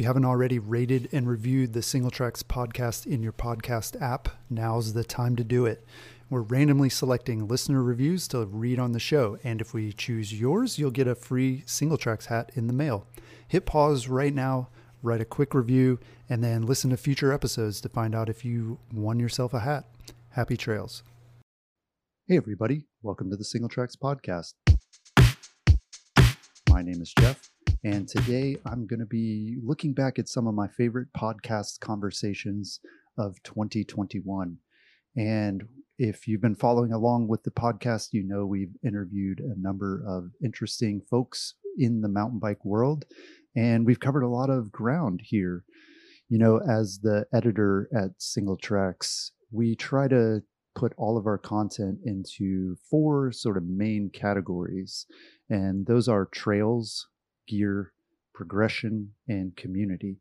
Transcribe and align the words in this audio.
If 0.00 0.04
you 0.04 0.08
haven't 0.08 0.24
already 0.24 0.58
rated 0.58 1.10
and 1.12 1.28
reviewed 1.28 1.74
the 1.74 1.82
Single 1.82 2.10
Tracks 2.10 2.42
podcast 2.42 3.04
in 3.04 3.22
your 3.22 3.34
podcast 3.34 4.00
app, 4.00 4.30
now's 4.48 4.94
the 4.94 5.04
time 5.04 5.36
to 5.36 5.44
do 5.44 5.66
it. 5.66 5.84
We're 6.30 6.40
randomly 6.40 6.88
selecting 6.88 7.46
listener 7.46 7.82
reviews 7.82 8.26
to 8.28 8.46
read 8.46 8.78
on 8.78 8.92
the 8.92 8.98
show, 8.98 9.36
and 9.44 9.60
if 9.60 9.74
we 9.74 9.92
choose 9.92 10.32
yours, 10.32 10.78
you'll 10.78 10.90
get 10.90 11.06
a 11.06 11.14
free 11.14 11.64
Single 11.66 11.98
Tracks 11.98 12.24
hat 12.24 12.50
in 12.54 12.66
the 12.66 12.72
mail. 12.72 13.06
Hit 13.46 13.66
pause 13.66 14.08
right 14.08 14.32
now, 14.32 14.70
write 15.02 15.20
a 15.20 15.26
quick 15.26 15.52
review, 15.52 15.98
and 16.30 16.42
then 16.42 16.62
listen 16.62 16.88
to 16.88 16.96
future 16.96 17.30
episodes 17.30 17.78
to 17.82 17.90
find 17.90 18.14
out 18.14 18.30
if 18.30 18.42
you 18.42 18.78
won 18.94 19.20
yourself 19.20 19.52
a 19.52 19.60
hat. 19.60 19.84
Happy 20.30 20.56
trails. 20.56 21.02
Hey, 22.26 22.38
everybody. 22.38 22.86
Welcome 23.02 23.28
to 23.28 23.36
the 23.36 23.44
Single 23.44 23.68
Tracks 23.68 23.96
podcast. 23.96 24.54
My 26.70 26.80
name 26.80 27.02
is 27.02 27.12
Jeff. 27.18 27.50
And 27.82 28.06
today 28.06 28.56
I'm 28.66 28.86
going 28.86 29.00
to 29.00 29.06
be 29.06 29.56
looking 29.64 29.94
back 29.94 30.18
at 30.18 30.28
some 30.28 30.46
of 30.46 30.54
my 30.54 30.68
favorite 30.68 31.08
podcast 31.16 31.80
conversations 31.80 32.80
of 33.16 33.42
2021. 33.42 34.58
And 35.16 35.66
if 35.98 36.28
you've 36.28 36.42
been 36.42 36.54
following 36.54 36.92
along 36.92 37.28
with 37.28 37.42
the 37.42 37.50
podcast, 37.50 38.08
you 38.12 38.22
know 38.22 38.44
we've 38.44 38.76
interviewed 38.84 39.40
a 39.40 39.58
number 39.58 40.04
of 40.06 40.30
interesting 40.44 41.00
folks 41.08 41.54
in 41.78 42.02
the 42.02 42.08
mountain 42.08 42.38
bike 42.38 42.62
world. 42.66 43.06
And 43.56 43.86
we've 43.86 44.00
covered 44.00 44.24
a 44.24 44.28
lot 44.28 44.50
of 44.50 44.70
ground 44.70 45.22
here. 45.24 45.64
You 46.28 46.38
know, 46.38 46.60
as 46.60 47.00
the 47.02 47.24
editor 47.32 47.88
at 47.96 48.10
Single 48.18 48.58
Tracks, 48.58 49.32
we 49.50 49.74
try 49.74 50.06
to 50.08 50.42
put 50.74 50.92
all 50.98 51.16
of 51.16 51.26
our 51.26 51.38
content 51.38 51.98
into 52.04 52.76
four 52.90 53.32
sort 53.32 53.56
of 53.56 53.64
main 53.64 54.10
categories. 54.10 55.06
And 55.48 55.86
those 55.86 56.08
are 56.08 56.26
trails, 56.26 57.08
gear, 57.50 57.92
progression, 58.32 59.12
and 59.26 59.56
community. 59.56 60.16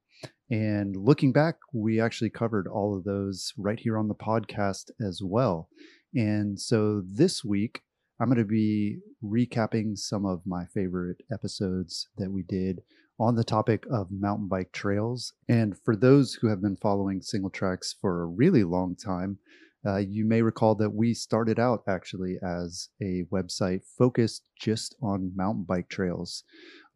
And 0.50 0.96
looking 0.96 1.32
back, 1.32 1.58
we 1.72 2.02
actually 2.02 2.32
covered 2.32 2.68
all 2.68 2.98
of 2.98 3.04
those 3.04 3.54
right 3.56 3.80
here 3.80 3.98
on 3.98 4.08
the 4.08 4.16
podcast 4.16 4.90
as 5.00 5.22
well. 5.24 5.70
And 6.16 6.60
so 6.60 7.04
this 7.06 7.46
week, 7.46 7.82
I'm 8.20 8.28
going 8.28 8.40
to 8.40 8.46
be 8.46 8.98
recapping 9.24 9.98
some 9.98 10.26
of 10.26 10.42
my 10.46 10.66
favorite 10.66 11.22
episodes 11.32 12.10
that 12.18 12.32
we 12.32 12.42
did 12.42 12.82
on 13.20 13.36
the 13.36 13.44
topic 13.44 13.86
of 13.92 14.12
mountain 14.12 14.48
bike 14.48 14.72
trails. 14.72 15.34
And 15.48 15.78
for 15.78 15.96
those 15.96 16.34
who 16.34 16.48
have 16.48 16.62
been 16.62 16.78
following 16.78 17.22
single 17.22 17.52
tracks 17.52 17.96
for 18.02 18.24
a 18.24 18.26
really 18.26 18.64
long 18.64 18.96
time, 18.96 19.38
uh, 19.86 19.98
you 19.98 20.26
may 20.26 20.42
recall 20.42 20.76
that 20.76 20.90
we 20.90 21.14
started 21.14 21.60
out 21.60 21.84
actually 21.88 22.38
as 22.44 22.90
a 23.02 23.24
website 23.32 23.82
focused 23.98 24.44
just 24.60 24.96
on 25.02 25.32
mountain 25.36 25.64
bike 25.64 25.88
trails. 25.88 26.44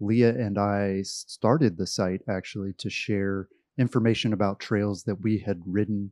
Leah 0.03 0.35
and 0.35 0.57
I 0.57 1.01
started 1.03 1.77
the 1.77 1.87
site 1.87 2.21
actually 2.29 2.73
to 2.79 2.89
share 2.89 3.47
information 3.77 4.33
about 4.33 4.59
trails 4.59 5.03
that 5.03 5.21
we 5.21 5.39
had 5.39 5.61
ridden 5.65 6.11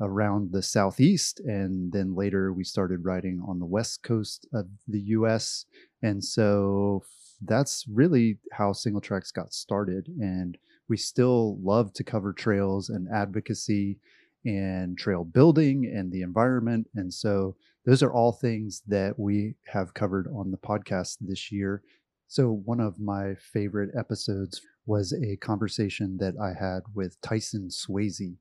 around 0.00 0.52
the 0.52 0.62
southeast 0.62 1.40
and 1.40 1.92
then 1.92 2.14
later 2.14 2.52
we 2.52 2.64
started 2.64 3.04
riding 3.04 3.42
on 3.46 3.58
the 3.58 3.66
west 3.66 4.02
coast 4.02 4.46
of 4.54 4.66
the 4.88 5.00
US 5.00 5.66
and 6.02 6.24
so 6.24 7.02
that's 7.42 7.84
really 7.88 8.38
how 8.52 8.72
single 8.72 9.00
tracks 9.00 9.30
got 9.30 9.52
started 9.52 10.08
and 10.20 10.56
we 10.88 10.96
still 10.96 11.56
love 11.62 11.92
to 11.94 12.04
cover 12.04 12.32
trails 12.32 12.88
and 12.88 13.08
advocacy 13.14 13.98
and 14.44 14.98
trail 14.98 15.24
building 15.24 15.86
and 15.86 16.10
the 16.10 16.22
environment. 16.22 16.88
And 16.94 17.14
so 17.14 17.56
those 17.86 18.02
are 18.02 18.12
all 18.12 18.32
things 18.32 18.82
that 18.88 19.18
we 19.18 19.54
have 19.66 19.94
covered 19.94 20.26
on 20.34 20.50
the 20.50 20.58
podcast 20.58 21.18
this 21.20 21.52
year 21.52 21.82
so, 22.30 22.62
one 22.64 22.78
of 22.78 23.00
my 23.00 23.34
favorite 23.34 23.90
episodes 23.98 24.60
was 24.86 25.12
a 25.12 25.34
conversation 25.38 26.16
that 26.18 26.34
I 26.40 26.52
had 26.56 26.82
with 26.94 27.20
Tyson 27.22 27.70
Swasey. 27.70 28.36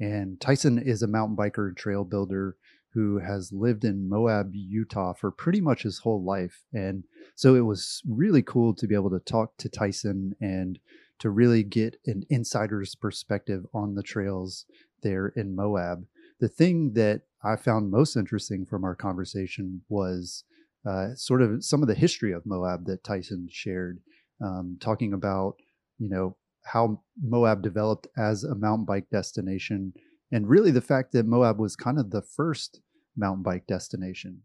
And 0.00 0.40
Tyson 0.40 0.78
is 0.78 1.02
a 1.02 1.06
mountain 1.06 1.36
biker 1.36 1.68
and 1.68 1.76
trail 1.76 2.04
builder 2.04 2.56
who 2.94 3.18
has 3.18 3.52
lived 3.52 3.84
in 3.84 4.08
Moab, 4.08 4.52
Utah 4.54 5.12
for 5.12 5.30
pretty 5.30 5.60
much 5.60 5.82
his 5.82 5.98
whole 5.98 6.24
life. 6.24 6.64
And 6.72 7.04
so 7.34 7.54
it 7.54 7.66
was 7.66 8.00
really 8.08 8.40
cool 8.40 8.72
to 8.76 8.86
be 8.86 8.94
able 8.94 9.10
to 9.10 9.20
talk 9.20 9.58
to 9.58 9.68
Tyson 9.68 10.34
and 10.40 10.78
to 11.18 11.28
really 11.28 11.64
get 11.64 11.98
an 12.06 12.24
insider's 12.30 12.94
perspective 12.94 13.66
on 13.74 13.94
the 13.94 14.02
trails 14.02 14.64
there 15.02 15.28
in 15.36 15.54
Moab. 15.54 16.06
The 16.40 16.48
thing 16.48 16.94
that 16.94 17.24
I 17.44 17.56
found 17.56 17.90
most 17.90 18.16
interesting 18.16 18.64
from 18.64 18.84
our 18.84 18.94
conversation 18.94 19.82
was 19.90 20.44
uh, 20.86 21.14
sort 21.14 21.42
of 21.42 21.64
some 21.64 21.82
of 21.82 21.88
the 21.88 21.94
history 21.94 22.32
of 22.32 22.46
Moab 22.46 22.86
that 22.86 23.04
Tyson 23.04 23.48
shared, 23.50 24.00
um, 24.40 24.76
talking 24.80 25.12
about 25.12 25.56
you 25.98 26.08
know 26.08 26.36
how 26.64 27.00
Moab 27.22 27.62
developed 27.62 28.06
as 28.16 28.44
a 28.44 28.54
mountain 28.54 28.84
bike 28.84 29.08
destination, 29.10 29.92
and 30.32 30.48
really 30.48 30.70
the 30.70 30.80
fact 30.80 31.12
that 31.12 31.26
Moab 31.26 31.58
was 31.58 31.76
kind 31.76 31.98
of 31.98 32.10
the 32.10 32.22
first 32.22 32.80
mountain 33.16 33.42
bike 33.42 33.66
destination. 33.66 34.42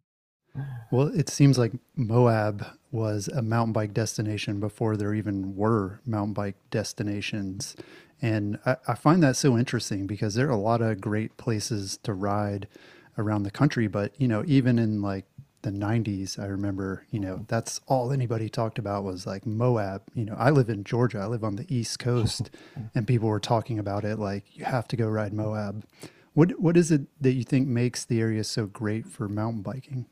Well, 0.92 1.08
it 1.08 1.30
seems 1.30 1.58
like 1.58 1.74
Moab 1.96 2.66
was 2.92 3.28
a 3.28 3.42
mountain 3.42 3.74
bike 3.74 3.94
destination 3.94 4.60
before 4.60 4.98
there 4.98 5.14
even 5.14 5.56
were 5.56 6.02
mountain 6.06 6.34
bike 6.34 6.56
destinations. 6.72 7.76
And 8.22 8.60
I, 8.66 8.78
I, 8.88 8.96
find 8.96 9.22
that 9.24 9.36
so 9.36 9.58
interesting 9.58 10.08
because 10.08 10.34
there 10.34 10.48
are 10.48 10.52
a 10.52 10.58
lot 10.58 10.82
of 10.82 11.00
great 11.00 11.38
places 11.38 11.98
to 12.04 12.14
ride 12.14 12.68
around 13.18 13.44
the 13.44 13.52
country. 13.52 13.88
But, 13.88 14.20
you 14.20 14.28
know, 14.28 14.44
even 14.48 14.80
in 14.80 15.02
like 15.02 15.26
the 15.62 15.70
90s 15.70 16.40
i 16.40 16.46
remember 16.46 17.06
you 17.12 17.20
know 17.20 17.46
that's 17.48 17.82
all 17.88 18.12
anybody 18.12 18.48
talked 18.48 18.80
about 18.80 19.04
was 19.04 19.28
like 19.28 19.46
moab 19.46 20.02
you 20.14 20.24
know 20.24 20.36
i 20.38 20.50
live 20.50 20.70
in 20.70 20.84
georgia 20.84 21.20
i 21.20 21.26
live 21.26 21.44
on 21.44 21.56
the 21.58 21.66
east 21.74 22.00
coast 22.00 22.50
and 22.96 23.08
people 23.08 23.28
were 23.28 23.40
talking 23.40 23.78
about 23.78 24.06
it 24.06 24.18
like 24.18 24.46
you 24.58 24.66
have 24.66 24.88
to 24.88 24.96
go 24.96 25.08
ride 25.08 25.34
moab. 25.34 25.84
What 26.34 26.60
what 26.60 26.78
is 26.78 26.92
it 26.92 27.02
that 27.22 27.34
you 27.34 27.44
think 27.44 27.68
makes 27.68 28.06
the 28.06 28.22
area 28.22 28.44
so 28.44 28.66
great 28.68 29.06
for 29.08 29.28
mountain 29.28 29.62
biking? 29.62 30.06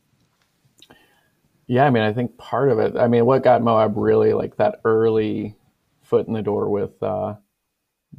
Yeah 1.68 1.86
i 1.86 1.90
mean 1.90 2.04
i 2.04 2.12
think 2.12 2.38
part 2.38 2.70
of 2.70 2.80
it 2.80 2.96
i 2.98 3.08
mean 3.08 3.26
what 3.26 3.44
got 3.44 3.62
moab 3.62 3.96
really 3.96 4.34
like 4.34 4.58
that 4.58 4.82
early 4.84 5.56
foot 6.04 6.28
in 6.28 6.34
the 6.34 6.42
door 6.42 6.70
with 6.70 7.02
uh, 7.04 7.36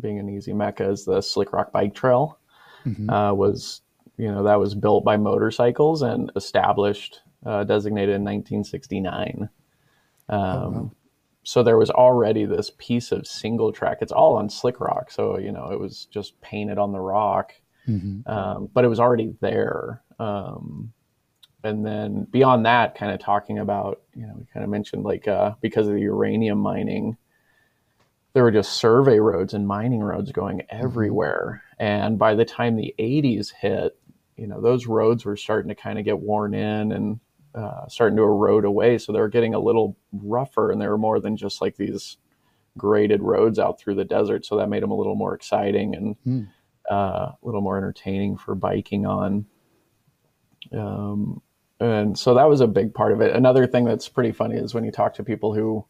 being 0.01 0.19
an 0.19 0.29
easy 0.29 0.53
mecca 0.53 0.89
is 0.89 1.05
the 1.05 1.21
slick 1.21 1.53
rock 1.53 1.73
bike 1.73 1.95
trail 1.95 2.39
mm-hmm. 2.85 3.09
uh, 3.09 3.33
was 3.33 3.81
you 4.19 4.31
know, 4.31 4.43
that 4.43 4.59
was 4.59 4.75
built 4.75 5.05
by 5.05 5.17
motorcycles 5.17 6.03
and 6.03 6.31
established, 6.37 7.21
uh, 7.47 7.65
designated 7.65 8.17
in 8.17 8.25
1969. 8.25 9.49
Um, 10.29 10.39
oh, 10.39 10.71
wow. 10.71 10.91
So 11.45 11.63
there 11.63 11.79
was 11.79 11.89
already 11.89 12.45
this 12.45 12.71
piece 12.77 13.11
of 13.11 13.27
single 13.27 13.73
track. 13.73 13.99
It's 14.03 14.13
all 14.13 14.37
on 14.37 14.51
slick 14.51 14.81
rock. 14.81 15.11
So, 15.11 15.39
you 15.39 15.51
know, 15.51 15.71
it 15.71 15.81
was 15.81 16.07
just 16.11 16.39
painted 16.43 16.77
on 16.77 16.93
the 16.93 17.01
rock, 17.01 17.55
mm-hmm. 17.89 18.29
um, 18.31 18.69
but 18.75 18.85
it 18.85 18.89
was 18.89 19.01
already 19.01 19.35
there. 19.41 20.03
Um, 20.19 20.93
and 21.65 21.87
then 21.87 22.25
beyond 22.25 22.67
that, 22.67 22.97
kind 22.97 23.13
of 23.13 23.21
talking 23.21 23.59
about, 23.59 24.03
you 24.15 24.27
know, 24.27 24.35
we 24.37 24.45
kind 24.53 24.63
of 24.63 24.69
mentioned 24.69 25.05
like 25.05 25.27
uh, 25.27 25.53
because 25.63 25.87
of 25.87 25.95
the 25.95 26.01
uranium 26.01 26.59
mining, 26.59 27.17
there 28.35 28.43
were 28.43 28.51
just 28.51 28.75
survey 28.75 29.19
roads 29.19 29.55
and 29.55 29.67
mining 29.67 30.01
roads 30.01 30.33
going 30.33 30.59
mm-hmm. 30.59 30.85
everywhere. 30.85 31.63
And 31.79 32.19
by 32.19 32.35
the 32.35 32.45
time 32.45 32.77
the 32.77 32.95
80s 32.99 33.53
hit, 33.59 33.99
you 34.39 34.47
know 34.47 34.61
those 34.61 34.87
roads 34.87 35.25
were 35.25 35.37
starting 35.37 35.69
to 35.69 35.75
kind 35.75 35.99
of 35.99 36.05
get 36.05 36.21
worn 36.21 36.55
in 36.55 36.93
and 36.93 37.21
uh, 37.55 37.87
starting 37.89 38.17
to 38.17 38.23
erode 38.23 38.65
away. 38.65 38.99
So 38.99 39.13
they 39.13 39.21
were 39.21 39.29
getting 39.29 39.55
a 39.55 39.59
little 39.59 39.97
rougher 40.13 40.71
and 40.71 40.81
they 40.81 40.87
were 40.87 40.99
more 40.99 41.21
than 41.21 41.37
just 41.37 41.61
like 41.61 41.77
these 41.77 42.19
graded 42.77 43.23
roads 43.23 43.59
out 43.59 43.81
through 43.81 43.97
the 43.97 44.05
desert. 44.05 44.47
So 44.47 44.57
that 44.57 44.69
made 44.69 44.83
them 44.83 44.91
a 44.91 44.97
little 44.97 45.17
more 45.17 45.35
exciting 45.35 45.95
and 45.95 46.17
mm. 46.27 46.49
uh, 46.91 47.33
a 47.33 47.39
little 47.43 47.61
more 47.61 47.77
entertaining 47.77 48.37
for 48.37 48.55
biking 48.55 49.07
on. 49.07 49.47
Um, 50.73 51.43
and 51.81 52.19
so 52.19 52.35
that 52.35 52.49
was 52.49 52.61
a 52.61 52.67
big 52.67 52.95
part 52.95 53.13
of 53.13 53.21
it. 53.21 53.35
Another 53.35 53.67
thing 53.67 53.85
that's 53.85 54.09
pretty 54.09 54.33
funny 54.33 54.57
is 54.57 54.75
when 54.75 54.85
you 54.85 54.93
talk 54.93 55.15
to 55.15 55.25
people 55.25 55.55
who 55.55 55.85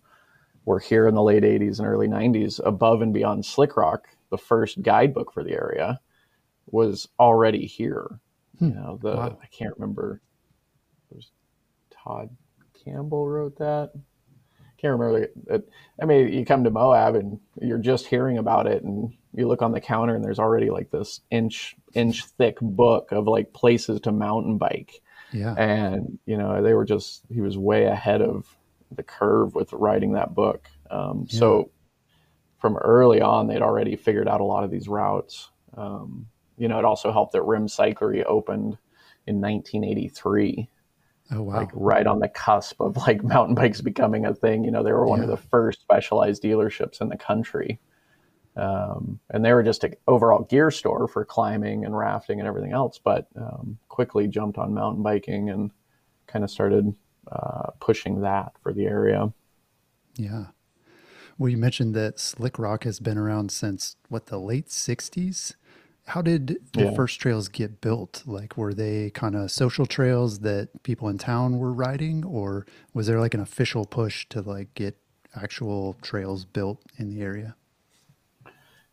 were 0.64 0.78
here 0.78 1.06
in 1.06 1.14
the 1.14 1.22
late 1.22 1.42
80s 1.42 1.78
and 1.78 1.88
early 1.88 2.08
90s 2.08 2.60
above 2.64 3.00
and 3.02 3.12
beyond 3.12 3.44
slick 3.46 3.76
rock 3.76 4.08
the 4.30 4.36
first 4.36 4.82
guidebook 4.82 5.32
for 5.32 5.42
the 5.42 5.52
area 5.52 5.98
was 6.66 7.08
already 7.18 7.64
here 7.64 8.20
Hmm. 8.58 8.68
You 8.68 8.74
know, 8.74 8.98
the 9.00 9.16
wow. 9.16 9.38
I 9.42 9.46
can't 9.46 9.74
remember. 9.76 10.20
There's 11.10 11.30
Todd 11.90 12.30
Campbell 12.84 13.26
wrote 13.26 13.58
that. 13.58 13.92
can't 14.78 14.98
remember. 14.98 15.28
It, 15.48 15.68
I 16.00 16.04
mean, 16.04 16.32
you 16.32 16.44
come 16.44 16.64
to 16.64 16.70
Moab 16.70 17.14
and 17.14 17.40
you're 17.60 17.78
just 17.78 18.06
hearing 18.06 18.38
about 18.38 18.66
it, 18.66 18.82
and 18.82 19.12
you 19.34 19.46
look 19.46 19.62
on 19.62 19.72
the 19.72 19.80
counter 19.80 20.14
and 20.14 20.24
there's 20.24 20.38
already 20.38 20.70
like 20.70 20.90
this 20.90 21.20
inch 21.30 21.76
inch 21.94 22.24
thick 22.24 22.58
book 22.60 23.12
of 23.12 23.26
like 23.26 23.52
places 23.52 24.00
to 24.02 24.12
mountain 24.12 24.58
bike. 24.58 25.00
Yeah. 25.32 25.54
And 25.54 26.18
you 26.26 26.36
know, 26.36 26.62
they 26.62 26.74
were 26.74 26.84
just 26.84 27.22
he 27.30 27.40
was 27.40 27.58
way 27.58 27.84
ahead 27.84 28.22
of 28.22 28.46
the 28.90 29.02
curve 29.02 29.54
with 29.54 29.72
writing 29.72 30.12
that 30.12 30.34
book. 30.34 30.68
Um, 30.90 31.26
yeah. 31.28 31.38
So 31.38 31.70
from 32.58 32.76
early 32.78 33.20
on, 33.20 33.46
they'd 33.46 33.62
already 33.62 33.96
figured 33.96 34.28
out 34.28 34.40
a 34.40 34.44
lot 34.44 34.64
of 34.64 34.70
these 34.70 34.88
routes. 34.88 35.50
Um, 35.76 36.26
you 36.58 36.68
know, 36.68 36.78
it 36.78 36.84
also 36.84 37.12
helped 37.12 37.32
that 37.32 37.42
Rim 37.42 37.66
Cyclery 37.66 38.24
opened 38.26 38.76
in 39.26 39.40
1983. 39.40 40.68
Oh 41.30 41.42
wow! 41.42 41.56
Like 41.56 41.70
right 41.74 42.06
on 42.06 42.20
the 42.20 42.28
cusp 42.28 42.80
of 42.80 42.96
like 42.96 43.22
mountain 43.34 43.54
bikes 43.54 43.80
becoming 43.80 44.24
a 44.24 44.34
thing. 44.34 44.64
You 44.64 44.70
know, 44.70 44.82
they 44.82 44.92
were 44.92 45.06
one 45.06 45.20
yeah. 45.20 45.24
of 45.24 45.30
the 45.30 45.36
first 45.36 45.80
specialized 45.80 46.42
dealerships 46.42 47.00
in 47.00 47.08
the 47.08 47.18
country, 47.18 47.78
um, 48.56 49.20
and 49.30 49.44
they 49.44 49.52
were 49.52 49.62
just 49.62 49.84
an 49.84 49.94
overall 50.06 50.44
gear 50.44 50.70
store 50.70 51.06
for 51.06 51.24
climbing 51.24 51.84
and 51.84 51.96
rafting 51.96 52.40
and 52.40 52.48
everything 52.48 52.72
else. 52.72 52.98
But 52.98 53.28
um, 53.36 53.78
quickly 53.88 54.26
jumped 54.26 54.58
on 54.58 54.72
mountain 54.72 55.02
biking 55.02 55.50
and 55.50 55.70
kind 56.26 56.44
of 56.44 56.50
started 56.50 56.94
uh, 57.30 57.70
pushing 57.80 58.22
that 58.22 58.52
for 58.62 58.72
the 58.72 58.86
area. 58.86 59.32
Yeah. 60.16 60.46
Well, 61.36 61.50
you 61.50 61.56
mentioned 61.56 61.94
that 61.94 62.18
Slick 62.18 62.58
Rock 62.58 62.84
has 62.84 62.98
been 62.98 63.18
around 63.18 63.52
since 63.52 63.96
what 64.08 64.26
the 64.26 64.38
late 64.38 64.68
'60s. 64.68 65.54
How 66.08 66.22
did 66.22 66.58
the 66.72 66.84
yeah. 66.84 66.94
first 66.94 67.20
trails 67.20 67.48
get 67.48 67.82
built? 67.82 68.22
Like, 68.24 68.56
were 68.56 68.72
they 68.72 69.10
kind 69.10 69.36
of 69.36 69.50
social 69.50 69.84
trails 69.84 70.38
that 70.38 70.82
people 70.82 71.10
in 71.10 71.18
town 71.18 71.58
were 71.58 71.72
riding, 71.72 72.24
or 72.24 72.66
was 72.94 73.06
there 73.06 73.20
like 73.20 73.34
an 73.34 73.40
official 73.40 73.84
push 73.84 74.26
to 74.30 74.40
like 74.40 74.72
get 74.72 74.96
actual 75.36 75.96
trails 76.00 76.46
built 76.46 76.82
in 76.96 77.10
the 77.10 77.20
area? 77.20 77.56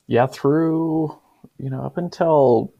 Yeah, 0.07 0.27
through 0.27 1.17
you 1.57 1.69
know 1.69 1.83
up 1.83 1.97
until 1.97 2.73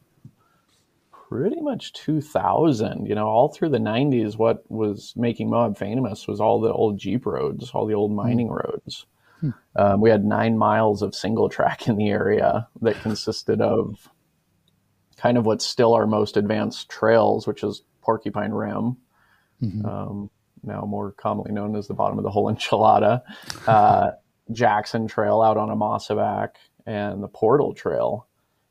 pretty 1.30 1.62
much 1.62 1.94
2000 1.94 3.06
you 3.06 3.16
know 3.16 3.26
all 3.26 3.50
through 3.50 3.70
the 3.70 3.78
90s 3.78 4.38
what 4.38 4.70
was 4.70 5.14
making 5.16 5.50
moab 5.50 5.78
famous 5.78 6.28
was 6.28 6.40
all 6.40 6.60
the 6.62 6.72
old 6.72 7.00
jeep 7.00 7.26
roads 7.26 7.72
all 7.72 7.86
the 7.86 7.94
old 7.94 8.12
hmm. 8.12 8.18
mining 8.18 8.48
mm. 8.48 8.64
roads 8.64 9.06
hmm. 9.40 9.50
um, 9.76 10.02
we 10.02 10.10
had 10.10 10.24
nine 10.24 10.58
miles 10.58 11.02
of 11.02 11.16
single 11.16 11.50
track 11.50 11.88
in 11.88 11.96
the 11.96 12.10
area 12.10 12.68
that 12.82 12.96
consisted 13.02 13.60
of 13.60 14.10
kind 15.18 15.38
of 15.38 15.46
what's 15.46 15.66
still 15.66 15.94
our 15.94 16.08
most 16.08 16.38
advanced 16.38 16.90
trails, 16.90 17.48
which 17.48 17.64
is 17.64 17.84
Porcupine 18.02 18.52
Rim, 18.52 18.98
mm-hmm. 19.62 19.86
um, 19.86 20.30
now 20.64 20.82
more 20.82 21.12
commonly 21.12 21.52
known 21.52 21.76
as 21.76 21.88
the 21.88 21.94
bottom 21.94 22.18
of 22.18 22.24
the 22.24 22.30
whole 22.30 22.52
enchilada, 22.54 23.22
uh, 23.68 24.12
Jackson 24.52 25.08
Trail 25.08 25.42
out 25.42 25.58
on 25.58 25.70
Amasa 25.70 26.16
Back, 26.16 26.58
and 26.86 27.24
the 27.24 27.28
Portal 27.28 27.74
Trail. 27.74 28.28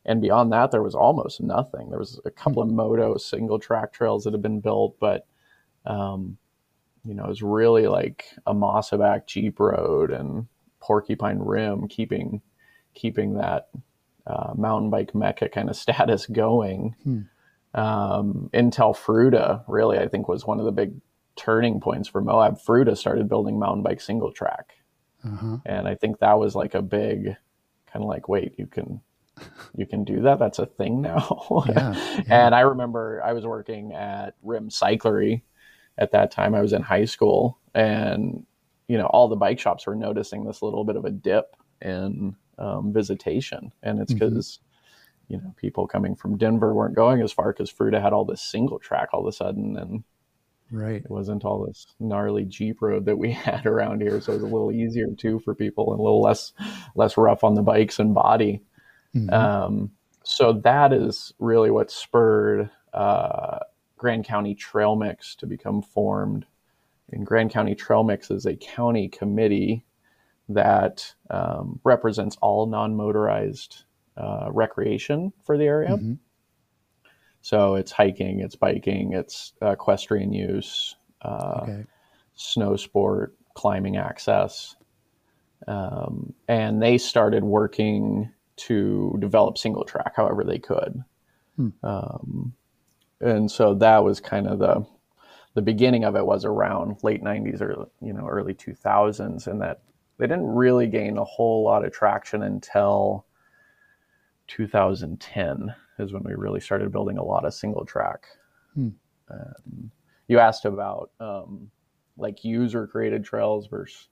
And 0.06 0.20
beyond 0.20 0.52
that, 0.52 0.70
there 0.70 0.82
was 0.82 0.94
almost 0.94 1.40
nothing. 1.40 1.88
There 1.88 1.98
was 1.98 2.20
a 2.24 2.30
couple 2.30 2.62
of 2.62 2.70
moto 2.70 3.16
single 3.16 3.58
track 3.58 3.92
trails 3.92 4.24
that 4.24 4.34
had 4.34 4.42
been 4.42 4.60
built, 4.60 4.96
but 5.00 5.26
um, 5.86 6.36
you 7.04 7.14
know, 7.14 7.24
it 7.24 7.28
was 7.28 7.42
really 7.42 7.86
like 7.86 8.24
Amasa 8.46 8.98
Back 8.98 9.26
Jeep 9.26 9.58
Road 9.60 10.10
and 10.10 10.46
Porcupine 10.80 11.38
Rim 11.38 11.88
keeping 11.88 12.42
keeping 12.94 13.34
that 13.34 13.68
uh, 14.26 14.52
mountain 14.56 14.90
bike 14.90 15.14
mecca 15.14 15.48
kind 15.48 15.68
of 15.68 15.76
status 15.84 16.26
going 16.26 16.94
hmm. 17.02 17.20
um, 17.74 18.50
until 18.52 18.94
Fruita 18.94 19.64
really 19.68 19.98
I 19.98 20.08
think 20.08 20.28
was 20.28 20.46
one 20.46 20.58
of 20.58 20.64
the 20.64 20.72
big 20.72 20.94
turning 21.36 21.80
points 21.80 22.08
for 22.08 22.20
Moab. 22.20 22.58
Fruita 22.60 22.96
started 22.96 23.28
building 23.28 23.58
mountain 23.58 23.82
bike 23.82 24.00
single 24.00 24.32
track, 24.32 24.74
uh-huh. 25.24 25.58
and 25.66 25.88
I 25.88 25.94
think 25.94 26.20
that 26.20 26.38
was 26.38 26.54
like 26.54 26.74
a 26.74 26.82
big 26.82 27.36
kind 27.94 28.02
of 28.02 28.08
like 28.08 28.28
wait 28.28 28.54
you 28.58 28.66
can 28.66 29.00
you 29.76 29.86
can 29.86 30.04
do 30.04 30.22
that 30.22 30.38
that's 30.38 30.58
a 30.58 30.66
thing 30.66 31.00
now 31.00 31.64
yeah, 31.68 31.94
yeah. 32.26 32.46
and 32.46 32.54
i 32.54 32.60
remember 32.60 33.22
i 33.24 33.32
was 33.32 33.46
working 33.46 33.92
at 33.92 34.34
rim 34.42 34.68
cyclery 34.68 35.42
at 35.96 36.12
that 36.12 36.30
time 36.30 36.54
i 36.54 36.60
was 36.60 36.72
in 36.72 36.82
high 36.82 37.04
school 37.04 37.58
and 37.74 38.44
you 38.88 38.98
know 38.98 39.06
all 39.06 39.28
the 39.28 39.36
bike 39.36 39.58
shops 39.58 39.86
were 39.86 39.94
noticing 39.94 40.44
this 40.44 40.62
little 40.62 40.84
bit 40.84 40.96
of 40.96 41.04
a 41.04 41.10
dip 41.10 41.56
in 41.80 42.34
um, 42.58 42.92
visitation, 42.92 43.72
and 43.82 44.00
it's 44.00 44.12
because 44.12 44.58
mm-hmm. 45.28 45.34
you 45.34 45.40
know 45.40 45.54
people 45.56 45.86
coming 45.86 46.14
from 46.14 46.36
Denver 46.36 46.74
weren't 46.74 46.94
going 46.94 47.22
as 47.22 47.32
far 47.32 47.52
because 47.52 47.72
Fruita 47.72 48.00
had 48.00 48.12
all 48.12 48.24
this 48.24 48.42
single 48.42 48.78
track 48.78 49.10
all 49.12 49.20
of 49.20 49.26
a 49.26 49.32
sudden, 49.32 49.76
and 49.76 50.04
right, 50.70 51.02
it 51.04 51.10
wasn't 51.10 51.44
all 51.44 51.66
this 51.66 51.86
gnarly 52.00 52.44
Jeep 52.44 52.82
road 52.82 53.04
that 53.06 53.16
we 53.16 53.32
had 53.32 53.66
around 53.66 54.00
here, 54.00 54.20
so 54.20 54.32
it 54.32 54.36
was 54.36 54.44
a 54.44 54.46
little 54.46 54.72
easier 54.72 55.08
too 55.16 55.40
for 55.40 55.54
people 55.54 55.92
and 55.92 56.00
a 56.00 56.02
little 56.02 56.22
less 56.22 56.52
less 56.94 57.16
rough 57.16 57.44
on 57.44 57.54
the 57.54 57.62
bikes 57.62 57.98
and 57.98 58.14
body. 58.14 58.62
Mm-hmm. 59.14 59.32
Um, 59.32 59.90
so 60.24 60.54
that 60.64 60.92
is 60.92 61.32
really 61.38 61.70
what 61.70 61.90
spurred 61.90 62.70
uh, 62.92 63.58
Grand 63.96 64.24
County 64.24 64.54
Trail 64.54 64.96
Mix 64.96 65.34
to 65.36 65.46
become 65.46 65.82
formed. 65.82 66.46
And 67.10 67.26
Grand 67.26 67.50
County 67.50 67.74
Trail 67.74 68.02
Mix 68.02 68.30
is 68.30 68.46
a 68.46 68.56
county 68.56 69.08
committee 69.08 69.84
that 70.48 71.14
um, 71.30 71.80
represents 71.84 72.36
all 72.40 72.66
non-motorized 72.66 73.84
uh, 74.16 74.48
recreation 74.50 75.32
for 75.42 75.56
the 75.56 75.64
area. 75.64 75.90
Mm-hmm. 75.90 76.14
So 77.40 77.74
it's 77.74 77.92
hiking, 77.92 78.40
it's 78.40 78.56
biking, 78.56 79.12
it's 79.12 79.52
equestrian 79.60 80.32
use, 80.32 80.96
uh, 81.22 81.60
okay. 81.62 81.84
snow 82.34 82.76
sport, 82.76 83.36
climbing 83.54 83.96
access. 83.96 84.76
Um, 85.66 86.32
and 86.48 86.82
they 86.82 86.98
started 86.98 87.44
working 87.44 88.32
to 88.56 89.16
develop 89.18 89.58
single 89.58 89.84
track 89.84 90.14
however 90.16 90.44
they 90.44 90.58
could. 90.58 91.02
Hmm. 91.56 91.68
Um, 91.82 92.54
and 93.20 93.50
so 93.50 93.74
that 93.74 94.04
was 94.04 94.20
kind 94.20 94.46
of 94.46 94.58
the 94.58 94.86
the 95.54 95.62
beginning 95.62 96.04
of 96.04 96.16
it 96.16 96.26
was 96.26 96.44
around 96.44 96.96
late 97.02 97.22
90s 97.22 97.60
or 97.60 97.88
you 98.00 98.12
know 98.12 98.26
early 98.26 98.54
2000s 98.54 99.46
and 99.46 99.62
that 99.62 99.82
they 100.18 100.26
didn't 100.26 100.46
really 100.46 100.86
gain 100.86 101.18
a 101.18 101.24
whole 101.24 101.64
lot 101.64 101.84
of 101.84 101.92
traction 101.92 102.42
until 102.42 103.26
2010 104.48 105.74
is 105.98 106.12
when 106.12 106.22
we 106.24 106.34
really 106.34 106.60
started 106.60 106.92
building 106.92 107.18
a 107.18 107.24
lot 107.24 107.44
of 107.44 107.54
single 107.54 107.84
track. 107.84 108.26
Hmm. 108.74 108.88
Um, 109.30 109.90
you 110.28 110.38
asked 110.38 110.64
about 110.64 111.10
um, 111.20 111.70
like 112.16 112.44
user 112.44 112.86
created 112.86 113.24
trails 113.24 113.66
versus 113.66 114.08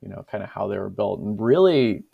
you 0.00 0.08
know 0.08 0.24
kind 0.30 0.42
of 0.42 0.50
how 0.50 0.68
they 0.68 0.78
were 0.78 0.90
built, 0.90 1.20
and 1.20 1.40
really 1.40 2.04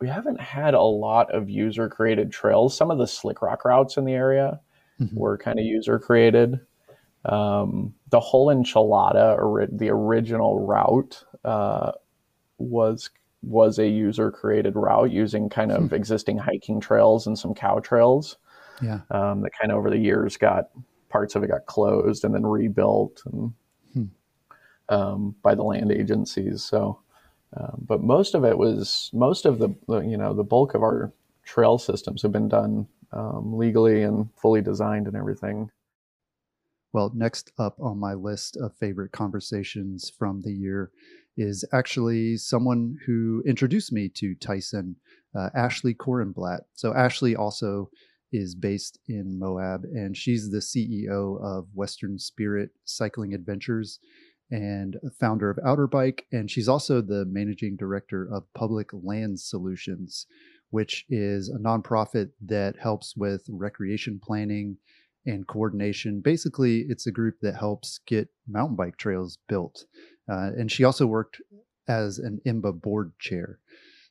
we 0.00 0.08
haven't 0.08 0.40
had 0.40 0.74
a 0.74 0.82
lot 0.82 1.34
of 1.34 1.50
user 1.50 1.88
created 1.88 2.30
trails. 2.30 2.76
Some 2.76 2.90
of 2.90 2.98
the 2.98 3.06
slick 3.06 3.42
rock 3.42 3.64
routes 3.64 3.96
in 3.96 4.04
the 4.04 4.12
area 4.12 4.60
mm-hmm. 5.00 5.16
were 5.16 5.36
kind 5.36 5.58
of 5.58 5.64
user 5.64 5.98
created. 5.98 6.60
Um, 7.24 7.94
the 8.10 8.20
whole 8.20 8.46
enchilada, 8.46 9.36
or 9.36 9.66
the 9.70 9.90
original 9.90 10.64
route, 10.64 11.24
uh, 11.44 11.92
was 12.58 13.10
was 13.42 13.78
a 13.78 13.86
user 13.86 14.30
created 14.30 14.74
route 14.74 15.12
using 15.12 15.48
kind 15.48 15.70
of 15.70 15.88
hmm. 15.88 15.94
existing 15.94 16.38
hiking 16.38 16.80
trails 16.80 17.26
and 17.26 17.38
some 17.38 17.54
cow 17.54 17.78
trails. 17.78 18.36
Yeah. 18.82 19.00
Um, 19.10 19.42
that 19.42 19.50
kind 19.60 19.72
of 19.72 19.78
over 19.78 19.90
the 19.90 19.98
years 19.98 20.36
got 20.36 20.70
parts 21.08 21.34
of 21.34 21.42
it 21.42 21.48
got 21.48 21.66
closed 21.66 22.24
and 22.24 22.34
then 22.34 22.46
rebuilt 22.46 23.22
and 23.26 23.52
hmm. 23.92 24.04
um, 24.88 25.34
by 25.42 25.54
the 25.54 25.62
land 25.62 25.92
agencies. 25.92 26.62
So, 26.62 27.00
um, 27.56 27.84
but 27.86 28.02
most 28.02 28.34
of 28.34 28.44
it 28.44 28.58
was 28.58 29.10
most 29.12 29.46
of 29.46 29.58
the 29.58 29.68
you 29.88 30.16
know 30.16 30.34
the 30.34 30.44
bulk 30.44 30.74
of 30.74 30.82
our 30.82 31.12
trail 31.44 31.78
systems 31.78 32.22
have 32.22 32.32
been 32.32 32.48
done 32.48 32.86
um, 33.12 33.56
legally 33.56 34.02
and 34.02 34.28
fully 34.36 34.60
designed 34.60 35.06
and 35.06 35.16
everything. 35.16 35.70
Well, 36.92 37.12
next 37.14 37.52
up 37.58 37.76
on 37.80 37.98
my 37.98 38.14
list 38.14 38.56
of 38.56 38.74
favorite 38.74 39.12
conversations 39.12 40.10
from 40.10 40.42
the 40.42 40.52
year 40.52 40.90
is 41.38 41.64
actually 41.72 42.36
someone 42.36 42.96
who 43.06 43.42
introduced 43.46 43.92
me 43.92 44.08
to 44.08 44.34
Tyson, 44.34 44.96
uh, 45.34 45.48
Ashley 45.54 45.94
Korenblatt. 45.94 46.62
So 46.74 46.92
Ashley 46.92 47.36
also 47.36 47.88
is 48.32 48.54
based 48.54 48.98
in 49.08 49.38
Moab, 49.38 49.84
and 49.84 50.16
she's 50.16 50.50
the 50.50 50.58
CEO 50.58 51.40
of 51.42 51.68
Western 51.72 52.18
Spirit 52.18 52.70
Cycling 52.84 53.32
Adventures 53.32 54.00
and 54.50 54.96
founder 55.20 55.48
of 55.48 55.58
Outer 55.64 55.86
Bike, 55.86 56.26
and 56.32 56.50
she's 56.50 56.68
also 56.68 57.00
the 57.00 57.24
managing 57.26 57.76
director 57.76 58.28
of 58.30 58.52
Public 58.54 58.90
Land 58.92 59.40
Solutions, 59.40 60.26
which 60.70 61.06
is 61.08 61.48
a 61.48 61.58
nonprofit 61.58 62.30
that 62.44 62.76
helps 62.76 63.14
with 63.16 63.44
recreation 63.48 64.20
planning 64.22 64.76
and 65.26 65.46
coordination. 65.46 66.20
Basically, 66.20 66.86
it's 66.88 67.06
a 67.06 67.12
group 67.12 67.36
that 67.42 67.56
helps 67.56 68.00
get 68.06 68.28
mountain 68.46 68.76
bike 68.76 68.96
trails 68.96 69.38
built. 69.48 69.84
Uh, 70.28 70.50
and 70.56 70.70
she 70.70 70.84
also 70.84 71.06
worked 71.06 71.40
as 71.88 72.18
an 72.18 72.40
IMBA 72.46 72.80
board 72.82 73.12
chair. 73.18 73.58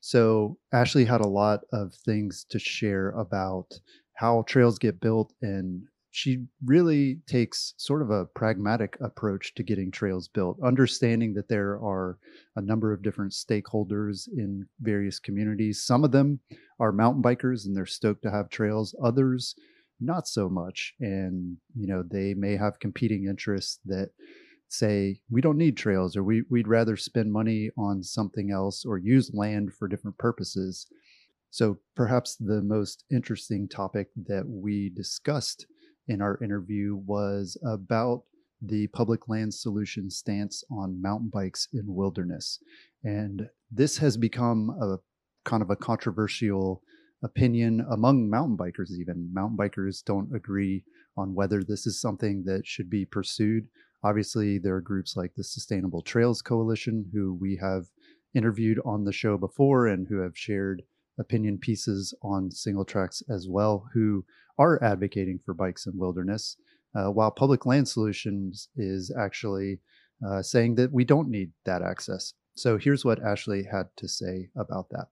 So 0.02 0.58
Ashley 0.72 1.06
had 1.06 1.22
a 1.22 1.28
lot 1.28 1.62
of 1.72 1.94
things 1.94 2.46
to 2.50 2.60
share 2.60 3.12
about 3.12 3.80
how 4.14 4.44
trails 4.48 4.80
get 4.80 5.00
built, 5.00 5.34
and 5.42 5.84
she 6.12 6.46
really 6.66 7.20
takes 7.28 7.76
sort 7.78 8.02
of 8.02 8.10
a 8.10 8.26
pragmatic 8.26 8.98
approach 9.02 9.54
to 9.56 9.64
getting 9.64 9.92
trails 9.92 10.28
built, 10.28 10.58
understanding 10.64 11.34
that 11.36 11.50
there 11.50 11.74
are 11.74 12.18
a 12.56 12.62
number 12.62 12.92
of 12.92 13.04
different 13.04 13.32
stakeholders 13.32 14.28
in 14.28 14.66
various 14.82 15.20
communities. 15.20 15.84
Some 15.84 16.04
of 16.04 16.12
them 16.12 16.40
are 16.80 16.92
mountain 16.92 17.22
bikers 17.22 17.66
and 17.66 17.76
they're 17.76 17.86
stoked 17.86 18.24
to 18.24 18.32
have 18.32 18.50
trails, 18.50 18.96
others, 19.04 19.56
not 20.00 20.28
so 20.28 20.50
much. 20.50 20.96
And, 21.00 21.58
you 21.76 21.88
know, 21.88 22.02
they 22.02 22.34
may 22.34 22.56
have 22.56 22.80
competing 22.80 23.26
interests 23.26 23.80
that 23.86 24.10
say, 24.70 25.20
we 25.30 25.42
don't 25.42 25.58
need 25.58 25.78
trails 25.78 26.16
or 26.16 26.24
we, 26.24 26.44
we'd 26.50 26.68
rather 26.68 26.98
spend 26.98 27.32
money 27.32 27.70
on 27.78 28.04
something 28.04 28.52
else 28.52 28.86
or 28.86 28.98
use 28.98 29.32
land 29.34 29.74
for 29.74 29.88
different 29.88 30.18
purposes. 30.18 30.88
So 31.50 31.78
perhaps 31.96 32.36
the 32.36 32.62
most 32.62 33.06
interesting 33.12 33.68
topic 33.68 34.10
that 34.28 34.44
we 34.48 34.90
discussed 34.90 35.66
in 36.08 36.22
our 36.22 36.38
interview 36.44 36.96
was 37.06 37.58
about 37.66 38.24
the 38.62 38.88
public 38.88 39.28
land 39.28 39.54
solution 39.54 40.10
stance 40.10 40.64
on 40.72 41.02
mountain 41.02 41.30
bikes 41.32 41.68
in 41.74 41.84
wilderness. 41.86 42.60
And 43.04 43.48
this 43.72 43.98
has 43.98 44.18
become 44.18 44.70
a 44.82 44.98
kind 45.48 45.62
of 45.62 45.70
a 45.70 45.76
controversial 45.76 46.82
opinion 47.24 47.86
among 47.90 48.30
mountain 48.30 48.58
bikers, 48.58 48.92
even. 48.92 49.30
Mountain 49.34 49.58
bikers 49.58 50.04
don't 50.04 50.36
agree 50.36 50.84
on 51.16 51.34
whether 51.34 51.64
this 51.64 51.88
is 51.88 52.00
something 52.00 52.44
that 52.46 52.66
should 52.66 52.90
be 52.90 53.06
pursued. 53.06 53.68
Obviously, 54.04 54.58
there 54.58 54.76
are 54.76 54.82
groups 54.82 55.18
like 55.18 55.34
the 55.36 55.44
Sustainable 55.44 56.02
Trails 56.02 56.42
Coalition, 56.42 57.06
who 57.14 57.34
we 57.34 57.58
have 57.62 57.86
interviewed 58.36 58.80
on 58.86 59.04
the 59.04 59.12
show 59.12 59.38
before 59.38 59.88
and 59.88 60.08
who 60.08 60.20
have 60.20 60.38
shared 60.38 60.84
opinion 61.20 61.58
pieces 61.58 62.14
on 62.22 62.52
single 62.52 62.86
tracks 62.86 63.24
as 63.30 63.48
well, 63.50 63.90
who 63.94 64.24
are 64.58 64.82
advocating 64.84 65.40
for 65.44 65.54
bikes 65.54 65.88
in 65.88 65.98
wilderness, 65.98 66.58
uh, 66.96 67.12
while 67.12 67.32
Public 67.32 67.66
Land 67.66 67.88
Solutions 67.88 68.70
is 68.76 69.12
actually 69.18 69.80
uh, 70.26 70.42
saying 70.42 70.76
that 70.76 70.92
we 70.92 71.04
don't 71.04 71.30
need 71.30 71.52
that 71.66 71.82
access. 71.82 72.34
So 72.56 72.78
here's 72.78 73.06
what 73.06 73.22
Ashley 73.22 73.64
had 73.72 73.88
to 73.98 74.08
say 74.08 74.50
about 74.56 74.90
that. 74.90 75.08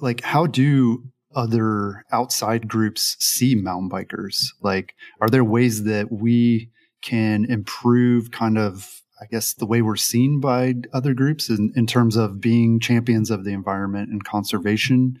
Like, 0.00 0.22
how 0.22 0.46
do 0.46 1.04
other 1.34 2.04
outside 2.12 2.68
groups 2.68 3.16
see 3.18 3.54
mountain 3.54 3.90
bikers? 3.90 4.46
Like, 4.62 4.94
are 5.20 5.28
there 5.28 5.44
ways 5.44 5.84
that 5.84 6.12
we 6.12 6.70
can 7.06 7.44
improve 7.46 8.30
kind 8.30 8.58
of, 8.58 9.00
I 9.20 9.26
guess, 9.30 9.54
the 9.54 9.66
way 9.66 9.80
we're 9.80 9.96
seen 9.96 10.40
by 10.40 10.74
other 10.92 11.14
groups 11.14 11.48
in, 11.48 11.72
in 11.76 11.86
terms 11.86 12.16
of 12.16 12.40
being 12.40 12.80
champions 12.80 13.30
of 13.30 13.44
the 13.44 13.52
environment 13.52 14.10
and 14.10 14.24
conservation? 14.24 15.18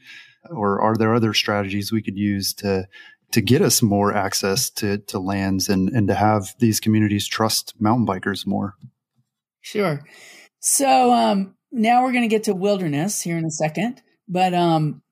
Or 0.50 0.80
are 0.80 0.96
there 0.96 1.14
other 1.14 1.32
strategies 1.32 1.90
we 1.90 2.02
could 2.02 2.16
use 2.16 2.52
to 2.54 2.86
to 3.32 3.40
get 3.40 3.62
us 3.62 3.82
more 3.82 4.14
access 4.14 4.70
to, 4.70 4.98
to 4.98 5.18
lands 5.18 5.68
and, 5.68 5.88
and 5.90 6.08
to 6.08 6.14
have 6.14 6.54
these 6.58 6.80
communities 6.80 7.26
trust 7.26 7.74
mountain 7.80 8.06
bikers 8.06 8.46
more. 8.46 8.74
Sure. 9.60 10.00
So 10.60 11.12
um, 11.12 11.54
now 11.72 12.02
we're 12.02 12.12
going 12.12 12.22
to 12.22 12.28
get 12.28 12.44
to 12.44 12.54
wilderness 12.54 13.20
here 13.20 13.36
in 13.36 13.44
a 13.44 13.50
second, 13.50 14.02
but 14.28 14.54
um, 14.54 15.02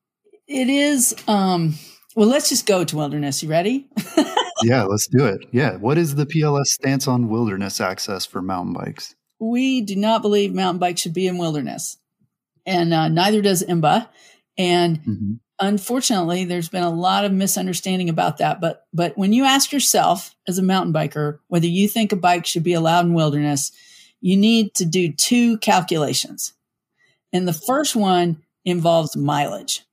it 0.46 0.68
is, 0.68 1.14
um, 1.26 1.74
well, 2.14 2.28
let's 2.28 2.48
just 2.48 2.66
go 2.66 2.84
to 2.84 2.96
wilderness. 2.96 3.42
You 3.42 3.48
ready? 3.48 3.88
yeah, 4.62 4.84
let's 4.84 5.06
do 5.06 5.24
it. 5.24 5.46
Yeah. 5.50 5.76
What 5.76 5.98
is 5.98 6.14
the 6.14 6.26
PLS 6.26 6.66
stance 6.66 7.08
on 7.08 7.28
wilderness 7.28 7.80
access 7.80 8.26
for 8.26 8.42
mountain 8.42 8.72
bikes? 8.72 9.14
We 9.40 9.80
do 9.80 9.96
not 9.96 10.22
believe 10.22 10.54
mountain 10.54 10.78
bikes 10.78 11.00
should 11.00 11.14
be 11.14 11.26
in 11.26 11.38
wilderness, 11.38 11.98
and 12.64 12.94
uh, 12.94 13.08
neither 13.08 13.42
does 13.42 13.62
IMBA. 13.62 14.08
And 14.56 14.98
mm-hmm 15.00 15.32
unfortunately 15.60 16.44
there's 16.44 16.68
been 16.68 16.82
a 16.82 16.90
lot 16.90 17.24
of 17.24 17.32
misunderstanding 17.32 18.08
about 18.08 18.38
that 18.38 18.60
but 18.60 18.86
but 18.92 19.16
when 19.16 19.32
you 19.32 19.44
ask 19.44 19.72
yourself 19.72 20.34
as 20.48 20.58
a 20.58 20.62
mountain 20.62 20.92
biker 20.92 21.38
whether 21.48 21.66
you 21.66 21.86
think 21.86 22.10
a 22.10 22.16
bike 22.16 22.44
should 22.44 22.64
be 22.64 22.72
allowed 22.72 23.04
in 23.04 23.14
wilderness 23.14 23.70
you 24.20 24.36
need 24.36 24.74
to 24.74 24.84
do 24.84 25.12
two 25.12 25.56
calculations 25.58 26.54
and 27.32 27.46
the 27.46 27.52
first 27.52 27.94
one 27.94 28.42
involves 28.64 29.16
mileage 29.16 29.84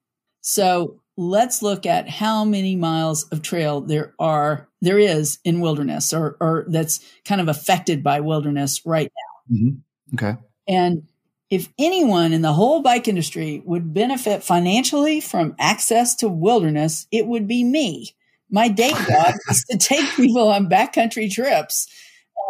so 0.41 0.99
let's 1.17 1.61
look 1.61 1.85
at 1.85 2.09
how 2.09 2.43
many 2.45 2.75
miles 2.75 3.23
of 3.29 3.41
trail 3.41 3.81
there 3.81 4.13
are 4.19 4.69
there 4.81 4.99
is 4.99 5.39
in 5.43 5.59
wilderness 5.59 6.13
or 6.13 6.37
or 6.39 6.65
that's 6.69 6.99
kind 7.25 7.41
of 7.41 7.47
affected 7.47 8.03
by 8.03 8.19
wilderness 8.19 8.81
right 8.85 9.11
now 9.49 9.55
mm-hmm. 9.55 10.15
okay 10.15 10.39
and 10.67 11.03
if 11.51 11.67
anyone 11.77 12.31
in 12.31 12.41
the 12.41 12.53
whole 12.53 12.81
bike 12.81 13.09
industry 13.09 13.61
would 13.65 13.93
benefit 13.93 14.41
financially 14.41 15.19
from 15.19 15.53
access 15.59 16.15
to 16.15 16.29
wilderness, 16.29 17.07
it 17.11 17.27
would 17.27 17.45
be 17.45 17.65
me. 17.65 18.15
My 18.49 18.69
day 18.69 18.89
job 19.07 19.33
is 19.49 19.65
to 19.69 19.77
take 19.77 20.09
people 20.15 20.47
on 20.47 20.69
backcountry 20.69 21.29
trips 21.29 21.87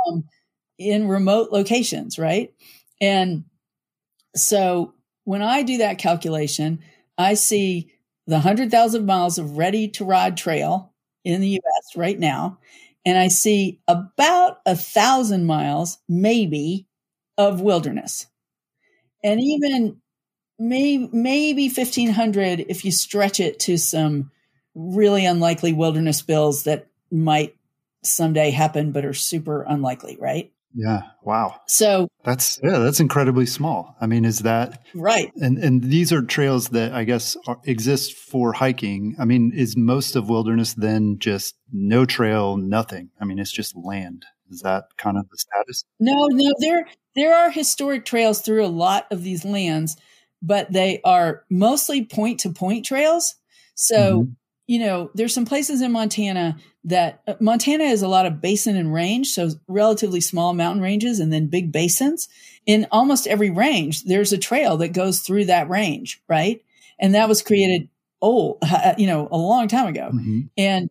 um, 0.08 0.24
in 0.78 1.08
remote 1.08 1.52
locations, 1.52 2.20
right? 2.20 2.54
And 3.02 3.46
so 4.36 4.94
when 5.24 5.42
I 5.42 5.64
do 5.64 5.80
that 5.80 5.98
calculation, 5.98 6.80
I 7.18 7.34
see 7.34 7.92
the 8.28 8.36
100,000 8.36 9.06
miles 9.06 9.38
of 9.38 9.58
ready 9.58 9.88
to 9.90 10.06
ride 10.06 10.38
trail 10.38 10.94
in 11.24 11.42
the 11.42 11.60
US 11.64 11.96
right 11.96 12.20
now. 12.20 12.60
And 13.06 13.18
I 13.18 13.30
see 13.30 13.80
about 13.88 14.60
a 14.66 14.76
thousand 14.76 15.46
miles, 15.46 15.98
maybe, 16.08 16.88
of 17.38 17.62
wilderness 17.62 18.28
and 19.24 19.40
even 19.40 20.02
may, 20.60 20.98
maybe 21.12 21.68
1500 21.68 22.66
if 22.70 22.86
you 22.86 22.92
stretch 22.92 23.40
it 23.40 23.60
to 23.60 23.78
some 23.78 24.32
really 24.76 25.26
unlikely 25.26 25.74
wilderness 25.74 26.22
bills 26.22 26.64
that 26.64 26.88
might 27.12 27.56
someday 28.04 28.52
happen 28.52 28.92
but 28.92 29.06
are 29.06 29.14
super 29.14 29.64
unlikely 29.64 30.18
right 30.20 30.52
yeah. 30.74 31.02
Wow. 31.24 31.62
So 31.68 32.08
that's 32.24 32.60
yeah 32.64 32.80
that's 32.80 33.00
incredibly 33.00 33.46
small. 33.46 33.96
I 34.00 34.08
mean 34.08 34.26
is 34.26 34.40
that 34.40 34.84
right. 34.94 35.32
And 35.36 35.58
and 35.58 35.84
these 35.84 36.12
are 36.14 36.22
trails 36.22 36.70
that 36.70 36.94
i 36.94 37.04
guess 37.04 37.38
are, 37.48 37.60
exist 37.66 38.14
for 38.14 38.54
hiking. 38.54 39.16
I 39.20 39.26
mean 39.26 39.52
is 39.54 39.76
most 39.76 40.16
of 40.16 40.30
wilderness 40.30 40.74
then 40.74 41.18
just 41.20 41.56
no 41.72 42.06
trail 42.06 42.58
nothing? 42.58 43.10
I 43.20 43.26
mean 43.26 43.40
it's 43.40 43.52
just 43.52 43.76
land. 43.76 44.26
Is 44.50 44.62
that 44.62 44.86
kind 44.98 45.18
of 45.18 45.30
the 45.30 45.38
status? 45.38 45.84
No 46.00 46.28
no 46.28 46.54
there 46.60 46.86
there 47.16 47.36
are 47.36 47.52
historic 47.52 48.06
trails 48.06 48.42
through 48.42 48.66
a 48.66 48.68
lot 48.68 49.08
of 49.12 49.24
these 49.24 49.44
lands, 49.44 49.98
but 50.42 50.72
they 50.72 51.02
are 51.04 51.44
mostly 51.50 52.06
point 52.06 52.42
to 52.42 52.52
point 52.52 52.86
trails. 52.86 53.36
So, 53.76 54.22
mm-hmm. 54.22 54.32
You 54.72 54.80
know, 54.80 55.12
there's 55.14 55.34
some 55.34 55.46
places 55.46 55.82
in 55.82 55.92
Montana 55.92 56.58
that 56.86 57.22
uh, 57.28 57.34
Montana 57.42 57.84
is 57.84 58.02
a 58.02 58.08
lot 58.08 58.26
of 58.26 58.40
basin 58.40 58.78
and 58.78 58.94
range, 58.94 59.28
so 59.28 59.50
relatively 59.68 60.22
small 60.22 60.54
mountain 60.54 60.82
ranges 60.82 61.20
and 61.20 61.32
then 61.32 61.48
big 61.48 61.74
basins. 61.74 62.30
In 62.66 62.88
almost 62.90 63.28
every 63.28 63.50
range, 63.50 64.06
there's 64.06 64.32
a 64.32 64.38
trail 64.38 64.78
that 64.78 64.94
goes 64.94 65.20
through 65.20 65.46
that 65.46 65.70
range, 65.70 66.22
right? 66.30 66.64
And 67.00 67.16
that 67.16 67.28
was 67.28 67.42
created 67.42 67.90
oh, 68.22 68.60
you 68.98 69.08
know, 69.08 69.28
a 69.30 69.38
long 69.38 69.68
time 69.68 69.88
ago. 69.88 70.10
Mm-hmm. 70.14 70.42
And 70.58 70.90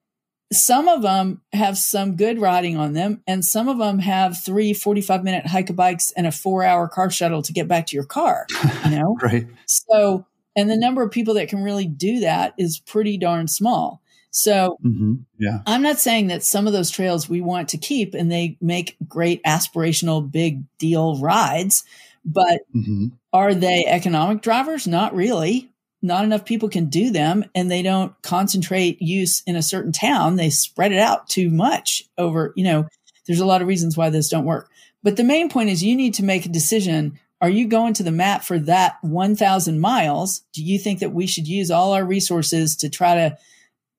some 0.52 0.86
of 0.86 1.00
them 1.00 1.40
have 1.54 1.78
some 1.78 2.16
good 2.16 2.38
riding 2.38 2.76
on 2.76 2.92
them 2.92 3.22
and 3.26 3.42
some 3.42 3.68
of 3.68 3.78
them 3.78 4.00
have 4.00 4.44
three 4.44 4.74
45 4.74 5.24
minute 5.24 5.46
hike 5.46 5.74
bikes 5.74 6.12
and 6.16 6.26
a 6.26 6.32
four 6.32 6.64
hour 6.64 6.88
car 6.88 7.08
shuttle 7.08 7.40
to 7.40 7.52
get 7.52 7.68
back 7.68 7.86
to 7.86 7.94
your 7.94 8.04
car 8.04 8.46
you 8.84 8.90
know 8.90 9.16
right 9.22 9.46
so 9.66 10.26
and 10.60 10.70
the 10.70 10.76
number 10.76 11.02
of 11.02 11.10
people 11.10 11.34
that 11.34 11.48
can 11.48 11.62
really 11.62 11.86
do 11.86 12.20
that 12.20 12.54
is 12.58 12.80
pretty 12.80 13.16
darn 13.16 13.48
small 13.48 14.02
so 14.30 14.76
mm-hmm. 14.84 15.14
yeah 15.38 15.58
i'm 15.66 15.82
not 15.82 15.98
saying 15.98 16.28
that 16.28 16.44
some 16.44 16.66
of 16.66 16.72
those 16.72 16.90
trails 16.90 17.28
we 17.28 17.40
want 17.40 17.68
to 17.68 17.78
keep 17.78 18.14
and 18.14 18.30
they 18.30 18.56
make 18.60 18.96
great 19.08 19.42
aspirational 19.44 20.30
big 20.30 20.62
deal 20.78 21.18
rides 21.18 21.84
but 22.24 22.60
mm-hmm. 22.74 23.06
are 23.32 23.54
they 23.54 23.84
economic 23.86 24.42
drivers 24.42 24.86
not 24.86 25.14
really 25.14 25.70
not 26.02 26.24
enough 26.24 26.44
people 26.44 26.68
can 26.68 26.86
do 26.86 27.10
them 27.10 27.44
and 27.54 27.70
they 27.70 27.82
don't 27.82 28.12
concentrate 28.22 29.02
use 29.02 29.42
in 29.46 29.56
a 29.56 29.62
certain 29.62 29.92
town. 29.92 30.36
They 30.36 30.50
spread 30.50 30.92
it 30.92 30.98
out 30.98 31.28
too 31.28 31.50
much 31.50 32.02
over, 32.16 32.52
you 32.56 32.64
know, 32.64 32.88
there's 33.26 33.40
a 33.40 33.46
lot 33.46 33.62
of 33.62 33.68
reasons 33.68 33.96
why 33.96 34.10
this 34.10 34.28
don't 34.28 34.46
work. 34.46 34.70
But 35.02 35.16
the 35.16 35.24
main 35.24 35.48
point 35.48 35.70
is 35.70 35.82
you 35.82 35.96
need 35.96 36.14
to 36.14 36.24
make 36.24 36.46
a 36.46 36.50
decision. 36.50 37.18
Are 37.40 37.50
you 37.50 37.66
going 37.66 37.94
to 37.94 38.02
the 38.02 38.12
map 38.12 38.44
for 38.44 38.58
that 38.58 38.98
1000 39.02 39.80
miles? 39.80 40.42
Do 40.52 40.62
you 40.62 40.78
think 40.78 40.98
that 41.00 41.12
we 41.12 41.26
should 41.26 41.48
use 41.48 41.70
all 41.70 41.92
our 41.92 42.04
resources 42.04 42.76
to 42.76 42.90
try 42.90 43.14
to 43.14 43.38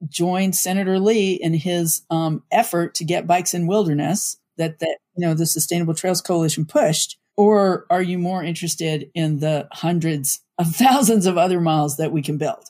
join 0.08 0.54
Senator 0.54 1.00
Lee 1.00 1.34
in 1.34 1.54
his 1.54 2.04
um, 2.10 2.44
effort 2.52 2.96
to 2.96 3.04
get 3.04 3.28
bikes 3.28 3.54
in 3.54 3.68
wilderness 3.68 4.38
that, 4.58 4.80
that, 4.80 4.98
you 5.16 5.26
know, 5.26 5.34
the 5.34 5.46
Sustainable 5.46 5.96
Trails 5.96 6.22
Coalition 6.22 6.66
pushed? 6.66 7.18
Or 7.36 7.86
are 7.90 8.02
you 8.02 8.20
more 8.20 8.44
interested 8.44 9.10
in 9.16 9.40
the 9.40 9.68
hundreds 9.72 10.42
of 10.58 10.68
thousands 10.76 11.26
of 11.26 11.38
other 11.38 11.60
miles 11.60 11.98
that 11.98 12.12
we 12.12 12.22
can 12.22 12.38
build? 12.38 12.66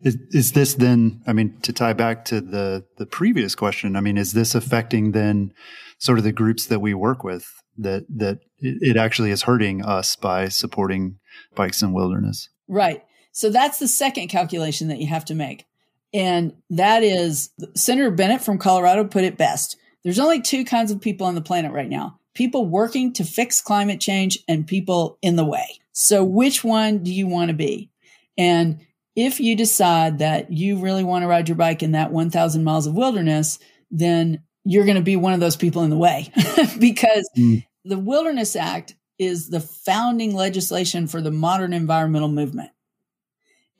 Is, 0.00 0.16
is 0.30 0.52
this 0.52 0.74
then, 0.74 1.22
I 1.26 1.32
mean, 1.32 1.58
to 1.62 1.72
tie 1.72 1.92
back 1.92 2.24
to 2.26 2.40
the, 2.40 2.84
the 2.98 3.06
previous 3.06 3.54
question, 3.54 3.96
I 3.96 4.00
mean, 4.00 4.16
is 4.16 4.32
this 4.32 4.54
affecting 4.54 5.10
then 5.10 5.52
sort 5.98 6.18
of 6.18 6.24
the 6.24 6.32
groups 6.32 6.66
that 6.66 6.80
we 6.80 6.94
work 6.94 7.24
with 7.24 7.50
that, 7.78 8.06
that 8.08 8.38
it 8.60 8.96
actually 8.96 9.30
is 9.30 9.42
hurting 9.42 9.84
us 9.84 10.16
by 10.16 10.48
supporting 10.48 11.18
bikes 11.54 11.82
in 11.82 11.92
wilderness? 11.92 12.48
Right. 12.66 13.04
So 13.32 13.50
that's 13.50 13.78
the 13.78 13.88
second 13.88 14.28
calculation 14.28 14.88
that 14.88 14.98
you 14.98 15.06
have 15.06 15.24
to 15.26 15.34
make. 15.34 15.64
And 16.12 16.54
that 16.70 17.02
is 17.02 17.50
Senator 17.74 18.10
Bennet 18.10 18.40
from 18.40 18.58
Colorado 18.58 19.04
put 19.04 19.24
it 19.24 19.36
best. 19.36 19.76
There's 20.02 20.18
only 20.18 20.40
two 20.40 20.64
kinds 20.64 20.90
of 20.90 21.00
people 21.00 21.26
on 21.26 21.34
the 21.34 21.40
planet 21.40 21.72
right 21.72 21.88
now 21.88 22.18
people 22.38 22.66
working 22.66 23.12
to 23.12 23.24
fix 23.24 23.60
climate 23.60 24.00
change 24.00 24.38
and 24.46 24.64
people 24.64 25.18
in 25.22 25.34
the 25.34 25.44
way. 25.44 25.66
So, 25.92 26.22
which 26.22 26.62
one 26.62 27.02
do 27.02 27.12
you 27.12 27.26
want 27.26 27.48
to 27.48 27.54
be? 27.54 27.90
And 28.38 28.86
if 29.16 29.40
you 29.40 29.56
decide 29.56 30.20
that 30.20 30.52
you 30.52 30.78
really 30.78 31.02
want 31.02 31.24
to 31.24 31.26
ride 31.26 31.48
your 31.48 31.56
bike 31.56 31.82
in 31.82 31.92
that 31.92 32.12
1,000 32.12 32.62
miles 32.62 32.86
of 32.86 32.94
wilderness, 32.94 33.58
then 33.90 34.44
you're 34.64 34.84
going 34.84 34.96
to 34.96 35.02
be 35.02 35.16
one 35.16 35.32
of 35.32 35.40
those 35.40 35.56
people 35.56 35.82
in 35.82 35.90
the 35.90 35.96
way 35.96 36.30
because 36.78 37.28
mm. 37.36 37.64
The 37.88 37.98
Wilderness 37.98 38.54
Act 38.54 38.94
is 39.18 39.48
the 39.48 39.60
founding 39.60 40.34
legislation 40.34 41.06
for 41.06 41.20
the 41.20 41.30
modern 41.30 41.72
environmental 41.72 42.28
movement. 42.28 42.70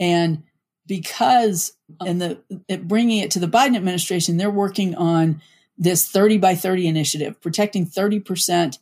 And 0.01 0.45
because 0.87 1.75
in 2.05 2.19
the 2.19 2.41
bringing 2.83 3.19
it 3.19 3.31
to 3.33 3.39
the 3.39 3.47
Biden 3.47 3.77
administration, 3.77 4.37
they're 4.37 4.51
working 4.51 4.95
on 4.95 5.43
this 5.77 6.09
30 6.09 6.39
by 6.39 6.55
30 6.55 6.89
initiative, 6.89 7.41
protecting 7.41 7.87
30% 7.87 8.79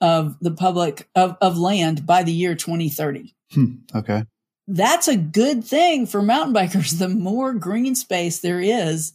of 0.00 0.36
the 0.40 0.52
public 0.52 1.08
of, 1.14 1.36
of 1.40 1.58
land 1.58 2.06
by 2.06 2.22
the 2.22 2.32
year 2.32 2.54
2030. 2.54 3.34
Hmm, 3.52 3.72
okay. 3.94 4.24
That's 4.68 5.08
a 5.08 5.16
good 5.16 5.64
thing 5.64 6.06
for 6.06 6.22
mountain 6.22 6.54
bikers. 6.54 6.98
The 6.98 7.08
more 7.08 7.52
green 7.54 7.96
space 7.96 8.38
there 8.38 8.60
is, 8.60 9.14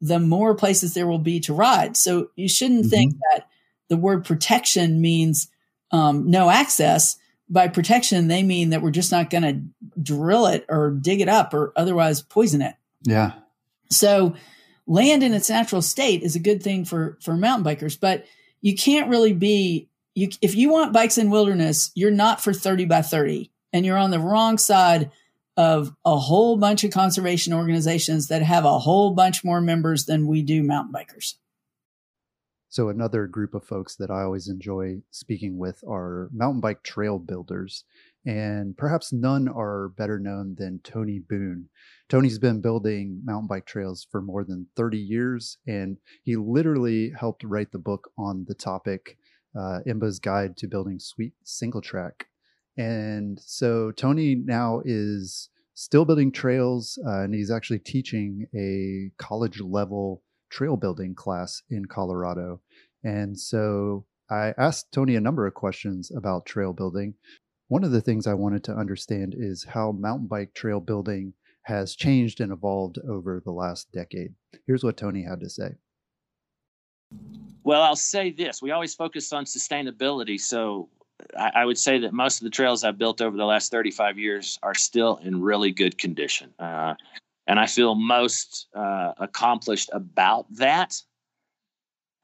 the 0.00 0.18
more 0.18 0.54
places 0.54 0.94
there 0.94 1.06
will 1.06 1.18
be 1.18 1.40
to 1.40 1.54
ride. 1.54 1.96
So 1.96 2.30
you 2.34 2.48
shouldn't 2.48 2.86
mm-hmm. 2.86 2.90
think 2.90 3.14
that 3.32 3.46
the 3.88 3.96
word 3.96 4.24
protection 4.24 5.00
means 5.00 5.48
um, 5.90 6.30
no 6.30 6.50
access. 6.50 7.16
By 7.48 7.68
protection, 7.68 8.28
they 8.28 8.42
mean 8.42 8.70
that 8.70 8.82
we're 8.82 8.90
just 8.90 9.12
not 9.12 9.30
going 9.30 9.42
to 9.42 10.00
drill 10.00 10.46
it 10.46 10.64
or 10.68 10.90
dig 10.90 11.20
it 11.20 11.28
up 11.28 11.52
or 11.52 11.72
otherwise 11.76 12.22
poison 12.22 12.62
it. 12.62 12.74
Yeah. 13.02 13.32
So 13.90 14.34
land 14.86 15.22
in 15.22 15.34
its 15.34 15.50
natural 15.50 15.82
state 15.82 16.22
is 16.22 16.36
a 16.36 16.40
good 16.40 16.62
thing 16.62 16.84
for 16.84 17.18
for 17.22 17.36
mountain 17.36 17.64
bikers, 17.64 17.98
but 17.98 18.24
you 18.60 18.74
can't 18.74 19.10
really 19.10 19.32
be 19.32 19.88
you 20.14 20.30
if 20.40 20.54
you 20.54 20.70
want 20.70 20.92
bikes 20.92 21.18
in 21.18 21.30
wilderness, 21.30 21.90
you're 21.94 22.10
not 22.10 22.40
for 22.40 22.52
30 22.52 22.86
by 22.86 23.02
30 23.02 23.50
and 23.72 23.84
you're 23.84 23.98
on 23.98 24.10
the 24.10 24.18
wrong 24.18 24.56
side 24.56 25.10
of 25.56 25.94
a 26.04 26.16
whole 26.16 26.56
bunch 26.56 26.82
of 26.82 26.90
conservation 26.90 27.52
organizations 27.52 28.28
that 28.28 28.42
have 28.42 28.64
a 28.64 28.78
whole 28.78 29.12
bunch 29.12 29.44
more 29.44 29.60
members 29.60 30.06
than 30.06 30.26
we 30.26 30.42
do 30.42 30.62
mountain 30.62 30.92
bikers. 30.92 31.34
So, 32.74 32.88
another 32.88 33.28
group 33.28 33.54
of 33.54 33.62
folks 33.62 33.94
that 33.98 34.10
I 34.10 34.22
always 34.22 34.48
enjoy 34.48 34.96
speaking 35.12 35.58
with 35.58 35.84
are 35.88 36.28
mountain 36.32 36.60
bike 36.60 36.82
trail 36.82 37.20
builders. 37.20 37.84
And 38.26 38.76
perhaps 38.76 39.12
none 39.12 39.46
are 39.46 39.90
better 39.90 40.18
known 40.18 40.56
than 40.58 40.80
Tony 40.82 41.20
Boone. 41.20 41.68
Tony's 42.08 42.40
been 42.40 42.60
building 42.60 43.20
mountain 43.22 43.46
bike 43.46 43.64
trails 43.64 44.08
for 44.10 44.20
more 44.20 44.42
than 44.42 44.66
30 44.74 44.98
years, 44.98 45.56
and 45.68 45.98
he 46.24 46.34
literally 46.34 47.12
helped 47.16 47.44
write 47.44 47.70
the 47.70 47.78
book 47.78 48.10
on 48.18 48.44
the 48.48 48.56
topic, 48.56 49.18
uh, 49.56 49.78
IMBA's 49.86 50.18
Guide 50.18 50.56
to 50.56 50.66
Building 50.66 50.98
Sweet 50.98 51.34
Single 51.44 51.80
Track. 51.80 52.26
And 52.76 53.38
so 53.40 53.92
Tony 53.92 54.34
now 54.34 54.82
is 54.84 55.48
still 55.74 56.04
building 56.04 56.32
trails, 56.32 56.98
uh, 57.06 57.20
and 57.20 57.34
he's 57.36 57.52
actually 57.52 57.78
teaching 57.78 58.48
a 58.52 59.12
college 59.22 59.60
level 59.60 60.23
trail 60.54 60.76
building 60.76 61.16
class 61.16 61.62
in 61.68 61.84
Colorado. 61.84 62.60
And 63.02 63.38
so 63.38 64.06
I 64.30 64.54
asked 64.56 64.92
Tony 64.92 65.16
a 65.16 65.20
number 65.20 65.48
of 65.48 65.54
questions 65.54 66.12
about 66.16 66.46
trail 66.46 66.72
building. 66.72 67.14
One 67.66 67.82
of 67.82 67.90
the 67.90 68.00
things 68.00 68.28
I 68.28 68.34
wanted 68.34 68.62
to 68.64 68.72
understand 68.72 69.34
is 69.36 69.64
how 69.64 69.90
mountain 69.90 70.28
bike 70.28 70.54
trail 70.54 70.78
building 70.78 71.34
has 71.62 71.96
changed 71.96 72.40
and 72.40 72.52
evolved 72.52 72.98
over 73.08 73.42
the 73.44 73.50
last 73.50 73.90
decade. 73.90 74.34
Here's 74.64 74.84
what 74.84 74.96
Tony 74.96 75.24
had 75.24 75.40
to 75.40 75.50
say. 75.50 75.74
Well, 77.64 77.82
I'll 77.82 77.96
say 77.96 78.30
this 78.30 78.62
we 78.62 78.70
always 78.70 78.94
focus 78.94 79.32
on 79.32 79.46
sustainability. 79.46 80.40
So 80.40 80.88
I, 81.36 81.50
I, 81.56 81.64
would 81.64 81.78
say 81.78 81.98
that 82.00 82.12
most 82.12 82.40
of 82.40 82.44
the 82.44 82.50
trails 82.50 82.84
I've 82.84 82.98
built 82.98 83.20
over 83.22 83.36
the 83.36 83.44
last 83.44 83.72
35 83.72 84.18
years 84.18 84.58
are 84.62 84.74
still 84.74 85.16
in 85.16 85.40
really 85.40 85.72
good 85.72 85.96
condition. 85.96 86.52
Uh, 86.58 86.94
and 87.46 87.58
I 87.58 87.66
feel 87.66 87.94
most 87.94 88.68
uh, 88.74 89.12
accomplished 89.18 89.90
about 89.92 90.46
that. 90.56 91.00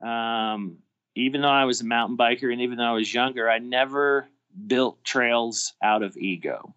Um, 0.01 0.79
even 1.15 1.43
though 1.43 1.49
I 1.49 1.65
was 1.65 1.81
a 1.81 1.85
mountain 1.85 2.17
biker 2.17 2.51
and 2.51 2.63
even 2.63 2.79
though 2.79 2.85
I 2.85 2.93
was 2.93 3.13
younger, 3.13 3.51
I 3.51 3.59
never 3.59 4.29
built 4.67 5.03
trails 5.05 5.75
out 5.83 6.03
of 6.03 6.17
ego. 6.17 6.75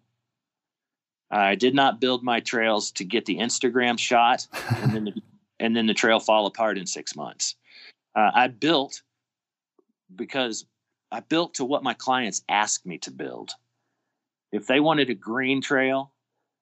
I 1.30 1.54
did 1.54 1.74
not 1.74 2.00
build 2.00 2.22
my 2.22 2.40
trails 2.40 2.90
to 2.92 3.04
get 3.04 3.24
the 3.24 3.38
Instagram 3.38 3.98
shot 3.98 4.46
and 4.82 4.92
then 4.92 5.04
the, 5.04 5.22
and 5.60 5.74
then 5.74 5.86
the 5.86 5.94
trail 5.94 6.20
fall 6.20 6.46
apart 6.46 6.78
in 6.78 6.86
six 6.86 7.16
months. 7.16 7.56
Uh, 8.14 8.30
I 8.34 8.48
built 8.48 9.02
because 10.14 10.66
I 11.10 11.20
built 11.20 11.54
to 11.54 11.64
what 11.64 11.82
my 11.82 11.94
clients 11.94 12.42
asked 12.48 12.86
me 12.86 12.98
to 12.98 13.10
build. 13.10 13.52
If 14.52 14.66
they 14.66 14.80
wanted 14.80 15.10
a 15.10 15.14
green 15.14 15.60
trail, 15.60 16.12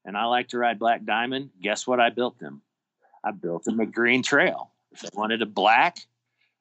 and 0.05 0.17
I 0.17 0.25
like 0.25 0.49
to 0.49 0.59
ride 0.59 0.79
black 0.79 1.05
diamond, 1.05 1.51
guess 1.61 1.87
what 1.87 2.01
I 2.01 2.11
built 2.11 2.39
them? 2.39 2.63
I 3.25 3.31
built 3.31 3.65
them 3.65 3.81
a 3.81 3.87
green 3.87 4.23
trail. 4.23 4.71
If 4.93 5.01
they 5.01 5.09
wanted 5.15 5.43
a 5.43 5.47
black, 5.47 5.99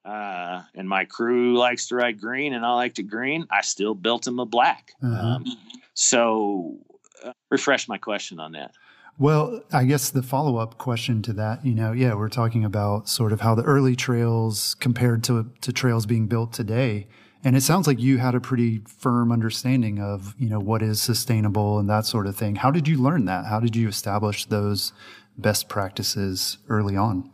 uh, 0.05 0.61
and 0.73 0.87
my 0.87 1.05
crew 1.05 1.57
likes 1.57 1.87
to 1.87 1.95
ride 1.95 2.19
green 2.19 2.53
and 2.53 2.65
I 2.65 2.73
like 2.73 2.95
to 2.95 3.03
green, 3.03 3.45
I 3.51 3.61
still 3.61 3.93
built 3.93 4.23
them 4.23 4.39
a 4.39 4.45
black. 4.45 4.93
Uh-huh. 5.03 5.35
Um, 5.35 5.45
so, 5.93 6.77
uh, 7.23 7.33
refresh 7.49 7.87
my 7.87 7.97
question 7.97 8.39
on 8.39 8.53
that. 8.53 8.71
Well, 9.17 9.61
I 9.71 9.83
guess 9.83 10.09
the 10.09 10.23
follow 10.23 10.57
up 10.57 10.77
question 10.77 11.21
to 11.23 11.33
that, 11.33 11.63
you 11.65 11.75
know, 11.75 11.91
yeah, 11.91 12.15
we're 12.15 12.29
talking 12.29 12.65
about 12.65 13.07
sort 13.09 13.31
of 13.33 13.41
how 13.41 13.53
the 13.53 13.63
early 13.63 13.95
trails 13.95 14.75
compared 14.79 15.23
to, 15.25 15.51
to 15.61 15.71
trails 15.71 16.05
being 16.05 16.27
built 16.27 16.53
today. 16.53 17.07
And 17.43 17.55
it 17.55 17.61
sounds 17.61 17.87
like 17.87 17.99
you 17.99 18.19
had 18.19 18.35
a 18.35 18.39
pretty 18.39 18.81
firm 18.87 19.31
understanding 19.31 19.99
of, 19.99 20.35
you 20.37 20.47
know, 20.47 20.59
what 20.59 20.83
is 20.83 21.01
sustainable 21.01 21.79
and 21.79 21.89
that 21.89 22.05
sort 22.05 22.27
of 22.27 22.35
thing. 22.35 22.55
How 22.55 22.69
did 22.69 22.87
you 22.87 23.01
learn 23.01 23.25
that? 23.25 23.45
How 23.45 23.59
did 23.59 23.75
you 23.75 23.87
establish 23.87 24.45
those 24.45 24.93
best 25.37 25.67
practices 25.67 26.59
early 26.69 26.95
on? 26.95 27.31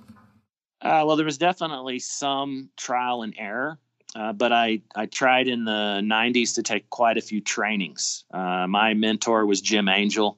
Uh, 0.82 1.04
well, 1.06 1.17
there 1.17 1.26
was 1.26 1.38
definitely 1.38 2.00
some 2.00 2.70
trial 2.78 3.24
and 3.24 3.34
error, 3.38 3.78
uh, 4.15 4.32
but 4.32 4.54
I, 4.54 4.82
I 4.96 5.08
tried 5.08 5.48
in 5.50 5.65
the 5.65 6.00
90s 6.04 6.56
to 6.56 6.63
take 6.63 6.89
quite 6.89 7.17
a 7.17 7.22
few 7.22 7.41
trainings. 7.41 8.24
Uh, 8.32 8.67
my 8.67 8.93
mentor 8.93 9.46
was 9.46 9.60
Jim 9.60 9.89
Angel. 9.89 10.38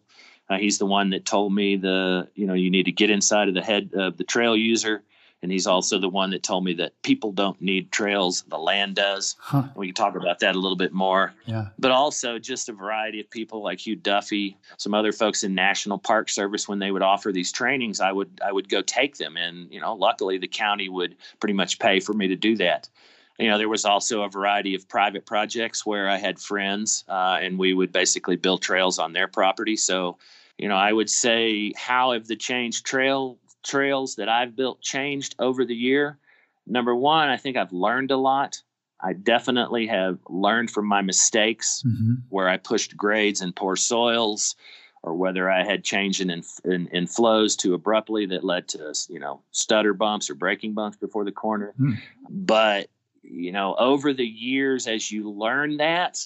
Uh, 0.50 0.58
he's 0.58 0.80
the 0.80 0.86
one 0.86 1.12
that 1.12 1.26
told 1.26 1.54
me 1.54 1.76
the 1.76 2.28
you 2.34 2.48
know 2.48 2.56
you 2.56 2.72
need 2.72 2.86
to 2.86 2.92
get 2.92 3.12
inside 3.12 3.50
of 3.50 3.54
the 3.54 3.62
head 3.62 3.92
of 3.94 4.18
the 4.18 4.24
trail 4.24 4.58
user 4.58 5.04
and 5.42 5.52
he's 5.52 5.68
also 5.68 6.00
the 6.00 6.10
one 6.10 6.32
that 6.32 6.44
told 6.44 6.66
me 6.66 6.74
that 6.74 7.02
people 7.02 7.32
don't 7.32 7.62
need 7.62 7.92
trails 7.92 8.44
the 8.48 8.58
land 8.58 8.96
does. 8.96 9.36
Huh. 9.40 9.64
we 9.76 9.88
can 9.88 9.96
talk 9.96 10.16
about 10.16 10.40
that 10.40 10.56
a 10.56 10.60
little 10.60 10.76
bit 10.76 10.92
more. 10.92 11.34
Yeah. 11.46 11.68
But 11.78 11.92
also 11.92 12.40
just 12.40 12.68
a 12.68 12.74
variety 12.74 13.22
of 13.22 13.30
people 13.30 13.64
like 13.64 13.80
hugh 13.80 13.96
duffy 13.96 14.58
some 14.78 14.94
other 14.94 15.12
folks 15.12 15.44
in 15.44 15.56
national 15.56 15.98
park 15.98 16.30
service 16.30 16.68
when 16.68 16.80
they 16.80 16.92
would 16.92 17.02
offer 17.02 17.32
these 17.32 17.52
trainings 17.52 18.00
i 18.00 18.12
would 18.12 18.42
i 18.46 18.52
would 18.52 18.70
go 18.70 18.82
take 18.82 19.18
them. 19.18 19.38
And 19.38 19.72
you 19.72 19.80
know 19.80 19.94
luckily 19.94 20.38
the 20.38 20.48
county 20.48 20.90
would 20.90 21.16
pretty 21.40 21.54
much 21.54 21.80
pay 21.80 22.00
for 22.00 22.14
me 22.14 22.28
to 22.28 22.36
do 22.36 22.58
that. 22.58 22.90
You 23.38 23.48
know 23.48 23.58
there 23.58 23.70
was 23.70 23.86
also 23.86 24.24
a 24.24 24.30
variety 24.30 24.76
of 24.76 24.90
private 24.90 25.26
projects 25.26 25.86
where 25.86 26.10
i 26.10 26.18
had 26.18 26.40
friends 26.40 27.06
uh, 27.08 27.38
and 27.42 27.58
we 27.58 27.74
would 27.74 27.94
basically 27.94 28.36
build 28.36 28.62
trails 28.62 29.00
on 29.00 29.14
their 29.14 29.28
property. 29.28 29.78
So 29.78 30.18
you 30.58 30.68
know 30.68 30.76
i 30.76 30.92
would 30.92 31.10
say 31.10 31.72
how 31.78 32.12
have 32.12 32.28
the 32.28 32.36
changed 32.36 32.86
trail 32.86 33.38
trails 33.64 34.16
that 34.16 34.30
I've 34.30 34.56
built 34.56 34.82
changed 34.82 35.36
over 35.40 35.66
the 35.66 35.76
year. 35.76 36.18
Number 36.66 36.96
one, 36.96 37.30
I 37.30 37.38
think 37.38 37.58
I've 37.58 37.74
learned 37.74 38.12
a 38.12 38.18
lot. 38.18 38.62
I 39.02 39.14
definitely 39.14 39.88
have 39.88 40.20
learned 40.28 40.72
from 40.72 40.86
my 40.86 41.02
mistakes 41.02 41.84
mm-hmm. 41.86 42.16
where 42.30 42.50
I 42.50 42.58
pushed 42.58 42.98
grades 42.98 43.42
in 43.42 43.54
poor 43.54 43.76
soils 43.76 44.56
or 45.02 45.16
whether 45.16 45.50
I 45.50 45.64
had 45.64 45.84
changed 45.84 46.20
in, 46.20 46.44
in, 46.66 46.88
in, 46.92 47.08
flows 47.08 47.56
too 47.56 47.74
abruptly 47.74 48.26
that 48.28 48.44
led 48.44 48.68
to, 48.70 48.94
you 49.08 49.20
know, 49.20 49.42
stutter 49.52 49.94
bumps 49.94 50.30
or 50.30 50.36
braking 50.36 50.74
bumps 50.74 50.98
before 50.98 51.24
the 51.24 51.32
corner. 51.32 51.74
Mm. 51.80 51.98
But, 52.30 52.90
you 53.24 53.54
know, 53.54 53.76
over 53.76 54.14
the 54.14 54.28
years, 54.28 54.88
as 54.88 55.10
you 55.10 55.32
learn 55.32 55.78
that, 55.78 56.20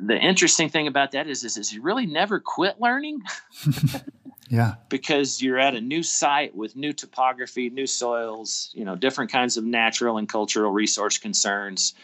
the 0.00 0.18
interesting 0.18 0.68
thing 0.68 0.86
about 0.86 1.12
that 1.12 1.28
is, 1.28 1.44
is, 1.44 1.58
is 1.58 1.72
you 1.72 1.82
really 1.82 2.06
never 2.06 2.40
quit 2.40 2.80
learning. 2.80 3.20
Yeah. 4.50 4.74
Because 4.88 5.40
you're 5.40 5.60
at 5.60 5.76
a 5.76 5.80
new 5.80 6.02
site 6.02 6.56
with 6.56 6.74
new 6.74 6.92
topography, 6.92 7.70
new 7.70 7.86
soils, 7.86 8.70
you 8.74 8.84
know, 8.84 8.96
different 8.96 9.30
kinds 9.30 9.56
of 9.56 9.64
natural 9.64 10.18
and 10.18 10.28
cultural 10.28 10.72
resource 10.72 11.18
concerns. 11.18 11.94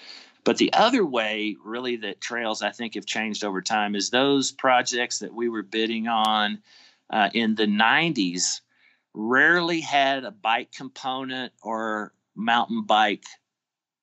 But 0.45 0.57
the 0.57 0.73
other 0.73 1.05
way, 1.05 1.57
really, 1.65 1.97
that 1.97 2.21
trails 2.21 2.63
I 2.63 2.71
think 2.71 2.95
have 2.95 3.05
changed 3.05 3.43
over 3.43 3.61
time 3.61 3.97
is 3.97 4.11
those 4.11 4.53
projects 4.53 5.19
that 5.19 5.35
we 5.35 5.49
were 5.49 5.65
bidding 5.65 6.07
on 6.07 6.63
uh, 7.11 7.31
in 7.35 7.57
the 7.57 7.67
90s 7.67 8.61
rarely 9.13 9.81
had 9.81 10.25
a 10.25 10.31
bike 10.31 10.71
component 10.71 11.53
or 11.63 12.13
mountain 12.37 12.85
bike 12.85 13.25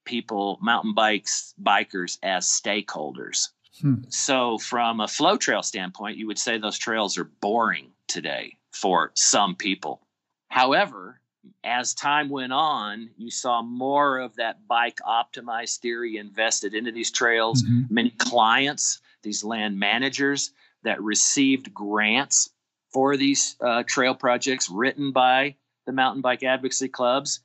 people, 0.03 0.60
mountain 0.62 0.93
bikes, 0.93 1.53
bikers 1.63 2.17
as 2.21 2.45
stakeholders. 2.45 3.47
Hmm. 3.79 4.03
So, 4.10 4.58
from 4.58 4.99
a 4.99 5.08
flow 5.08 5.38
trail 5.38 5.63
standpoint, 5.63 6.17
you 6.17 6.27
would 6.27 6.38
say 6.38 6.58
those 6.58 6.77
trails 6.77 7.17
are 7.17 7.23
boring 7.23 7.92
today 8.07 8.57
for 8.71 9.11
some 9.15 9.55
people. 9.55 10.01
However, 10.49 11.19
as 11.63 11.93
time 11.93 12.29
went 12.29 12.53
on, 12.53 13.09
you 13.17 13.29
saw 13.29 13.61
more 13.61 14.19
of 14.19 14.35
that 14.35 14.67
bike 14.67 14.99
optimized 15.07 15.79
theory 15.79 16.17
invested 16.17 16.73
into 16.73 16.91
these 16.91 17.11
trails. 17.11 17.63
Mm-hmm. 17.63 17.93
Many 17.93 18.09
clients, 18.11 19.01
these 19.23 19.43
land 19.43 19.77
managers 19.77 20.51
that 20.83 21.01
received 21.01 21.73
grants 21.73 22.49
for 22.91 23.17
these 23.17 23.55
uh, 23.61 23.83
trail 23.83 24.13
projects 24.13 24.69
written 24.69 25.11
by 25.11 25.55
the 25.85 25.91
mountain 25.91 26.21
bike 26.21 26.43
advocacy 26.43 26.87
clubs 26.87 27.41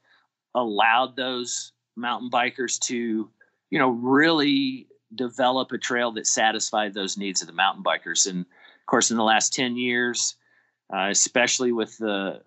allowed 0.54 1.16
those 1.16 1.72
mountain 1.96 2.30
bikers 2.30 2.78
to, 2.78 3.30
you 3.70 3.78
know, 3.78 3.90
really 3.90 4.86
develop 5.14 5.72
a 5.72 5.78
trail 5.78 6.12
that 6.12 6.26
satisfied 6.26 6.94
those 6.94 7.16
needs 7.16 7.40
of 7.40 7.46
the 7.46 7.54
mountain 7.54 7.82
bikers. 7.82 8.28
And 8.28 8.40
of 8.40 8.86
course, 8.86 9.10
in 9.10 9.16
the 9.16 9.24
last 9.24 9.54
10 9.54 9.76
years, 9.76 10.36
uh, 10.92 11.08
especially 11.10 11.72
with 11.72 11.96
the 11.98 12.42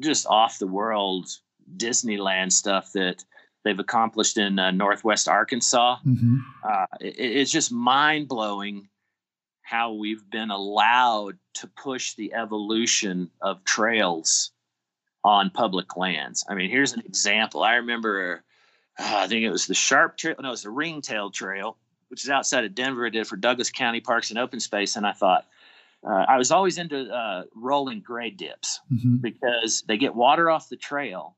just 0.00 0.26
off 0.26 0.58
the 0.58 0.66
world 0.66 1.28
Disneyland 1.76 2.52
stuff 2.52 2.92
that 2.92 3.24
they've 3.64 3.78
accomplished 3.78 4.38
in 4.38 4.58
uh, 4.58 4.70
Northwest 4.70 5.28
Arkansas. 5.28 5.96
Mm-hmm. 6.06 6.36
Uh, 6.62 6.86
it, 7.00 7.18
it's 7.18 7.50
just 7.50 7.72
mind 7.72 8.28
blowing 8.28 8.88
how 9.62 9.94
we've 9.94 10.28
been 10.30 10.50
allowed 10.50 11.38
to 11.54 11.66
push 11.66 12.14
the 12.14 12.34
evolution 12.34 13.30
of 13.40 13.64
trails 13.64 14.50
on 15.24 15.48
public 15.50 15.96
lands. 15.96 16.44
I 16.48 16.54
mean, 16.54 16.70
here's 16.70 16.92
an 16.92 17.00
example. 17.00 17.62
I 17.62 17.76
remember, 17.76 18.44
uh, 18.98 19.02
I 19.16 19.26
think 19.26 19.42
it 19.42 19.50
was 19.50 19.66
the 19.66 19.74
Sharp 19.74 20.18
Trail, 20.18 20.34
no, 20.38 20.48
it 20.48 20.50
was 20.50 20.62
the 20.62 20.70
Ringtail 20.70 21.30
Trail, 21.30 21.78
which 22.08 22.24
is 22.24 22.30
outside 22.30 22.64
of 22.64 22.74
Denver. 22.74 23.06
I 23.06 23.08
did 23.08 23.26
for 23.26 23.36
Douglas 23.36 23.70
County 23.70 24.00
Parks 24.00 24.28
and 24.28 24.38
Open 24.38 24.60
Space, 24.60 24.96
and 24.96 25.06
I 25.06 25.12
thought, 25.12 25.46
uh, 26.06 26.24
I 26.28 26.36
was 26.36 26.50
always 26.50 26.78
into 26.78 27.08
uh, 27.10 27.44
rolling 27.54 28.00
grade 28.00 28.36
dips 28.36 28.80
mm-hmm. 28.92 29.16
because 29.16 29.82
they 29.88 29.96
get 29.96 30.14
water 30.14 30.50
off 30.50 30.68
the 30.68 30.76
trail, 30.76 31.36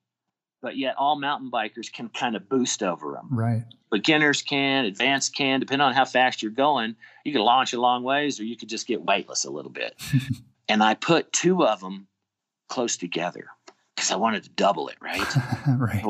but 0.60 0.76
yet 0.76 0.96
all 0.98 1.18
mountain 1.18 1.50
bikers 1.50 1.92
can 1.92 2.08
kind 2.08 2.34
of 2.34 2.48
boost 2.48 2.82
over 2.82 3.12
them. 3.12 3.28
Right. 3.30 3.64
Beginners 3.92 4.42
can, 4.42 4.84
advanced 4.84 5.36
can, 5.36 5.60
depending 5.60 5.86
on 5.86 5.94
how 5.94 6.04
fast 6.04 6.42
you're 6.42 6.50
going. 6.50 6.96
You 7.24 7.32
can 7.32 7.42
launch 7.42 7.72
a 7.74 7.80
long 7.80 8.02
ways, 8.02 8.40
or 8.40 8.44
you 8.44 8.56
could 8.56 8.68
just 8.68 8.88
get 8.88 9.02
weightless 9.02 9.44
a 9.44 9.50
little 9.50 9.70
bit. 9.70 9.94
and 10.68 10.82
I 10.82 10.94
put 10.94 11.32
two 11.32 11.64
of 11.64 11.80
them 11.80 12.08
close 12.68 12.96
together 12.96 13.46
because 13.94 14.10
I 14.10 14.16
wanted 14.16 14.42
to 14.44 14.50
double 14.50 14.88
it. 14.88 14.96
Right. 15.00 15.34
right. 15.78 16.04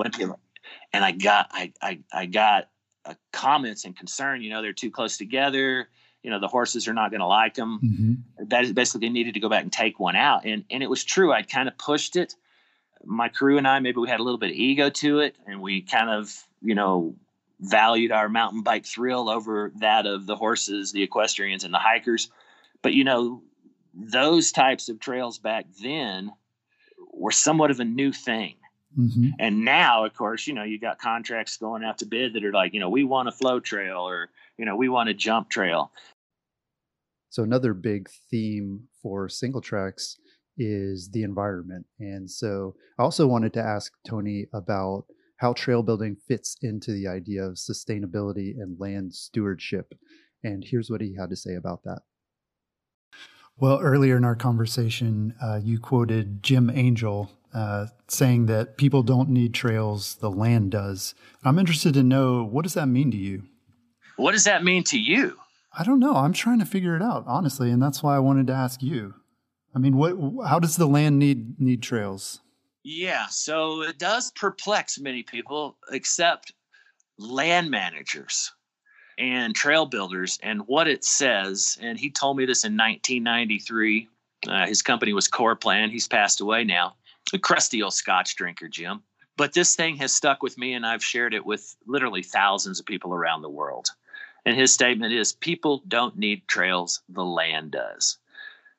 And 0.94 1.04
I 1.04 1.12
got, 1.12 1.48
I, 1.52 1.72
I, 1.82 1.98
I 2.10 2.26
got 2.26 2.70
uh, 3.04 3.14
comments 3.32 3.84
and 3.84 3.94
concern. 3.94 4.40
You 4.40 4.48
know, 4.48 4.62
they're 4.62 4.72
too 4.72 4.90
close 4.90 5.18
together 5.18 5.88
you 6.26 6.32
know 6.32 6.40
the 6.40 6.48
horses 6.48 6.88
are 6.88 6.92
not 6.92 7.12
going 7.12 7.20
to 7.20 7.26
like 7.26 7.54
them. 7.54 7.78
Mm-hmm. 7.78 8.48
That 8.48 8.64
is 8.64 8.72
basically 8.72 9.10
needed 9.10 9.34
to 9.34 9.40
go 9.40 9.48
back 9.48 9.62
and 9.62 9.72
take 9.72 10.00
one 10.00 10.16
out, 10.16 10.44
and 10.44 10.64
and 10.72 10.82
it 10.82 10.90
was 10.90 11.04
true. 11.04 11.32
I'd 11.32 11.48
kind 11.48 11.68
of 11.68 11.78
pushed 11.78 12.16
it. 12.16 12.34
My 13.04 13.28
crew 13.28 13.58
and 13.58 13.68
I 13.68 13.78
maybe 13.78 14.00
we 14.00 14.08
had 14.08 14.18
a 14.18 14.24
little 14.24 14.38
bit 14.38 14.50
of 14.50 14.56
ego 14.56 14.90
to 14.90 15.20
it, 15.20 15.36
and 15.46 15.62
we 15.62 15.82
kind 15.82 16.10
of 16.10 16.34
you 16.60 16.74
know 16.74 17.14
valued 17.60 18.10
our 18.10 18.28
mountain 18.28 18.62
bike 18.62 18.86
thrill 18.86 19.30
over 19.30 19.70
that 19.76 20.04
of 20.04 20.26
the 20.26 20.34
horses, 20.34 20.90
the 20.90 21.04
equestrians, 21.04 21.62
and 21.62 21.72
the 21.72 21.78
hikers. 21.78 22.28
But 22.82 22.92
you 22.92 23.04
know 23.04 23.42
those 23.94 24.50
types 24.50 24.88
of 24.88 24.98
trails 24.98 25.38
back 25.38 25.66
then 25.80 26.32
were 27.12 27.30
somewhat 27.30 27.70
of 27.70 27.78
a 27.78 27.84
new 27.84 28.10
thing. 28.10 28.56
Mm-hmm. 28.98 29.28
And 29.38 29.64
now, 29.64 30.04
of 30.04 30.14
course, 30.14 30.46
you 30.46 30.54
know, 30.54 30.64
you 30.64 30.78
got 30.78 30.98
contracts 30.98 31.56
going 31.56 31.84
out 31.84 31.98
to 31.98 32.06
bid 32.06 32.32
that 32.32 32.44
are 32.44 32.52
like, 32.52 32.72
you 32.72 32.80
know, 32.80 32.88
we 32.88 33.04
want 33.04 33.28
a 33.28 33.32
flow 33.32 33.60
trail 33.60 34.08
or, 34.08 34.30
you 34.56 34.64
know, 34.64 34.76
we 34.76 34.88
want 34.88 35.08
a 35.08 35.14
jump 35.14 35.50
trail. 35.50 35.92
So 37.30 37.42
another 37.42 37.74
big 37.74 38.08
theme 38.30 38.88
for 39.02 39.28
single 39.28 39.60
tracks 39.60 40.16
is 40.58 41.10
the 41.10 41.22
environment. 41.22 41.86
And 41.98 42.30
so 42.30 42.74
I 42.98 43.02
also 43.02 43.26
wanted 43.26 43.52
to 43.54 43.62
ask 43.62 43.92
Tony 44.06 44.46
about 44.54 45.04
how 45.38 45.52
trail 45.52 45.82
building 45.82 46.16
fits 46.26 46.56
into 46.62 46.92
the 46.92 47.06
idea 47.06 47.44
of 47.44 47.54
sustainability 47.54 48.52
and 48.58 48.80
land 48.80 49.14
stewardship. 49.14 49.94
And 50.42 50.64
here's 50.66 50.90
what 50.90 51.02
he 51.02 51.14
had 51.14 51.30
to 51.30 51.36
say 51.36 51.54
about 51.54 51.82
that. 51.84 52.00
Well, 53.58 53.80
earlier 53.80 54.16
in 54.16 54.24
our 54.24 54.36
conversation, 54.36 55.34
uh, 55.42 55.60
you 55.62 55.78
quoted 55.78 56.42
Jim 56.42 56.70
Angel 56.70 57.30
uh, 57.54 57.86
saying 58.06 58.46
that 58.46 58.76
people 58.76 59.02
don't 59.02 59.30
need 59.30 59.54
trails, 59.54 60.16
the 60.16 60.30
land 60.30 60.72
does. 60.72 61.14
I'm 61.42 61.58
interested 61.58 61.94
to 61.94 62.02
know 62.02 62.44
what 62.44 62.64
does 62.64 62.74
that 62.74 62.86
mean 62.86 63.10
to 63.12 63.16
you? 63.16 63.44
What 64.16 64.32
does 64.32 64.44
that 64.44 64.62
mean 64.62 64.84
to 64.84 64.98
you? 64.98 65.38
I 65.78 65.84
don't 65.84 66.00
know. 66.00 66.16
I'm 66.16 66.32
trying 66.32 66.58
to 66.60 66.64
figure 66.64 66.96
it 66.96 67.02
out, 67.02 67.24
honestly, 67.26 67.70
and 67.70 67.82
that's 67.82 68.02
why 68.02 68.16
I 68.16 68.20
wanted 68.20 68.46
to 68.46 68.54
ask 68.54 68.82
you. 68.82 69.14
I 69.74 69.78
mean, 69.78 69.96
what? 69.96 70.16
How 70.46 70.58
does 70.58 70.76
the 70.76 70.86
land 70.86 71.18
need 71.18 71.60
need 71.60 71.82
trails? 71.82 72.40
Yeah, 72.82 73.26
so 73.26 73.82
it 73.82 73.98
does 73.98 74.30
perplex 74.30 74.98
many 74.98 75.22
people, 75.22 75.76
except 75.90 76.52
land 77.18 77.70
managers 77.70 78.52
and 79.18 79.54
trail 79.54 79.86
builders. 79.86 80.38
And 80.42 80.62
what 80.66 80.88
it 80.88 81.04
says, 81.04 81.76
and 81.80 81.98
he 81.98 82.10
told 82.10 82.36
me 82.36 82.46
this 82.46 82.64
in 82.64 82.72
1993. 82.72 84.08
Uh, 84.48 84.66
his 84.66 84.82
company 84.82 85.12
was 85.12 85.28
Core 85.28 85.56
Plan. 85.56 85.90
He's 85.90 86.08
passed 86.08 86.40
away 86.40 86.64
now. 86.64 86.94
A 87.32 87.38
crusty 87.38 87.82
old 87.82 87.94
Scotch 87.94 88.36
drinker, 88.36 88.68
Jim. 88.68 89.02
But 89.36 89.52
this 89.52 89.74
thing 89.74 89.96
has 89.96 90.14
stuck 90.14 90.42
with 90.42 90.56
me, 90.56 90.72
and 90.72 90.86
I've 90.86 91.04
shared 91.04 91.34
it 91.34 91.44
with 91.44 91.76
literally 91.86 92.22
thousands 92.22 92.80
of 92.80 92.86
people 92.86 93.12
around 93.12 93.42
the 93.42 93.50
world. 93.50 93.88
And 94.46 94.56
his 94.56 94.72
statement 94.72 95.12
is 95.12 95.32
people 95.32 95.82
don't 95.88 96.16
need 96.16 96.46
trails, 96.46 97.02
the 97.08 97.24
land 97.24 97.72
does. 97.72 98.18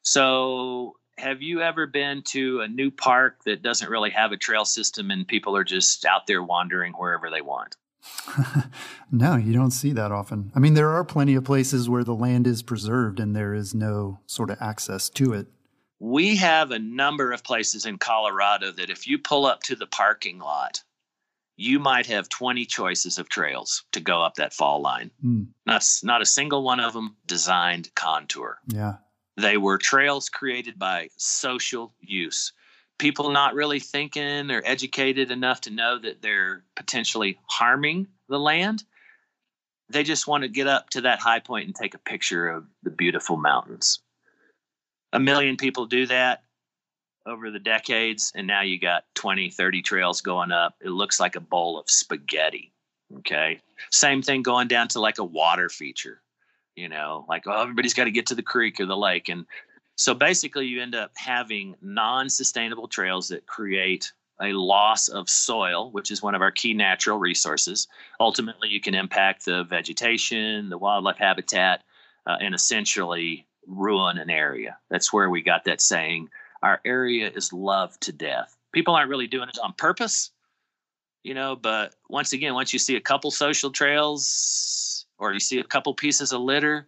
So, 0.01 0.95
have 1.17 1.41
you 1.41 1.61
ever 1.61 1.85
been 1.85 2.21
to 2.27 2.61
a 2.61 2.67
new 2.67 2.89
park 2.89 3.43
that 3.43 3.63
doesn't 3.63 3.89
really 3.89 4.11
have 4.11 4.31
a 4.31 4.37
trail 4.37 4.63
system 4.63 5.11
and 5.11 5.27
people 5.27 5.57
are 5.57 5.65
just 5.65 6.05
out 6.05 6.25
there 6.25 6.41
wandering 6.41 6.93
wherever 6.93 7.29
they 7.29 7.41
want? 7.41 7.75
no, 9.11 9.35
you 9.35 9.51
don't 9.51 9.71
see 9.71 9.91
that 9.91 10.11
often. 10.11 10.53
I 10.55 10.59
mean, 10.59 10.73
there 10.73 10.91
are 10.91 11.03
plenty 11.03 11.35
of 11.35 11.43
places 11.43 11.89
where 11.89 12.03
the 12.03 12.15
land 12.15 12.47
is 12.47 12.63
preserved 12.63 13.19
and 13.19 13.35
there 13.35 13.53
is 13.53 13.75
no 13.75 14.19
sort 14.25 14.49
of 14.49 14.61
access 14.61 15.09
to 15.09 15.33
it. 15.33 15.47
We 15.99 16.37
have 16.37 16.71
a 16.71 16.79
number 16.79 17.33
of 17.33 17.43
places 17.43 17.85
in 17.85 17.97
Colorado 17.97 18.71
that 18.71 18.89
if 18.89 19.07
you 19.07 19.17
pull 19.17 19.45
up 19.45 19.63
to 19.63 19.75
the 19.75 19.87
parking 19.87 20.39
lot, 20.39 20.83
you 21.57 21.79
might 21.79 22.05
have 22.05 22.29
20 22.29 22.65
choices 22.65 23.17
of 23.17 23.27
trails 23.27 23.83
to 23.91 23.99
go 23.99 24.21
up 24.21 24.35
that 24.35 24.53
fall 24.53 24.79
line. 24.79 25.09
Mm. 25.25 25.47
Not, 25.65 25.83
not 26.03 26.21
a 26.21 26.25
single 26.25 26.63
one 26.63 26.79
of 26.79 26.93
them 26.93 27.17
designed 27.25 27.93
contour. 27.95 28.59
Yeah. 28.67 28.97
They 29.37 29.57
were 29.57 29.79
trails 29.79 30.29
created 30.29 30.77
by 30.77 31.09
social 31.17 31.93
use. 31.99 32.53
People 32.99 33.31
not 33.31 33.55
really 33.55 33.79
thinking 33.79 34.51
or 34.51 34.61
educated 34.65 35.31
enough 35.31 35.61
to 35.61 35.71
know 35.71 35.97
that 35.99 36.21
they're 36.21 36.63
potentially 36.75 37.39
harming 37.47 38.07
the 38.29 38.39
land. 38.39 38.83
They 39.89 40.03
just 40.03 40.27
want 40.27 40.43
to 40.43 40.49
get 40.49 40.67
up 40.67 40.91
to 40.91 41.01
that 41.01 41.19
high 41.19 41.39
point 41.39 41.65
and 41.65 41.75
take 41.75 41.95
a 41.95 41.99
picture 41.99 42.47
of 42.47 42.65
the 42.83 42.89
beautiful 42.91 43.37
mountains. 43.37 43.99
A 45.13 45.19
million 45.19 45.57
people 45.57 45.85
do 45.85 46.05
that 46.07 46.43
over 47.27 47.51
the 47.51 47.59
decades 47.59 48.31
and 48.35 48.47
now 48.47 48.61
you 48.61 48.79
got 48.79 49.03
20 49.15 49.49
30 49.49 49.81
trails 49.81 50.21
going 50.21 50.51
up. 50.51 50.75
It 50.81 50.89
looks 50.89 51.19
like 51.19 51.35
a 51.35 51.41
bowl 51.41 51.79
of 51.79 51.89
spaghetti 51.89 52.71
okay? 53.19 53.59
Same 53.91 54.21
thing 54.21 54.41
going 54.41 54.67
down 54.67 54.87
to 54.89 54.99
like 54.99 55.17
a 55.19 55.23
water 55.23 55.69
feature 55.69 56.21
you 56.75 56.89
know? 56.89 57.25
Like 57.27 57.43
oh 57.47 57.61
everybody's 57.61 57.93
got 57.93 58.05
to 58.05 58.11
get 58.11 58.27
to 58.27 58.35
the 58.35 58.41
creek 58.41 58.79
or 58.79 58.85
the 58.85 58.97
lake 58.97 59.29
and 59.29 59.45
so 59.95 60.13
basically 60.13 60.67
you 60.67 60.81
end 60.81 60.95
up 60.95 61.11
having 61.15 61.75
non-sustainable 61.81 62.87
trails 62.87 63.29
that 63.29 63.47
create 63.47 64.11
a 64.41 64.53
loss 64.53 65.07
of 65.07 65.29
soil 65.29 65.91
which 65.91 66.11
is 66.11 66.21
one 66.21 66.35
of 66.35 66.41
our 66.41 66.51
key 66.51 66.73
natural 66.73 67.17
resources. 67.17 67.87
Ultimately 68.19 68.69
you 68.69 68.79
can 68.79 68.95
impact 68.95 69.45
the 69.45 69.63
vegetation 69.63 70.69
the 70.69 70.77
wildlife 70.77 71.17
habitat 71.17 71.83
uh, 72.25 72.37
and 72.39 72.55
essentially 72.55 73.47
ruin 73.67 74.17
an 74.17 74.29
area. 74.29 74.77
That's 74.89 75.11
where 75.11 75.29
we 75.29 75.41
got 75.41 75.65
that 75.65 75.81
saying 75.81 76.29
our 76.61 76.81
area 76.85 77.29
is 77.33 77.53
loved 77.53 78.01
to 78.01 78.11
death. 78.11 78.55
People 78.71 78.95
aren't 78.95 79.09
really 79.09 79.27
doing 79.27 79.49
it 79.49 79.57
on 79.63 79.73
purpose, 79.73 80.31
you 81.23 81.33
know, 81.33 81.55
but 81.55 81.95
once 82.09 82.33
again, 82.33 82.53
once 82.53 82.73
you 82.73 82.79
see 82.79 82.95
a 82.95 83.01
couple 83.01 83.31
social 83.31 83.71
trails 83.71 85.05
or 85.17 85.33
you 85.33 85.39
see 85.39 85.59
a 85.59 85.63
couple 85.63 85.93
pieces 85.93 86.31
of 86.31 86.41
litter, 86.41 86.87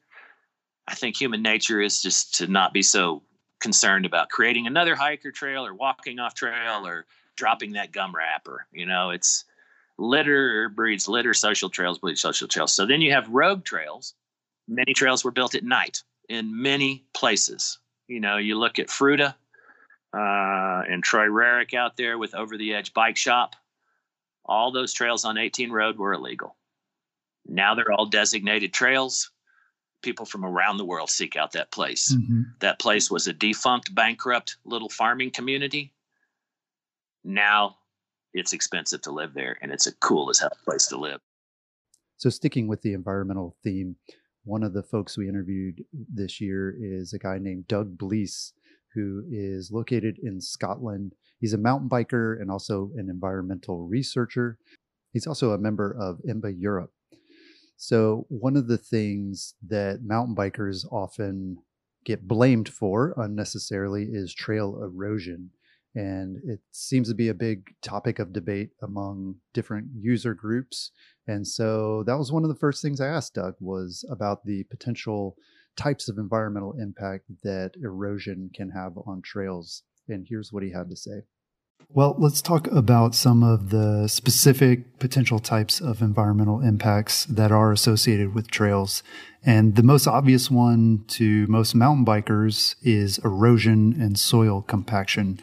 I 0.88 0.96
think 0.96 1.16
human 1.16 1.42
nature 1.42 1.82
is 1.82 2.02
just 2.02 2.36
to 2.36 2.48
not 2.48 2.74
be 2.74 2.82
so 2.82 3.24
concerned 3.60 4.06
about 4.06 4.30
creating 4.30 4.68
another 4.68 4.96
hiker 4.96 5.32
trail 5.32 5.66
or 5.66 5.74
walking 5.74 6.20
off 6.20 6.34
trail 6.34 6.86
or 6.86 7.06
dropping 7.36 7.74
that 7.74 7.92
gum 7.92 8.16
wrapper. 8.16 8.66
You 8.72 8.86
know, 8.86 9.12
it's 9.12 9.46
litter 9.98 10.70
breeds 10.70 11.08
litter, 11.08 11.34
social 11.34 11.70
trails 11.70 12.00
breed 12.00 12.18
social 12.18 12.48
trails. 12.48 12.74
So 12.74 12.86
then 12.86 13.02
you 13.02 13.12
have 13.12 13.30
rogue 13.30 13.66
trails. 13.66 14.14
Many 14.68 14.94
trails 14.94 15.24
were 15.24 15.32
built 15.32 15.56
at 15.56 15.64
night 15.64 16.04
in 16.30 16.62
many 16.62 17.04
places. 17.14 17.80
You 18.08 18.20
know, 18.20 18.38
you 18.38 18.58
look 18.58 18.80
at 18.80 18.88
Fruita, 18.88 19.36
uh, 20.14 20.84
and 20.90 21.04
Troy 21.04 21.28
Rarick 21.28 21.74
out 21.74 21.98
there 21.98 22.18
with 22.18 22.36
Over 22.36 22.58
the 22.58 22.74
Edge 22.74 22.94
Bike 22.94 23.18
Shop. 23.18 23.56
All 24.46 24.72
those 24.72 24.94
trails 24.94 25.26
on 25.26 25.38
18 25.38 25.72
Road 25.72 25.98
were 25.98 26.14
illegal. 26.14 26.56
Now 27.46 27.76
they're 27.76 27.92
all 27.92 28.08
designated 28.08 28.74
trails. 28.74 29.32
People 30.02 30.26
from 30.26 30.46
around 30.46 30.78
the 30.78 30.86
world 30.86 31.10
seek 31.10 31.36
out 31.36 31.52
that 31.52 31.72
place. 31.72 32.14
Mm-hmm. 32.14 32.42
That 32.60 32.80
place 32.80 33.12
was 33.12 33.28
a 33.28 33.34
defunct, 33.34 33.94
bankrupt 33.94 34.58
little 34.64 34.90
farming 34.90 35.32
community. 35.32 35.94
Now 37.24 37.78
it's 38.34 38.54
expensive 38.54 39.02
to 39.02 39.12
live 39.12 39.34
there, 39.34 39.58
and 39.62 39.72
it's 39.72 39.88
a 39.88 39.96
cool 39.96 40.30
as 40.30 40.40
hell 40.40 40.52
place 40.64 40.88
to 40.88 40.98
live. 40.98 41.20
So, 42.18 42.30
sticking 42.30 42.68
with 42.68 42.82
the 42.82 42.94
environmental 42.94 43.56
theme, 43.64 43.96
one 44.44 44.64
of 44.64 44.74
the 44.74 44.84
folks 44.84 45.18
we 45.18 45.28
interviewed 45.28 45.84
this 45.94 46.40
year 46.40 46.76
is 46.80 47.14
a 47.14 47.20
guy 47.20 47.38
named 47.40 47.68
Doug 47.68 47.98
Blees, 47.98 48.54
who 48.94 49.24
is 49.32 49.72
located 49.72 50.18
in 50.22 50.42
Scotland. 50.42 51.14
He's 51.40 51.54
a 51.54 51.58
mountain 51.58 51.90
biker 51.90 52.40
and 52.42 52.52
also 52.52 52.92
an 52.98 53.10
environmental 53.10 53.88
researcher. 53.88 54.58
He's 55.14 55.28
also 55.28 55.52
a 55.52 55.58
member 55.58 55.96
of 56.00 56.20
IMBA 56.28 56.56
Europe. 56.60 56.92
So, 57.78 58.26
one 58.28 58.58
of 58.58 58.68
the 58.68 58.78
things 58.78 59.54
that 59.68 60.04
mountain 60.04 60.36
bikers 60.36 60.86
often 60.92 61.60
get 62.04 62.28
blamed 62.28 62.68
for 62.68 63.14
unnecessarily 63.18 64.10
is 64.12 64.34
trail 64.34 64.82
erosion. 64.84 65.52
And 65.96 66.38
it 66.46 66.60
seems 66.72 67.08
to 67.10 67.16
be 67.16 67.30
a 67.30 67.34
big 67.34 67.74
topic 67.82 68.20
of 68.20 68.34
debate 68.34 68.72
among 68.82 69.36
different 69.54 69.88
user 70.00 70.34
groups. 70.34 70.92
And 71.28 71.48
so 71.48 72.04
that 72.04 72.18
was 72.18 72.32
one 72.32 72.44
of 72.44 72.50
the 72.50 72.56
first 72.56 72.82
things 72.82 73.02
I 73.02 73.08
asked 73.08 73.36
Doug 73.36 73.56
was 73.60 74.06
about 74.10 74.46
the 74.46 74.64
potential 74.66 75.36
types 75.78 76.10
of 76.10 76.18
environmental 76.18 76.74
impact 76.80 77.26
that 77.44 77.72
erosion 77.82 78.50
can 78.54 78.72
have 78.72 78.98
on 79.06 79.22
trails. 79.22 79.84
And 80.08 80.26
here's 80.28 80.52
what 80.52 80.64
he 80.64 80.72
had 80.72 80.90
to 80.90 80.96
say. 80.96 81.22
Well, 81.92 82.16
let's 82.20 82.42
talk 82.42 82.68
about 82.68 83.16
some 83.16 83.42
of 83.42 83.70
the 83.72 84.08
specific 84.08 85.00
potential 85.00 85.40
types 85.40 85.82
of 85.82 86.02
environmental 86.02 86.62
impacts 86.62 87.26
that 87.26 87.52
are 87.52 87.72
associated 87.72 88.36
with 88.36 88.52
trails. 88.52 89.02
And 89.44 89.76
the 89.76 89.82
most 89.84 90.06
obvious 90.06 90.52
one 90.52 91.06
to 91.08 91.48
most 91.48 91.74
mountain 91.74 92.06
bikers 92.06 92.76
is 92.84 93.18
erosion 93.20 94.00
and 94.00 94.20
soil 94.20 94.62
compaction. 94.62 95.40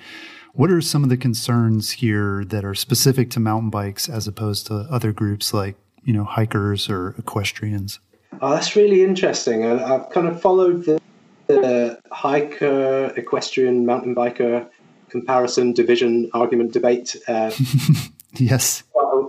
What 0.52 0.70
are 0.70 0.80
some 0.80 1.02
of 1.02 1.08
the 1.08 1.16
concerns 1.16 1.92
here 1.92 2.44
that 2.44 2.64
are 2.64 2.74
specific 2.74 3.28
to 3.30 3.40
mountain 3.40 3.70
bikes 3.70 4.08
as 4.08 4.28
opposed 4.28 4.68
to 4.68 4.86
other 4.90 5.12
groups 5.12 5.52
like, 5.52 5.76
you 6.04 6.12
know, 6.12 6.24
hikers 6.24 6.88
or 6.88 7.16
equestrians? 7.18 7.98
Oh, 8.40 8.50
that's 8.50 8.76
really 8.76 9.02
interesting. 9.02 9.64
I, 9.64 9.78
have 9.78 10.10
kind 10.10 10.28
of 10.28 10.40
followed 10.40 10.84
the, 10.84 11.00
the 11.46 11.98
hiker, 12.10 13.12
equestrian, 13.16 13.86
mountain 13.86 14.14
biker 14.14 14.68
comparison, 15.08 15.72
division, 15.72 16.30
argument, 16.34 16.72
debate. 16.72 17.16
Uh, 17.28 17.50
yes. 18.34 18.82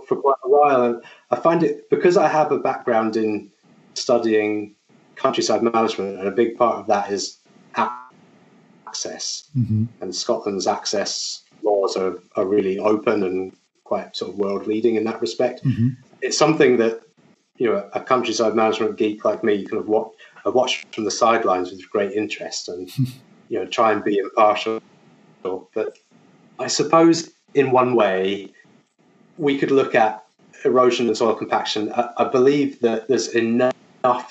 For 0.07 0.15
quite 0.15 0.35
a 0.43 0.49
while. 0.49 0.83
And 0.83 1.03
I 1.31 1.35
find 1.35 1.63
it 1.63 1.89
because 1.89 2.17
I 2.17 2.27
have 2.27 2.51
a 2.51 2.59
background 2.59 3.15
in 3.15 3.51
studying 3.93 4.75
countryside 5.15 5.63
management, 5.63 6.19
and 6.19 6.27
a 6.27 6.31
big 6.31 6.57
part 6.57 6.77
of 6.77 6.87
that 6.87 7.11
is 7.11 7.37
access. 7.75 9.49
Mm-hmm. 9.57 9.85
And 10.01 10.15
Scotland's 10.15 10.67
access 10.67 11.43
laws 11.63 11.97
are, 11.97 12.19
are 12.35 12.45
really 12.45 12.79
open 12.79 13.23
and 13.23 13.51
quite 13.83 14.15
sort 14.15 14.31
of 14.31 14.37
world 14.37 14.67
leading 14.67 14.95
in 14.95 15.03
that 15.05 15.19
respect. 15.21 15.63
Mm-hmm. 15.63 15.89
It's 16.21 16.37
something 16.37 16.77
that, 16.77 17.01
you 17.57 17.67
know, 17.67 17.89
a 17.93 18.01
countryside 18.01 18.55
management 18.55 18.97
geek 18.97 19.25
like 19.25 19.43
me 19.43 19.65
kind 19.65 19.81
of 19.81 19.87
watch, 19.87 20.11
watch 20.45 20.85
from 20.91 21.03
the 21.03 21.11
sidelines 21.11 21.71
with 21.71 21.89
great 21.89 22.11
interest 22.11 22.69
and, 22.69 22.89
you 23.49 23.59
know, 23.59 23.65
try 23.65 23.91
and 23.91 24.03
be 24.03 24.17
impartial. 24.17 24.81
But 25.41 25.97
I 26.59 26.67
suppose 26.67 27.31
in 27.53 27.71
one 27.71 27.95
way, 27.95 28.53
we 29.37 29.57
could 29.57 29.71
look 29.71 29.95
at 29.95 30.23
erosion 30.65 31.07
and 31.07 31.15
soil 31.15 31.35
compaction. 31.35 31.91
I, 31.93 32.09
I 32.17 32.23
believe 32.25 32.79
that 32.81 33.07
there's 33.07 33.29
enough 33.29 33.73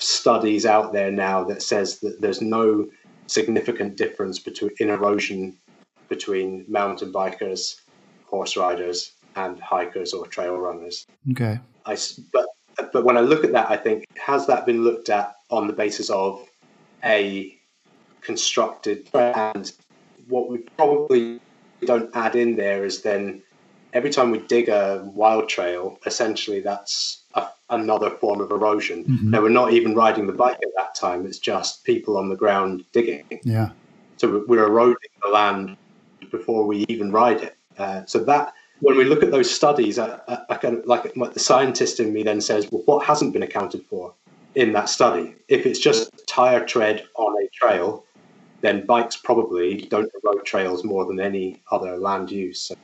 studies 0.01 0.65
out 0.65 0.93
there 0.93 1.11
now 1.11 1.43
that 1.45 1.61
says 1.61 1.99
that 1.99 2.21
there's 2.21 2.41
no 2.41 2.87
significant 3.27 3.97
difference 3.97 4.39
between 4.39 4.71
in 4.79 4.89
erosion 4.89 5.57
between 6.09 6.65
mountain 6.67 7.11
bikers, 7.11 7.81
horse 8.25 8.55
riders, 8.55 9.13
and 9.35 9.59
hikers 9.59 10.13
or 10.13 10.25
trail 10.27 10.57
runners. 10.57 11.05
Okay. 11.31 11.59
I, 11.85 11.97
but 12.31 12.47
but 12.93 13.03
when 13.03 13.17
I 13.17 13.21
look 13.21 13.43
at 13.43 13.51
that, 13.53 13.69
I 13.69 13.77
think 13.77 14.05
has 14.17 14.47
that 14.47 14.65
been 14.65 14.83
looked 14.83 15.09
at 15.09 15.35
on 15.49 15.67
the 15.67 15.73
basis 15.73 16.09
of 16.09 16.47
a 17.03 17.57
constructed 18.21 19.09
and 19.13 19.71
what 20.27 20.49
we 20.49 20.57
probably 20.77 21.39
don't 21.85 22.09
add 22.15 22.35
in 22.35 22.55
there 22.55 22.85
is 22.85 23.01
then 23.01 23.41
every 23.93 24.09
time 24.09 24.31
we 24.31 24.39
dig 24.39 24.69
a 24.69 25.09
wild 25.13 25.47
trail, 25.47 25.97
essentially 26.05 26.59
that's 26.59 27.23
a, 27.35 27.47
another 27.69 28.09
form 28.09 28.41
of 28.41 28.51
erosion. 28.51 29.05
Mm-hmm. 29.05 29.31
Now 29.31 29.41
we're 29.41 29.49
not 29.49 29.73
even 29.73 29.95
riding 29.95 30.27
the 30.27 30.33
bike 30.33 30.59
at 30.61 30.69
that 30.75 30.95
time; 30.95 31.25
it's 31.25 31.39
just 31.39 31.83
people 31.83 32.17
on 32.17 32.29
the 32.29 32.35
ground 32.35 32.83
digging. 32.91 33.25
Yeah. 33.43 33.69
So 34.17 34.43
we're 34.47 34.65
eroding 34.65 35.11
the 35.23 35.29
land 35.29 35.77
before 36.31 36.65
we 36.65 36.85
even 36.89 37.11
ride 37.11 37.41
it. 37.41 37.55
Uh, 37.77 38.05
so 38.05 38.19
that 38.23 38.53
when 38.79 38.97
we 38.97 39.05
look 39.05 39.23
at 39.23 39.31
those 39.31 39.49
studies, 39.49 39.99
I, 39.99 40.19
I, 40.27 40.37
I 40.49 40.55
kind 40.55 40.77
of 40.77 40.85
like 40.85 41.13
the 41.13 41.39
scientist 41.39 41.99
in 41.99 42.13
me 42.13 42.23
then 42.23 42.41
says, 42.41 42.67
well, 42.71 42.83
what 42.85 43.05
hasn't 43.05 43.33
been 43.33 43.43
accounted 43.43 43.83
for 43.85 44.13
in 44.55 44.73
that 44.73 44.89
study? 44.89 45.35
If 45.47 45.65
it's 45.65 45.79
just 45.79 46.11
tire 46.27 46.65
tread 46.65 47.05
on 47.15 47.43
a 47.43 47.47
trail, 47.53 48.03
then 48.61 48.85
bikes 48.85 49.17
probably 49.17 49.77
don't 49.89 50.11
erode 50.23 50.45
trails 50.45 50.83
more 50.83 51.05
than 51.05 51.19
any 51.19 51.61
other 51.71 51.97
land 51.97 52.31
use. 52.31 52.61
So 52.61 52.75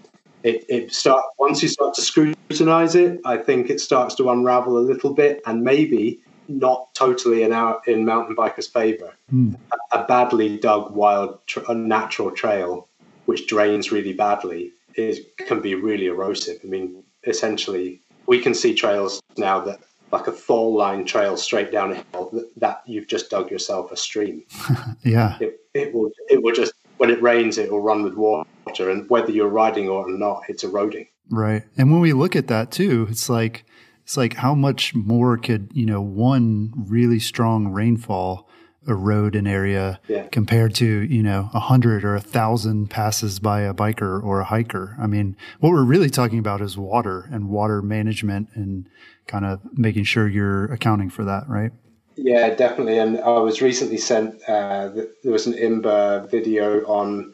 it, 0.43 0.65
it 0.69 0.93
start 0.93 1.23
once 1.39 1.63
you 1.63 1.69
start 1.69 1.93
to 1.95 2.01
scrutinize 2.01 2.95
it, 2.95 3.19
I 3.25 3.37
think 3.37 3.69
it 3.69 3.79
starts 3.79 4.15
to 4.15 4.29
unravel 4.29 4.77
a 4.77 4.79
little 4.79 5.13
bit, 5.13 5.41
and 5.45 5.63
maybe 5.63 6.19
not 6.47 6.93
totally 6.93 7.43
in 7.43 7.53
our 7.53 7.81
in 7.87 8.05
mountain 8.05 8.35
bikers' 8.35 8.69
favor. 8.69 9.13
Mm. 9.33 9.57
A, 9.71 9.99
a, 9.99 10.05
badly 10.05 10.57
dug 10.57 10.93
wild 10.93 11.39
tra- 11.47 11.73
natural 11.73 12.31
trail, 12.31 12.89
which 13.25 13.47
drains 13.47 13.91
really 13.91 14.13
badly, 14.13 14.73
is 14.95 15.21
can 15.37 15.61
be 15.61 15.75
really 15.75 16.07
erosive. 16.07 16.59
I 16.63 16.67
mean, 16.67 17.03
essentially, 17.25 18.01
we 18.27 18.39
can 18.39 18.53
see 18.53 18.73
trails 18.73 19.21
now 19.37 19.59
that 19.61 19.79
like 20.11 20.27
a 20.27 20.31
fall 20.31 20.75
line 20.75 21.05
trail 21.05 21.35
straight 21.35 21.71
down 21.71 21.91
a 21.91 21.95
hill 21.95 22.29
that, 22.33 22.51
that 22.57 22.81
you've 22.85 23.07
just 23.07 23.29
dug 23.29 23.49
yourself 23.49 23.91
a 23.91 23.97
stream. 23.97 24.43
yeah, 25.03 25.37
it, 25.39 25.59
it 25.73 25.93
will 25.93 26.11
it 26.29 26.41
will 26.41 26.53
just 26.53 26.73
when 26.97 27.09
it 27.09 27.21
rains, 27.21 27.57
it 27.57 27.71
will 27.71 27.81
run 27.81 28.03
with 28.03 28.15
water, 28.15 28.89
and 28.89 29.09
whether 29.09 29.31
you're 29.31 29.49
riding 29.49 29.89
or 29.89 30.09
not, 30.09 30.43
it's 30.47 30.63
eroding. 30.63 31.07
Right, 31.29 31.63
and 31.77 31.91
when 31.91 32.01
we 32.01 32.13
look 32.13 32.35
at 32.35 32.47
that 32.47 32.71
too, 32.71 33.07
it's 33.09 33.29
like 33.29 33.65
it's 34.03 34.17
like 34.17 34.35
how 34.35 34.53
much 34.53 34.93
more 34.93 35.37
could 35.37 35.69
you 35.73 35.85
know 35.85 36.01
one 36.01 36.73
really 36.75 37.19
strong 37.19 37.69
rainfall 37.69 38.49
erode 38.87 39.35
an 39.35 39.47
area 39.47 39.99
yeah. 40.07 40.27
compared 40.27 40.75
to 40.75 40.85
you 40.85 41.23
know 41.23 41.49
a 41.53 41.59
hundred 41.59 42.03
or 42.03 42.15
a 42.15 42.21
thousand 42.21 42.89
passes 42.89 43.39
by 43.39 43.61
a 43.61 43.73
biker 43.73 44.23
or 44.23 44.39
a 44.39 44.45
hiker. 44.45 44.95
I 44.99 45.07
mean, 45.07 45.35
what 45.59 45.71
we're 45.71 45.83
really 45.83 46.09
talking 46.09 46.39
about 46.39 46.61
is 46.61 46.77
water 46.77 47.29
and 47.31 47.49
water 47.49 47.81
management 47.81 48.49
and 48.55 48.87
kind 49.27 49.45
of 49.45 49.61
making 49.77 50.03
sure 50.03 50.27
you're 50.27 50.65
accounting 50.65 51.09
for 51.09 51.23
that, 51.25 51.47
right? 51.47 51.71
Yeah, 52.15 52.53
definitely. 52.53 52.99
And 52.99 53.19
I 53.19 53.39
was 53.39 53.61
recently 53.61 53.97
sent, 53.97 54.41
uh, 54.47 54.89
there 54.89 55.31
was 55.31 55.47
an 55.47 55.53
IMBA 55.53 56.29
video 56.29 56.85
on 56.85 57.33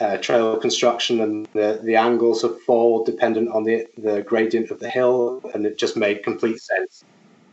uh, 0.00 0.16
trail 0.18 0.56
construction 0.56 1.20
and 1.20 1.46
the, 1.52 1.80
the 1.82 1.96
angles 1.96 2.42
of 2.42 2.60
fall 2.62 3.04
dependent 3.04 3.50
on 3.50 3.64
the, 3.64 3.86
the 3.98 4.22
gradient 4.22 4.70
of 4.70 4.80
the 4.80 4.88
hill. 4.88 5.42
And 5.52 5.66
it 5.66 5.78
just 5.78 5.96
made 5.96 6.22
complete 6.22 6.60
sense. 6.60 7.04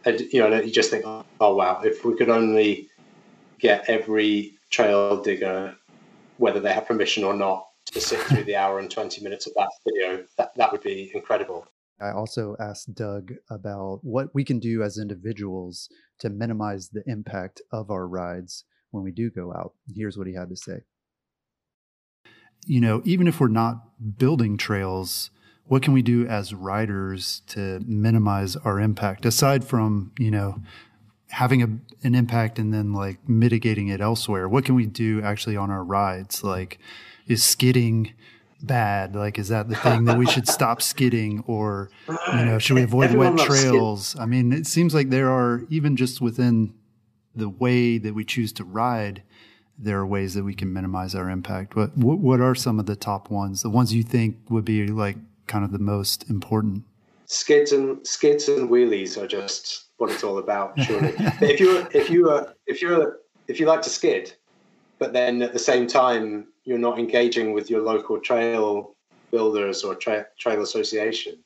And, 0.05 0.21
you 0.31 0.39
know, 0.39 0.61
you 0.61 0.71
just 0.71 0.89
think, 0.89 1.05
oh, 1.05 1.55
wow, 1.55 1.81
if 1.83 2.03
we 2.05 2.15
could 2.15 2.29
only 2.29 2.89
get 3.61 3.85
every 3.87 4.57
trail 4.69 5.21
digger, 5.21 5.75
whether 6.37 6.59
they 6.59 6.73
have 6.73 6.87
permission 6.87 7.23
or 7.23 7.33
not, 7.33 7.67
to 7.85 8.01
sit 8.01 8.19
through 8.21 8.43
the 8.43 8.55
hour 8.55 8.79
and 8.79 8.89
20 8.89 9.23
minutes 9.23 9.47
of 9.47 9.53
that 9.55 9.71
video, 9.85 10.25
that, 10.37 10.51
that 10.55 10.71
would 10.71 10.81
be 10.81 11.11
incredible. 11.13 11.65
I 11.99 12.11
also 12.11 12.55
asked 12.59 12.95
Doug 12.95 13.33
about 13.49 13.99
what 14.01 14.33
we 14.33 14.43
can 14.43 14.59
do 14.59 14.81
as 14.81 14.97
individuals 14.97 15.87
to 16.19 16.29
minimize 16.29 16.89
the 16.89 17.03
impact 17.05 17.61
of 17.71 17.91
our 17.91 18.07
rides 18.07 18.63
when 18.89 19.03
we 19.03 19.11
do 19.11 19.29
go 19.29 19.53
out. 19.53 19.73
Here's 19.93 20.17
what 20.17 20.27
he 20.27 20.33
had 20.33 20.49
to 20.49 20.55
say. 20.55 20.79
You 22.65 22.81
know, 22.81 23.01
even 23.05 23.27
if 23.27 23.39
we're 23.39 23.49
not 23.49 24.17
building 24.17 24.57
trails, 24.57 25.31
what 25.65 25.83
can 25.83 25.93
we 25.93 26.01
do 26.01 26.25
as 26.25 26.53
riders 26.53 27.41
to 27.47 27.79
minimize 27.85 28.55
our 28.55 28.79
impact 28.79 29.25
aside 29.25 29.63
from, 29.63 30.11
you 30.17 30.31
know, 30.31 30.61
having 31.31 31.63
a, 31.63 31.67
an 32.05 32.15
impact 32.15 32.59
and 32.59 32.73
then 32.73 32.93
like 32.93 33.17
mitigating 33.27 33.87
it 33.87 34.01
elsewhere? 34.01 34.47
What 34.47 34.65
can 34.65 34.75
we 34.75 34.85
do 34.85 35.21
actually 35.21 35.57
on 35.57 35.71
our 35.71 35.83
rides? 35.83 36.43
Like, 36.43 36.79
is 37.27 37.43
skidding 37.43 38.13
bad? 38.61 39.15
Like, 39.15 39.39
is 39.39 39.47
that 39.47 39.69
the 39.69 39.75
thing 39.75 40.05
that 40.05 40.17
we 40.17 40.25
should 40.25 40.47
stop 40.57 40.81
skidding, 40.81 41.43
or 41.47 41.89
you 42.07 42.45
know, 42.45 42.59
should 42.59 42.75
we 42.75 42.83
avoid 42.83 43.05
Everyone 43.05 43.35
wet 43.35 43.47
trails? 43.47 44.15
I 44.19 44.25
mean, 44.25 44.53
it 44.53 44.67
seems 44.67 44.93
like 44.93 45.09
there 45.09 45.29
are 45.29 45.63
even 45.69 45.95
just 45.95 46.21
within 46.21 46.73
the 47.35 47.49
way 47.49 47.97
that 47.97 48.13
we 48.13 48.25
choose 48.25 48.51
to 48.53 48.63
ride, 48.63 49.23
there 49.77 49.99
are 49.99 50.05
ways 50.05 50.33
that 50.33 50.43
we 50.43 50.53
can 50.53 50.71
minimize 50.71 51.15
our 51.15 51.29
impact. 51.29 51.75
What 51.75 51.97
what 51.97 52.39
are 52.41 52.55
some 52.55 52.79
of 52.79 52.85
the 52.85 52.95
top 52.95 53.29
ones? 53.29 53.61
The 53.61 53.69
ones 53.69 53.93
you 53.93 54.03
think 54.03 54.37
would 54.49 54.65
be 54.65 54.87
like 54.87 55.17
kind 55.47 55.65
of 55.65 55.71
the 55.71 55.79
most 55.79 56.29
important? 56.29 56.83
Skids 57.31 57.71
and 57.71 58.05
skids 58.05 58.49
and 58.49 58.69
wheelies 58.69 59.17
are 59.17 59.25
just 59.25 59.85
what 59.97 60.11
it's 60.11 60.21
all 60.21 60.37
about. 60.37 60.77
Surely, 60.81 61.13
if 61.41 61.61
you're 61.61 61.87
if 61.93 62.09
you 62.09 62.45
if 62.67 62.81
you're 62.81 63.19
if 63.47 63.57
you 63.57 63.65
like 63.65 63.81
to 63.83 63.89
skid, 63.89 64.33
but 64.99 65.13
then 65.13 65.41
at 65.41 65.53
the 65.53 65.59
same 65.59 65.87
time 65.87 66.47
you're 66.65 66.77
not 66.77 66.99
engaging 66.99 67.53
with 67.53 67.69
your 67.69 67.81
local 67.81 68.19
trail 68.19 68.95
builders 69.31 69.81
or 69.85 69.95
tra- 69.95 70.27
trail 70.37 70.61
association, 70.61 71.41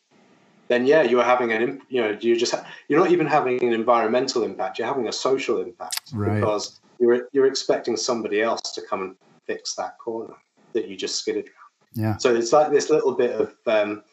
then 0.70 0.88
yeah, 0.88 1.04
you're 1.04 1.24
having 1.24 1.52
an 1.52 1.80
you 1.90 2.02
know 2.02 2.18
you're 2.20 2.36
just 2.36 2.56
you're 2.88 3.00
not 3.00 3.12
even 3.12 3.28
having 3.28 3.64
an 3.64 3.72
environmental 3.72 4.42
impact. 4.42 4.80
You're 4.80 4.88
having 4.88 5.08
a 5.08 5.14
social 5.14 5.62
impact 5.62 6.12
right. 6.14 6.40
because 6.40 6.80
you're 7.00 7.30
you're 7.32 7.46
expecting 7.46 7.96
somebody 7.96 8.42
else 8.42 8.74
to 8.74 8.82
come 8.82 9.02
and 9.04 9.16
fix 9.46 9.76
that 9.76 10.00
corner 10.00 10.34
that 10.74 10.88
you 10.88 10.96
just 10.96 11.20
skidded 11.20 11.46
around. 11.46 11.54
Yeah. 11.94 12.18
So 12.18 12.36
it's 12.36 12.52
like 12.52 12.72
this 12.72 12.90
little 12.90 13.14
bit 13.14 13.40
of 13.40 13.54
um, 13.68 14.04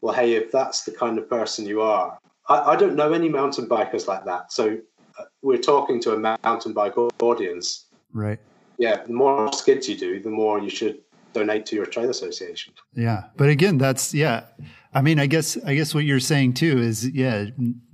well, 0.00 0.14
hey, 0.14 0.34
if 0.34 0.50
that's 0.50 0.84
the 0.84 0.92
kind 0.92 1.18
of 1.18 1.28
person 1.28 1.66
you 1.66 1.80
are, 1.80 2.18
I, 2.48 2.72
I 2.72 2.76
don't 2.76 2.96
know 2.96 3.12
any 3.12 3.28
mountain 3.28 3.68
bikers 3.68 4.06
like 4.06 4.24
that. 4.24 4.52
So 4.52 4.78
uh, 5.18 5.24
we're 5.42 5.58
talking 5.58 6.00
to 6.02 6.12
a 6.12 6.18
mountain 6.18 6.72
bike 6.72 6.94
audience. 7.22 7.86
Right. 8.12 8.38
Yeah. 8.78 9.04
The 9.04 9.12
more 9.12 9.52
skids 9.52 9.88
you 9.88 9.96
do, 9.96 10.20
the 10.20 10.30
more 10.30 10.58
you 10.58 10.70
should 10.70 11.00
donate 11.32 11.66
to 11.66 11.76
your 11.76 11.86
trail 11.86 12.10
association. 12.10 12.72
Yeah. 12.94 13.24
But 13.36 13.48
again, 13.48 13.78
that's 13.78 14.14
yeah. 14.14 14.44
I 14.92 15.02
mean, 15.02 15.20
I 15.20 15.26
guess 15.26 15.56
I 15.64 15.74
guess 15.74 15.94
what 15.94 16.04
you're 16.04 16.20
saying 16.20 16.54
too 16.54 16.78
is 16.78 17.08
yeah 17.08 17.46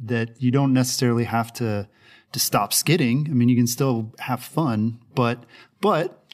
that 0.05 0.41
you 0.41 0.51
don't 0.51 0.73
necessarily 0.73 1.25
have 1.25 1.53
to 1.55 1.89
to 2.33 2.41
stop 2.41 2.73
skidding. 2.73 3.27
I 3.31 3.35
mean, 3.35 3.49
you 3.49 3.57
can 3.57 3.67
still 3.67 4.13
have 4.21 4.43
fun, 4.43 4.99
but 5.15 5.45
but 5.81 6.26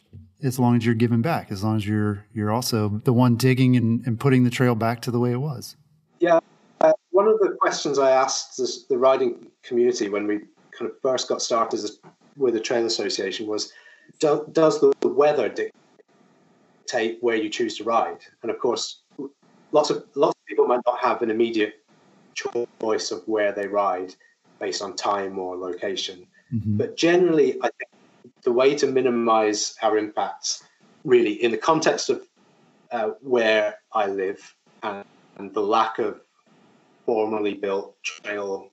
as 0.43 0.59
long 0.59 0.77
as 0.77 0.85
you're 0.85 0.95
giving 0.95 1.23
back, 1.23 1.51
as 1.51 1.63
long 1.63 1.77
as 1.77 1.87
you're 1.87 2.25
you're 2.33 2.51
also 2.51 3.01
the 3.05 3.13
one 3.13 3.37
digging 3.37 3.77
and, 3.77 4.07
and 4.07 4.19
putting 4.19 4.45
the 4.45 4.51
trail 4.51 4.75
back 4.75 5.01
to 5.03 5.11
the 5.11 5.19
way 5.19 5.33
it 5.33 5.41
was. 5.41 5.77
Yeah. 6.21 6.41
Uh, 6.81 6.93
one 7.11 7.29
of 7.29 7.39
the 7.39 7.57
questions 7.61 7.99
I 7.99 8.11
asked 8.11 8.59
this, 8.59 8.85
the 8.85 8.99
riding 8.99 9.47
community 9.63 10.09
when 10.09 10.27
we 10.27 10.39
kind 10.77 10.91
of 10.91 10.93
first 11.01 11.29
got 11.29 11.43
started 11.43 11.81
with 12.37 12.55
the 12.55 12.61
trail 12.61 12.87
association 12.87 13.47
was, 13.47 13.73
do, 14.19 14.45
does 14.53 14.81
the 14.81 14.93
weather 15.05 15.49
dictate 15.49 17.19
where 17.21 17.37
you 17.37 17.49
choose 17.49 17.77
to 17.79 17.85
ride? 17.85 18.19
And 18.43 18.51
of 18.51 18.59
course, 18.59 19.03
lots 19.71 19.91
of 19.91 20.05
lots 20.15 20.37
of 20.37 20.47
people 20.47 20.67
might 20.67 20.81
not 20.87 20.99
have 21.01 21.23
an 21.23 21.31
immediate 21.31 21.75
choice 22.35 23.11
of 23.11 23.23
where 23.27 23.53
they 23.53 23.67
ride 23.67 24.15
based 24.59 24.83
on 24.83 24.97
time 24.97 25.39
or 25.39 25.57
location. 25.57 26.27
Mm-hmm. 26.53 26.77
But 26.77 26.97
generally, 26.97 27.59
I 27.63 27.69
think 27.79 27.92
the 28.45 28.53
way 28.53 28.75
to 28.75 28.87
minimize 28.87 29.75
our 29.83 29.99
impacts, 29.99 30.63
really, 31.05 31.43
in 31.43 31.51
the 31.51 31.59
context 31.59 32.11
of 32.11 32.27
uh, 32.91 33.11
where 33.21 33.77
I 33.93 34.07
live 34.07 34.55
and, 34.83 35.05
and, 35.39 35.55
the 35.55 35.63
lack 35.63 35.99
of 35.99 36.21
formally 37.07 37.55
built 37.55 37.97
trail 38.03 38.71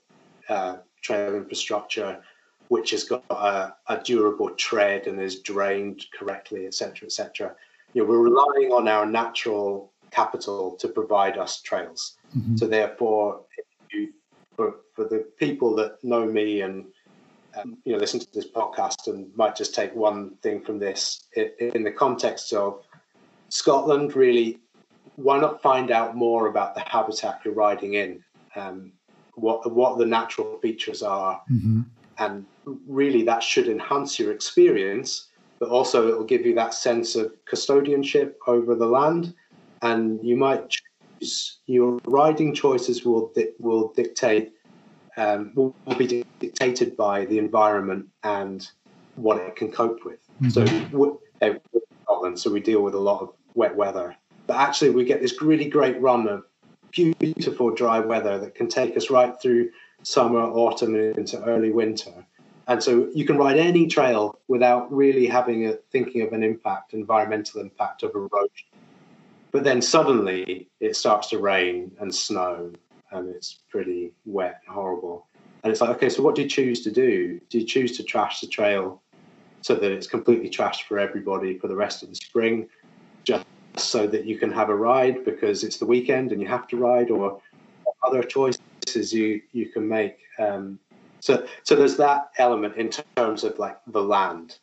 uh, 0.50 0.78
trail 1.02 1.36
infrastructure, 1.36 2.22
which 2.68 2.92
has 2.92 3.04
got 3.06 3.24
a, 3.30 3.74
a, 3.88 3.98
durable 4.04 4.50
tread 4.52 5.08
and 5.08 5.22
is 5.22 5.40
drained 5.40 6.04
correctly, 6.18 6.68
etc., 6.68 7.06
etc. 7.06 7.56
You 7.94 8.02
know, 8.04 8.10
we're 8.10 8.20
relying 8.20 8.74
on 8.74 8.88
our 8.88 9.06
natural 9.06 9.94
capital 10.12 10.76
to 10.80 10.88
provide 10.90 11.38
us 11.38 11.62
trails. 11.62 12.18
Mm-hmm. 12.36 12.58
So 12.58 12.68
therefore, 12.68 13.42
you, 13.94 14.10
for 14.56 14.76
for 14.94 15.06
the 15.06 15.26
people 15.38 15.76
that 15.76 16.04
know 16.04 16.26
me 16.26 16.62
and 16.62 16.86
um, 17.62 17.78
you 17.86 17.94
know 17.94 18.00
listen 18.00 18.20
to 18.20 18.34
this 18.34 18.50
podcast 18.50 19.08
and 19.08 19.36
might 19.36 19.56
just 19.56 19.74
take 19.74 19.94
one 19.96 20.36
thing 20.42 20.62
from 20.62 20.80
this. 20.80 21.26
In, 21.36 21.52
in 21.76 21.84
the 21.84 21.92
context 21.92 22.54
of 22.54 22.84
Scotland, 23.50 24.16
really, 24.16 24.60
why 25.16 25.40
not 25.40 25.62
find 25.62 25.92
out 25.92 26.16
more 26.16 26.48
about 26.48 26.76
the 26.76 26.82
habitat 26.82 27.42
you're 27.44 27.54
riding 27.54 27.96
in, 27.96 28.24
um, 28.56 28.92
what 29.36 29.72
what 29.72 29.98
the 29.98 30.06
natural 30.06 30.58
features 30.60 31.02
are, 31.02 31.42
mm-hmm. 31.52 31.82
and 32.18 32.46
really 32.88 33.24
that 33.24 33.44
should 33.44 33.68
enhance 33.68 34.20
your 34.20 34.32
experience, 34.32 35.28
but 35.60 35.70
also 35.70 36.08
it 36.08 36.18
will 36.18 36.26
give 36.26 36.46
you 36.46 36.56
that 36.56 36.74
sense 36.74 37.16
of 37.16 37.34
custodianship 37.46 38.34
over 38.48 38.76
the 38.76 38.86
land. 38.86 39.34
And 39.82 40.22
you 40.22 40.36
might 40.36 40.70
choose 40.70 41.60
your 41.66 42.00
riding 42.06 42.54
choices 42.54 43.06
will 43.06 43.32
di- 43.34 43.54
will 43.60 43.94
dictate 43.94 44.52
um, 45.20 45.52
will, 45.54 45.76
will, 45.86 45.96
be 45.96 46.26
dictated 46.40 46.96
by 46.96 47.26
the 47.26 47.38
environment 47.38 48.08
and 48.24 48.70
what 49.16 49.38
it 49.38 49.56
can 49.56 49.72
cope 49.72 50.06
with. 50.06 50.20
Mm-hmm. 50.42 50.50
So 50.50 51.20
Scotland, 52.04 52.40
so 52.40 52.52
we 52.52 52.60
deal 52.60 52.82
with 52.82 52.96
a 52.96 53.00
lot 53.00 53.22
of 53.22 53.34
wet 53.54 53.76
weather, 53.76 54.16
but 54.48 54.58
actually 54.58 54.92
we 54.92 55.04
get 55.04 55.22
this 55.22 55.42
really 55.42 55.70
great 55.70 56.00
run 56.02 56.28
of 56.28 56.46
beautiful 56.92 57.70
dry 57.76 58.00
weather 58.00 58.40
that 58.40 58.56
can 58.56 58.68
take 58.68 58.98
us 58.98 59.10
right 59.10 59.40
through 59.42 59.70
summer, 60.04 60.40
autumn, 60.40 60.96
and 60.96 61.18
into 61.18 61.44
early 61.44 61.72
winter. 61.72 62.26
And 62.68 62.82
so 62.82 63.10
you 63.14 63.26
can 63.26 63.38
ride 63.38 63.58
any 63.58 63.88
trail 63.88 64.40
without 64.48 64.92
really 64.92 65.28
having 65.28 65.66
a 65.66 65.74
thinking 65.92 66.22
of 66.22 66.34
an 66.34 66.44
impact, 66.44 66.94
environmental 66.94 67.62
impact 67.62 68.04
of 68.04 68.16
erosion 68.16 68.70
but 69.52 69.64
then 69.64 69.82
suddenly 69.82 70.68
it 70.80 70.96
starts 70.96 71.30
to 71.30 71.40
rain 71.40 71.92
and 72.00 72.14
snow 72.14 72.72
and 73.12 73.30
it's 73.30 73.60
pretty 73.70 74.14
wet 74.26 74.62
and 74.66 74.74
horrible. 74.74 75.28
And 75.64 75.72
it's 75.72 75.82
like, 75.82 75.90
okay, 75.92 76.10
so 76.10 76.24
what 76.24 76.36
do 76.36 76.42
you 76.42 76.50
choose 76.50 76.84
to 76.84 76.92
do? 76.92 77.40
Do 77.50 77.60
you 77.60 77.66
choose 77.66 77.98
to 77.98 78.04
trash 78.04 78.40
the 78.40 78.48
trail 78.48 79.02
so 79.62 79.76
that 79.76 79.92
it's 79.92 80.08
completely 80.08 80.50
trashed 80.50 80.84
for 80.84 81.00
everybody 81.00 81.58
for 81.58 81.68
the 81.68 81.76
rest 81.76 82.02
of 82.02 82.10
the 82.10 82.16
spring, 82.16 82.68
just 83.26 83.46
so 83.76 84.08
that 84.08 84.26
you 84.26 84.38
can 84.38 84.52
have 84.52 84.70
a 84.70 84.76
ride 84.76 85.26
because 85.26 85.64
it's 85.64 85.78
the 85.78 85.86
weekend 85.86 86.32
and 86.32 86.42
you 86.42 86.48
have 86.48 86.68
to 86.68 86.78
ride, 86.78 87.12
or 87.12 87.42
other 88.06 88.24
choices 88.24 89.14
you 89.14 89.42
you 89.52 89.70
can 89.70 89.88
make? 89.88 90.20
Um, 90.38 90.80
so 91.20 91.46
so 91.64 91.76
there's 91.76 91.98
that 91.98 92.30
element 92.38 92.78
in 92.78 92.90
terms 93.18 93.44
of 93.44 93.60
like 93.60 93.78
the 93.88 94.02
land, 94.02 94.60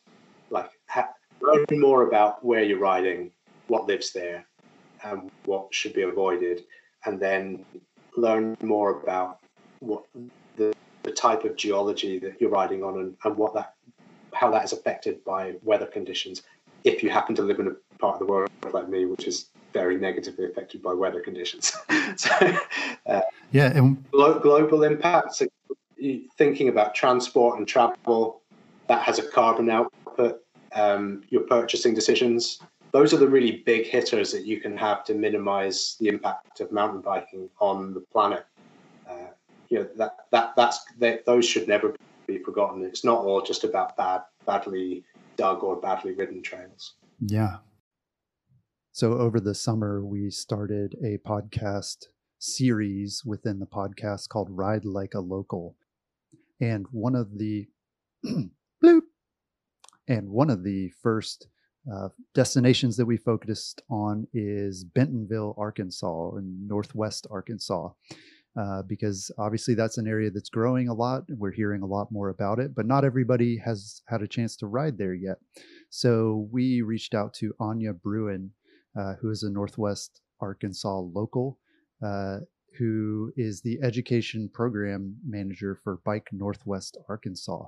like 0.49 0.71
ha- 0.87 1.13
learn 1.41 1.65
more 1.71 2.07
about 2.07 2.43
where 2.43 2.63
you're 2.63 2.79
riding, 2.79 3.31
what 3.67 3.85
lives 3.85 4.11
there, 4.13 4.47
and 5.03 5.29
what 5.45 5.73
should 5.73 5.93
be 5.93 6.01
avoided, 6.01 6.65
and 7.05 7.19
then 7.19 7.63
learn 8.17 8.57
more 8.61 8.99
about 9.01 9.39
what 9.79 10.03
the, 10.55 10.73
the 11.03 11.11
type 11.11 11.43
of 11.45 11.55
geology 11.55 12.19
that 12.19 12.39
you're 12.41 12.49
riding 12.49 12.83
on 12.83 12.99
and, 12.99 13.15
and 13.23 13.37
what 13.37 13.53
that 13.53 13.73
how 14.33 14.51
that 14.51 14.63
is 14.63 14.73
affected 14.73 15.23
by 15.23 15.55
weather 15.63 15.85
conditions. 15.85 16.43
If 16.83 17.01
you 17.01 17.09
happen 17.09 17.33
to 17.35 17.41
live 17.41 17.59
in 17.59 17.67
a 17.67 17.97
part 17.97 18.13
of 18.15 18.19
the 18.19 18.25
world 18.25 18.49
like 18.73 18.89
me 18.89 19.05
which 19.05 19.27
is 19.27 19.49
very 19.73 19.97
negatively 19.97 20.45
affected 20.45 20.81
by 20.81 20.93
weather 20.93 21.21
conditions. 21.21 21.75
So 22.15 22.57
uh, 23.05 23.21
yeah 23.51 23.77
and 23.77 24.03
glo- 24.11 24.39
global 24.39 24.83
impacts 24.83 25.41
thinking 26.37 26.69
about 26.69 26.95
transport 26.95 27.57
and 27.57 27.67
travel 27.67 28.41
that 28.87 29.01
has 29.03 29.19
a 29.19 29.23
carbon 29.23 29.69
output 29.69 30.39
um, 30.73 31.23
your 31.29 31.41
purchasing 31.41 31.93
decisions 31.93 32.59
those 32.93 33.13
are 33.13 33.17
the 33.17 33.27
really 33.27 33.63
big 33.65 33.85
hitters 33.85 34.31
that 34.31 34.45
you 34.45 34.59
can 34.59 34.77
have 34.77 35.03
to 35.05 35.13
minimize 35.13 35.95
the 35.99 36.07
impact 36.07 36.59
of 36.61 36.71
mountain 36.71 37.01
biking 37.01 37.49
on 37.59 37.93
the 37.93 38.01
planet. 38.11 38.45
Uh, 39.09 39.27
you 39.69 39.79
know 39.79 39.87
that 39.97 40.15
that 40.31 40.53
that's 40.55 40.85
that, 40.99 41.25
those 41.25 41.45
should 41.45 41.67
never 41.67 41.95
be 42.27 42.39
forgotten. 42.39 42.83
It's 42.83 43.03
not 43.03 43.19
all 43.19 43.41
just 43.41 43.63
about 43.63 43.97
bad, 43.97 44.21
badly 44.45 45.03
dug 45.37 45.63
or 45.63 45.75
badly 45.75 46.13
ridden 46.13 46.41
trails. 46.41 46.93
Yeah. 47.19 47.57
So 48.91 49.13
over 49.13 49.39
the 49.39 49.53
summer, 49.53 50.03
we 50.03 50.31
started 50.31 50.95
a 51.03 51.17
podcast 51.19 52.07
series 52.39 53.23
within 53.25 53.59
the 53.59 53.65
podcast 53.65 54.29
called 54.29 54.49
Ride 54.49 54.85
Like 54.85 55.13
a 55.13 55.19
Local, 55.19 55.75
and 56.59 56.85
one 56.91 57.15
of 57.15 57.37
the 57.37 57.67
bloop, 58.83 59.01
and 60.07 60.29
one 60.29 60.49
of 60.49 60.63
the 60.63 60.89
first 61.01 61.47
uh, 61.91 62.09
destinations 62.33 62.97
that 62.97 63.05
we 63.05 63.17
focused 63.17 63.81
on 63.89 64.27
is 64.33 64.83
Bentonville, 64.83 65.55
Arkansas, 65.57 66.35
in 66.35 66.67
northwest 66.67 67.27
Arkansas, 67.31 67.89
uh, 68.59 68.81
because 68.83 69.31
obviously 69.37 69.73
that's 69.73 69.97
an 69.97 70.07
area 70.07 70.29
that's 70.29 70.49
growing 70.49 70.89
a 70.89 70.93
lot. 70.93 71.23
And 71.29 71.39
we're 71.39 71.51
hearing 71.51 71.83
a 71.83 71.87
lot 71.87 72.11
more 72.11 72.29
about 72.29 72.59
it, 72.59 72.75
but 72.75 72.85
not 72.85 73.05
everybody 73.05 73.57
has 73.57 74.01
had 74.07 74.21
a 74.21 74.27
chance 74.27 74.55
to 74.57 74.67
ride 74.67 74.97
there 74.97 75.13
yet. 75.13 75.37
So 75.89 76.49
we 76.51 76.81
reached 76.81 77.13
out 77.13 77.33
to 77.35 77.53
Anya 77.59 77.93
Bruin, 77.93 78.51
uh, 78.99 79.13
who 79.21 79.29
is 79.29 79.43
a 79.43 79.49
Northwest 79.49 80.21
Arkansas 80.41 80.99
local, 80.99 81.59
uh, 82.05 82.39
who 82.77 83.31
is 83.37 83.61
the 83.61 83.79
education 83.81 84.49
program 84.53 85.15
manager 85.27 85.79
for 85.83 85.99
Bike 86.05 86.27
Northwest 86.31 86.97
Arkansas. 87.07 87.63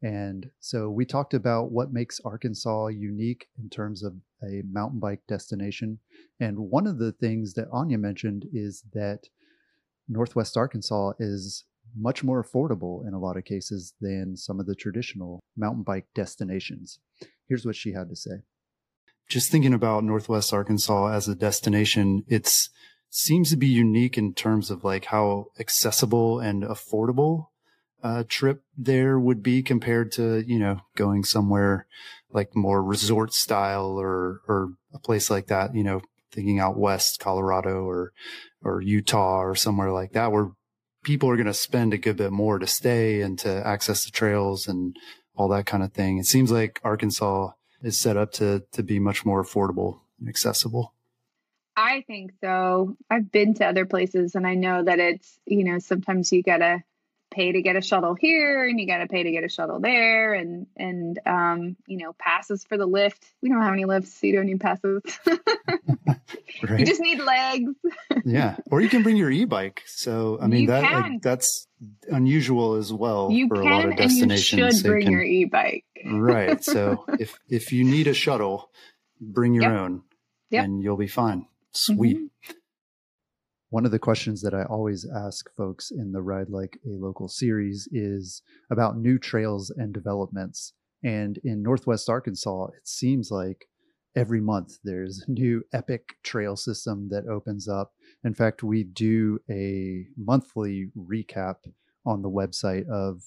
And 0.00 0.50
so 0.60 0.90
we 0.90 1.04
talked 1.04 1.34
about 1.34 1.72
what 1.72 1.92
makes 1.92 2.20
Arkansas 2.24 2.88
unique 2.88 3.48
in 3.58 3.68
terms 3.68 4.02
of 4.02 4.14
a 4.42 4.62
mountain 4.70 5.00
bike 5.00 5.22
destination. 5.26 5.98
And 6.38 6.70
one 6.70 6.86
of 6.86 6.98
the 6.98 7.12
things 7.12 7.54
that 7.54 7.68
Anya 7.72 7.98
mentioned 7.98 8.46
is 8.52 8.84
that 8.92 9.24
Northwest 10.08 10.56
Arkansas 10.56 11.12
is 11.18 11.64
much 11.96 12.22
more 12.22 12.42
affordable 12.42 13.06
in 13.06 13.14
a 13.14 13.18
lot 13.18 13.36
of 13.36 13.44
cases 13.44 13.94
than 14.00 14.36
some 14.36 14.60
of 14.60 14.66
the 14.66 14.74
traditional 14.74 15.40
mountain 15.56 15.82
bike 15.82 16.06
destinations. 16.14 17.00
Here's 17.48 17.66
what 17.66 17.76
she 17.76 17.92
had 17.92 18.08
to 18.10 18.16
say. 18.16 18.42
Just 19.28 19.50
thinking 19.50 19.74
about 19.74 20.04
Northwest 20.04 20.52
Arkansas 20.52 21.08
as 21.08 21.28
a 21.28 21.34
destination, 21.34 22.24
it 22.28 22.68
seems 23.10 23.50
to 23.50 23.56
be 23.56 23.66
unique 23.66 24.16
in 24.16 24.32
terms 24.32 24.70
of 24.70 24.84
like 24.84 25.06
how 25.06 25.46
accessible 25.58 26.40
and 26.40 26.62
affordable 26.62 27.48
uh, 28.02 28.24
trip 28.28 28.62
there 28.76 29.18
would 29.18 29.42
be 29.42 29.62
compared 29.62 30.12
to, 30.12 30.44
you 30.46 30.58
know, 30.58 30.80
going 30.96 31.24
somewhere 31.24 31.86
like 32.30 32.54
more 32.54 32.82
resort 32.82 33.32
style 33.32 33.98
or, 33.98 34.40
or 34.46 34.74
a 34.92 34.98
place 34.98 35.30
like 35.30 35.46
that, 35.48 35.74
you 35.74 35.82
know, 35.82 36.00
thinking 36.30 36.60
out 36.60 36.76
west, 36.76 37.20
Colorado 37.20 37.84
or, 37.84 38.12
or 38.62 38.80
Utah 38.80 39.40
or 39.40 39.54
somewhere 39.54 39.90
like 39.92 40.12
that, 40.12 40.30
where 40.30 40.50
people 41.02 41.30
are 41.30 41.36
going 41.36 41.46
to 41.46 41.54
spend 41.54 41.94
a 41.94 41.98
good 41.98 42.16
bit 42.16 42.32
more 42.32 42.58
to 42.58 42.66
stay 42.66 43.22
and 43.22 43.38
to 43.38 43.66
access 43.66 44.04
the 44.04 44.10
trails 44.10 44.68
and 44.68 44.96
all 45.34 45.48
that 45.48 45.66
kind 45.66 45.82
of 45.82 45.92
thing. 45.92 46.18
It 46.18 46.26
seems 46.26 46.50
like 46.50 46.80
Arkansas 46.84 47.50
is 47.82 47.98
set 47.98 48.16
up 48.16 48.32
to, 48.32 48.64
to 48.72 48.82
be 48.82 48.98
much 48.98 49.24
more 49.24 49.42
affordable 49.42 50.00
and 50.20 50.28
accessible. 50.28 50.94
I 51.76 52.02
think 52.08 52.32
so. 52.42 52.96
I've 53.08 53.30
been 53.30 53.54
to 53.54 53.66
other 53.66 53.86
places 53.86 54.34
and 54.34 54.46
I 54.46 54.54
know 54.54 54.82
that 54.82 54.98
it's, 54.98 55.38
you 55.46 55.62
know, 55.62 55.78
sometimes 55.78 56.32
you 56.32 56.42
got 56.42 56.58
to 56.58 56.82
pay 57.30 57.52
to 57.52 57.62
get 57.62 57.76
a 57.76 57.80
shuttle 57.80 58.14
here 58.14 58.66
and 58.66 58.80
you 58.80 58.86
got 58.86 58.98
to 58.98 59.06
pay 59.06 59.22
to 59.22 59.30
get 59.30 59.44
a 59.44 59.48
shuttle 59.48 59.80
there 59.80 60.34
and 60.34 60.66
and 60.76 61.18
um 61.26 61.76
you 61.86 61.98
know 61.98 62.12
passes 62.18 62.64
for 62.64 62.76
the 62.76 62.86
lift. 62.86 63.24
We 63.42 63.48
don't 63.48 63.60
have 63.60 63.72
any 63.72 63.84
lifts 63.84 64.20
so 64.20 64.26
you 64.26 64.36
don't 64.36 64.46
need 64.46 64.60
passes. 64.60 65.02
Right. 66.62 66.80
you 66.80 66.86
just 66.86 67.00
need 67.00 67.20
legs. 67.20 67.72
Yeah 68.24 68.56
or 68.70 68.80
you 68.80 68.88
can 68.88 69.02
bring 69.02 69.16
your 69.16 69.30
e-bike. 69.30 69.82
So 69.86 70.38
i 70.42 70.46
mean 70.46 70.62
you 70.62 70.66
that 70.68 70.82
like, 70.82 71.22
that's 71.22 71.66
unusual 72.10 72.74
as 72.74 72.92
well 72.92 73.30
you 73.30 73.48
for 73.48 73.60
a 73.60 73.64
lot 73.64 73.84
of 73.84 73.96
destinations 73.96 74.52
and 74.52 74.60
you 74.60 74.72
should 74.72 74.86
bring 74.86 75.04
can, 75.04 75.12
your 75.12 75.22
e-bike. 75.22 75.84
Right 76.04 76.62
so 76.62 77.04
if 77.18 77.38
if 77.48 77.72
you 77.72 77.84
need 77.84 78.08
a 78.08 78.14
shuttle 78.14 78.70
bring 79.20 79.54
your 79.54 79.64
yep. 79.64 79.72
own 79.72 80.02
yep. 80.50 80.64
and 80.64 80.82
you'll 80.82 80.96
be 80.96 81.08
fine. 81.08 81.46
Sweet. 81.72 82.16
Mm-hmm. 82.16 82.52
One 83.70 83.84
of 83.84 83.90
the 83.90 83.98
questions 83.98 84.40
that 84.42 84.54
I 84.54 84.62
always 84.62 85.06
ask 85.14 85.54
folks 85.54 85.90
in 85.90 86.12
the 86.12 86.22
Ride 86.22 86.48
Like 86.48 86.78
a 86.86 86.96
Local 86.96 87.28
series 87.28 87.86
is 87.92 88.40
about 88.70 88.96
new 88.96 89.18
trails 89.18 89.68
and 89.68 89.92
developments. 89.92 90.72
And 91.04 91.38
in 91.44 91.62
Northwest 91.62 92.08
Arkansas, 92.08 92.68
it 92.68 92.88
seems 92.88 93.30
like 93.30 93.68
every 94.16 94.40
month 94.40 94.78
there's 94.84 95.22
a 95.28 95.30
new 95.30 95.64
epic 95.74 96.14
trail 96.22 96.56
system 96.56 97.10
that 97.10 97.26
opens 97.26 97.68
up. 97.68 97.92
In 98.24 98.32
fact, 98.32 98.62
we 98.62 98.84
do 98.84 99.38
a 99.50 100.06
monthly 100.16 100.90
recap 100.96 101.56
on 102.06 102.22
the 102.22 102.30
website 102.30 102.88
of 102.88 103.22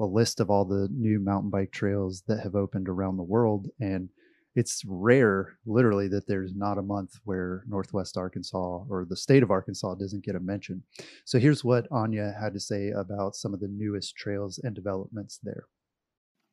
a 0.00 0.06
list 0.06 0.40
of 0.40 0.48
all 0.48 0.64
the 0.64 0.88
new 0.90 1.20
mountain 1.20 1.50
bike 1.50 1.70
trails 1.70 2.22
that 2.28 2.40
have 2.40 2.54
opened 2.54 2.88
around 2.88 3.18
the 3.18 3.22
world. 3.22 3.68
And 3.78 4.08
it's 4.54 4.82
rare, 4.86 5.58
literally, 5.64 6.08
that 6.08 6.26
there's 6.26 6.54
not 6.54 6.78
a 6.78 6.82
month 6.82 7.14
where 7.24 7.64
Northwest 7.66 8.16
Arkansas 8.16 8.84
or 8.88 9.06
the 9.08 9.16
state 9.16 9.42
of 9.42 9.50
Arkansas 9.50 9.94
doesn't 9.94 10.24
get 10.24 10.36
a 10.36 10.40
mention. 10.40 10.82
So 11.24 11.38
here's 11.38 11.64
what 11.64 11.86
Anya 11.90 12.34
had 12.38 12.52
to 12.54 12.60
say 12.60 12.90
about 12.90 13.34
some 13.34 13.54
of 13.54 13.60
the 13.60 13.68
newest 13.68 14.16
trails 14.16 14.58
and 14.62 14.74
developments 14.74 15.38
there. 15.42 15.64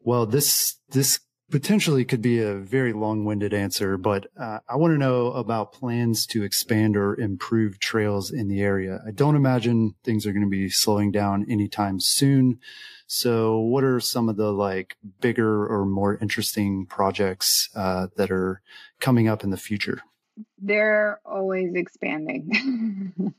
Well, 0.02 0.26
this 0.26 0.78
this 0.90 1.20
potentially 1.50 2.06
could 2.06 2.22
be 2.22 2.40
a 2.40 2.56
very 2.56 2.94
long-winded 2.94 3.54
answer, 3.54 3.98
but 3.98 4.28
uh, 4.40 4.60
I 4.68 4.76
want 4.76 4.94
to 4.94 4.98
know 4.98 5.28
about 5.32 5.74
plans 5.74 6.26
to 6.28 6.44
expand 6.44 6.96
or 6.96 7.20
improve 7.20 7.80
trails 7.80 8.32
in 8.32 8.48
the 8.48 8.62
area. 8.62 9.02
I 9.06 9.12
don't 9.12 9.36
imagine 9.36 9.96
things 10.04 10.26
are 10.26 10.32
going 10.32 10.46
to 10.46 10.50
be 10.50 10.70
slowing 10.70 11.12
down 11.12 11.46
anytime 11.50 12.00
soon. 12.00 12.60
So 13.08 13.58
what 13.58 13.84
are 13.84 14.00
some 14.00 14.30
of 14.30 14.38
the 14.38 14.52
like 14.52 14.98
bigger 15.20 15.66
or 15.68 15.86
more 15.86 16.18
interesting 16.18 16.86
projects 16.86 17.70
uh, 17.76 18.08
that 18.18 18.32
are 18.32 18.62
coming 19.00 19.28
up 19.28 19.44
in 19.44 19.50
the 19.50 19.58
future? 19.58 20.02
They're 20.58 21.20
always 21.26 21.74
expanding. 21.74 23.34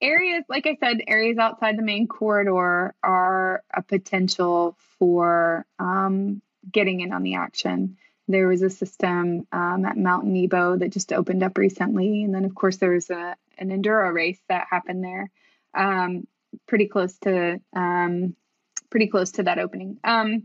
areas, 0.00 0.44
like 0.48 0.66
I 0.66 0.76
said, 0.80 1.02
areas 1.06 1.38
outside 1.38 1.78
the 1.78 1.82
main 1.82 2.08
corridor 2.08 2.94
are 3.02 3.62
a 3.74 3.82
potential 3.82 4.76
for 4.98 5.66
um, 5.78 6.42
getting 6.70 7.00
in 7.00 7.12
on 7.12 7.22
the 7.22 7.34
action. 7.34 7.96
There 8.28 8.48
was 8.48 8.62
a 8.62 8.70
system 8.70 9.46
um, 9.52 9.84
at 9.84 9.96
Mount 9.96 10.26
Nebo 10.26 10.76
that 10.76 10.92
just 10.92 11.12
opened 11.12 11.42
up 11.42 11.58
recently, 11.58 12.22
and 12.22 12.34
then 12.34 12.44
of 12.44 12.54
course 12.54 12.76
there 12.76 12.92
was 12.92 13.10
a, 13.10 13.36
an 13.58 13.70
enduro 13.70 14.12
race 14.12 14.40
that 14.48 14.66
happened 14.70 15.02
there. 15.02 15.30
Um, 15.74 16.26
pretty 16.66 16.86
close 16.86 17.18
to 17.20 17.60
um, 17.74 18.36
pretty 18.90 19.08
close 19.08 19.32
to 19.32 19.42
that 19.44 19.58
opening. 19.58 19.98
Um, 20.04 20.44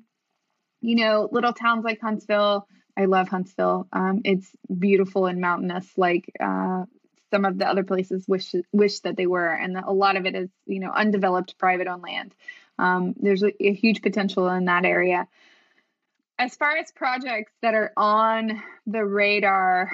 you 0.82 0.96
know, 0.96 1.28
little 1.32 1.54
towns 1.54 1.84
like 1.84 2.02
Huntsville. 2.02 2.68
I 2.98 3.06
love 3.06 3.28
Huntsville. 3.28 3.88
Um, 3.94 4.22
it's 4.26 4.50
beautiful 4.76 5.28
and 5.28 5.40
mountainous, 5.40 5.88
like 5.98 6.32
uh, 6.40 6.86
some 7.32 7.46
of 7.46 7.58
the 7.58 7.68
other 7.68 7.84
places 7.84 8.26
wish 8.28 8.56
wish 8.72 9.02
that 9.02 9.18
they 9.18 9.28
were, 9.28 9.50
and 9.50 9.78
a 9.78 9.92
lot 9.92 10.18
of 10.18 10.26
it 10.26 10.36
is 10.36 10.50
you 10.66 10.80
know 10.80 10.92
undeveloped 10.92 11.58
private 11.58 11.88
owned 11.88 12.02
land. 12.02 12.34
Um, 12.80 13.14
there's 13.18 13.44
a, 13.44 13.52
a 13.64 13.74
huge 13.74 14.02
potential 14.02 14.48
in 14.50 14.66
that 14.66 14.86
area. 14.86 15.28
As 16.40 16.56
far 16.56 16.78
as 16.78 16.92
projects 16.92 17.52
that 17.62 17.74
are 17.74 17.92
on 17.98 18.62
the 18.86 19.04
radar, 19.04 19.92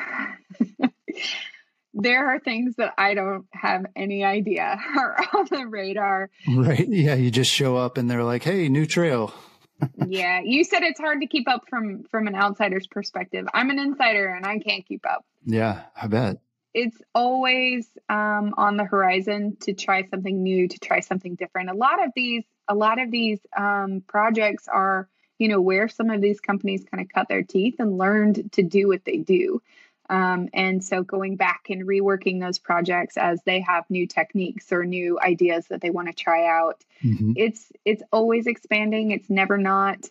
there 1.93 2.27
are 2.27 2.39
things 2.39 2.75
that 2.77 2.93
I 2.97 3.13
don't 3.13 3.45
have 3.51 3.85
any 3.95 4.23
idea 4.23 4.77
are 4.97 5.17
on 5.33 5.47
the 5.49 5.67
radar. 5.67 6.29
Right. 6.53 6.87
Yeah. 6.87 7.15
You 7.15 7.31
just 7.31 7.51
show 7.51 7.77
up 7.77 7.97
and 7.97 8.09
they're 8.09 8.23
like, 8.23 8.43
hey, 8.43 8.67
new 8.67 8.85
trail. 8.85 9.33
yeah. 10.07 10.41
You 10.43 10.63
said 10.63 10.83
it's 10.83 10.99
hard 10.99 11.21
to 11.21 11.27
keep 11.27 11.47
up 11.47 11.63
from 11.69 12.03
from 12.03 12.27
an 12.27 12.35
outsider's 12.35 12.87
perspective. 12.87 13.45
I'm 13.53 13.69
an 13.69 13.79
insider 13.79 14.27
and 14.27 14.45
I 14.45 14.59
can't 14.59 14.85
keep 14.85 15.05
up. 15.05 15.25
Yeah, 15.45 15.83
I 15.99 16.07
bet. 16.07 16.37
It's 16.73 16.97
always 17.13 17.87
um, 18.09 18.55
on 18.57 18.77
the 18.77 18.83
horizon 18.83 19.57
to 19.61 19.73
try 19.73 20.03
something 20.09 20.41
new, 20.41 20.67
to 20.67 20.79
try 20.79 21.01
something 21.01 21.35
different. 21.35 21.69
A 21.69 21.75
lot 21.75 22.03
of 22.03 22.11
these, 22.15 22.43
a 22.67 22.73
lot 22.73 22.99
of 22.99 23.11
these 23.11 23.39
um, 23.55 24.01
projects 24.07 24.67
are, 24.67 25.07
you 25.39 25.47
know, 25.47 25.61
where 25.61 25.87
some 25.87 26.09
of 26.09 26.21
these 26.21 26.39
companies 26.39 26.85
kind 26.89 27.01
of 27.03 27.09
cut 27.09 27.27
their 27.27 27.43
teeth 27.43 27.75
and 27.79 27.97
learned 27.97 28.51
to 28.53 28.63
do 28.63 28.87
what 28.87 29.03
they 29.05 29.17
do. 29.17 29.61
Um, 30.09 30.49
and 30.53 30.83
so 30.83 31.01
going 31.01 31.37
back 31.37 31.67
and 31.69 31.87
reworking 31.87 32.39
those 32.39 32.59
projects 32.59 33.17
as 33.17 33.41
they 33.45 33.61
have 33.61 33.89
new 33.89 34.05
techniques 34.05 34.71
or 34.71 34.85
new 34.85 35.19
ideas 35.19 35.67
that 35.67 35.81
they 35.81 35.89
want 35.89 36.07
to 36.07 36.13
try 36.13 36.45
out. 36.45 36.83
Mm-hmm. 37.03 37.33
It's 37.35 37.71
it's 37.85 38.03
always 38.11 38.47
expanding. 38.47 39.11
It's 39.11 39.29
never 39.29 39.57
not. 39.57 40.09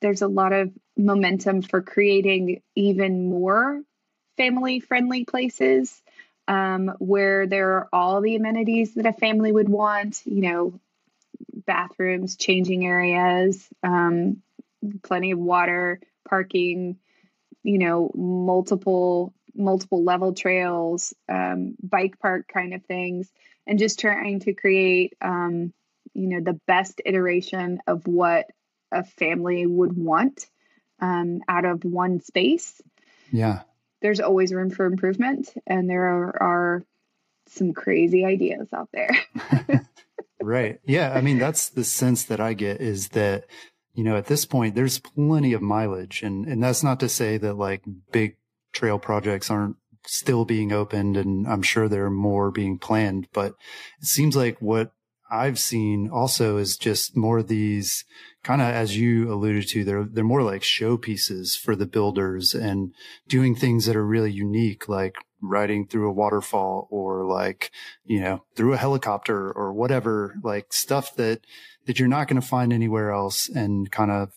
There's 0.00 0.22
a 0.22 0.28
lot 0.28 0.52
of 0.52 0.72
momentum 0.96 1.62
for 1.62 1.82
creating 1.82 2.62
even 2.76 3.28
more 3.28 3.82
family 4.36 4.80
friendly 4.80 5.24
places 5.24 6.02
um, 6.48 6.92
where 6.98 7.46
there 7.46 7.72
are 7.72 7.88
all 7.92 8.20
the 8.20 8.36
amenities 8.36 8.94
that 8.94 9.06
a 9.06 9.12
family 9.12 9.50
would 9.50 9.68
want. 9.68 10.22
You 10.24 10.42
know, 10.42 10.80
bathrooms, 11.66 12.36
changing 12.36 12.86
areas, 12.86 13.68
um, 13.82 14.42
plenty 15.02 15.30
of 15.30 15.38
water, 15.38 16.00
parking 16.28 16.98
you 17.62 17.78
know 17.78 18.10
multiple 18.14 19.34
multiple 19.54 20.02
level 20.02 20.32
trails 20.32 21.12
um, 21.28 21.74
bike 21.82 22.18
park 22.18 22.48
kind 22.52 22.74
of 22.74 22.84
things 22.84 23.30
and 23.66 23.78
just 23.78 24.00
trying 24.00 24.40
to 24.40 24.54
create 24.54 25.14
um, 25.20 25.72
you 26.14 26.28
know 26.28 26.40
the 26.40 26.58
best 26.66 27.00
iteration 27.04 27.78
of 27.86 28.06
what 28.06 28.46
a 28.90 29.04
family 29.04 29.66
would 29.66 29.96
want 29.96 30.46
um, 31.00 31.40
out 31.48 31.64
of 31.64 31.84
one 31.84 32.20
space. 32.20 32.80
Yeah. 33.30 33.62
There's 34.02 34.20
always 34.20 34.52
room 34.52 34.70
for 34.70 34.84
improvement 34.84 35.52
and 35.66 35.88
there 35.88 36.06
are, 36.06 36.42
are 36.42 36.84
some 37.48 37.72
crazy 37.72 38.24
ideas 38.24 38.68
out 38.72 38.90
there. 38.92 39.16
Right. 40.42 40.80
Yeah 40.84 41.12
i 41.14 41.20
mean 41.20 41.38
that's 41.38 41.68
the 41.68 41.84
sense 41.84 42.24
that 42.24 42.40
i 42.40 42.52
get 42.52 42.80
is 42.80 43.10
that 43.10 43.46
you 43.94 44.04
know, 44.04 44.16
at 44.16 44.26
this 44.26 44.44
point, 44.44 44.74
there's 44.74 44.98
plenty 44.98 45.52
of 45.52 45.62
mileage. 45.62 46.22
And, 46.22 46.46
and 46.46 46.62
that's 46.62 46.82
not 46.82 47.00
to 47.00 47.08
say 47.08 47.36
that 47.38 47.54
like 47.54 47.82
big 48.10 48.36
trail 48.72 48.98
projects 48.98 49.50
aren't 49.50 49.76
still 50.06 50.44
being 50.44 50.72
opened. 50.72 51.16
And 51.16 51.46
I'm 51.46 51.62
sure 51.62 51.88
there 51.88 52.06
are 52.06 52.10
more 52.10 52.50
being 52.50 52.78
planned, 52.78 53.28
but 53.32 53.54
it 54.00 54.06
seems 54.06 54.34
like 54.34 54.58
what 54.60 54.92
I've 55.30 55.58
seen 55.58 56.10
also 56.10 56.58
is 56.58 56.76
just 56.76 57.16
more 57.16 57.38
of 57.38 57.48
these 57.48 58.04
kind 58.42 58.60
of, 58.60 58.68
as 58.68 58.96
you 58.96 59.32
alluded 59.32 59.68
to, 59.68 59.84
they're, 59.84 60.04
they're 60.04 60.24
more 60.24 60.42
like 60.42 60.62
showpieces 60.62 61.56
for 61.56 61.74
the 61.74 61.86
builders 61.86 62.54
and 62.54 62.92
doing 63.28 63.54
things 63.54 63.86
that 63.86 63.96
are 63.96 64.04
really 64.04 64.32
unique, 64.32 64.88
like 64.88 65.14
riding 65.42 65.86
through 65.86 66.08
a 66.08 66.12
waterfall 66.12 66.88
or 66.90 67.26
like, 67.26 67.70
you 68.04 68.20
know, 68.20 68.44
through 68.54 68.72
a 68.72 68.78
helicopter 68.78 69.50
or 69.52 69.72
whatever, 69.72 70.34
like 70.42 70.72
stuff 70.72 71.14
that 71.16 71.40
that 71.86 71.98
you're 71.98 72.08
not 72.08 72.28
going 72.28 72.40
to 72.40 72.46
find 72.46 72.72
anywhere 72.72 73.10
else 73.10 73.48
and 73.48 73.90
kind 73.90 74.10
of 74.10 74.32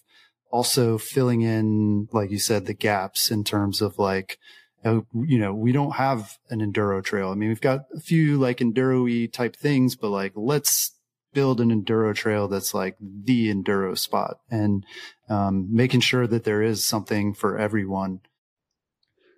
also 0.51 0.97
filling 0.97 1.41
in, 1.41 2.07
like 2.11 2.31
you 2.31 2.39
said, 2.39 2.65
the 2.65 2.73
gaps 2.73 3.29
in 3.29 3.43
terms 3.43 3.81
of 3.81 3.99
like, 3.99 4.39
uh, 4.83 5.01
you 5.13 5.37
know, 5.37 5.53
we 5.53 5.71
don't 5.71 5.95
have 5.95 6.37
an 6.49 6.59
enduro 6.59 7.03
trail. 7.03 7.29
I 7.29 7.35
mean, 7.35 7.49
we've 7.49 7.61
got 7.61 7.85
a 7.95 7.99
few 7.99 8.37
like 8.37 8.57
enduro 8.57 9.31
type 9.31 9.55
things, 9.55 9.95
but 9.95 10.09
like, 10.09 10.33
let's 10.35 10.91
build 11.33 11.59
an 11.59 11.69
enduro 11.69 12.15
trail 12.15 12.47
that's 12.47 12.73
like 12.73 12.95
the 12.99 13.53
enduro 13.53 13.97
spot 13.97 14.37
and 14.49 14.85
um, 15.29 15.67
making 15.69 15.99
sure 15.99 16.25
that 16.25 16.45
there 16.45 16.63
is 16.63 16.83
something 16.83 17.33
for 17.33 17.57
everyone. 17.57 18.21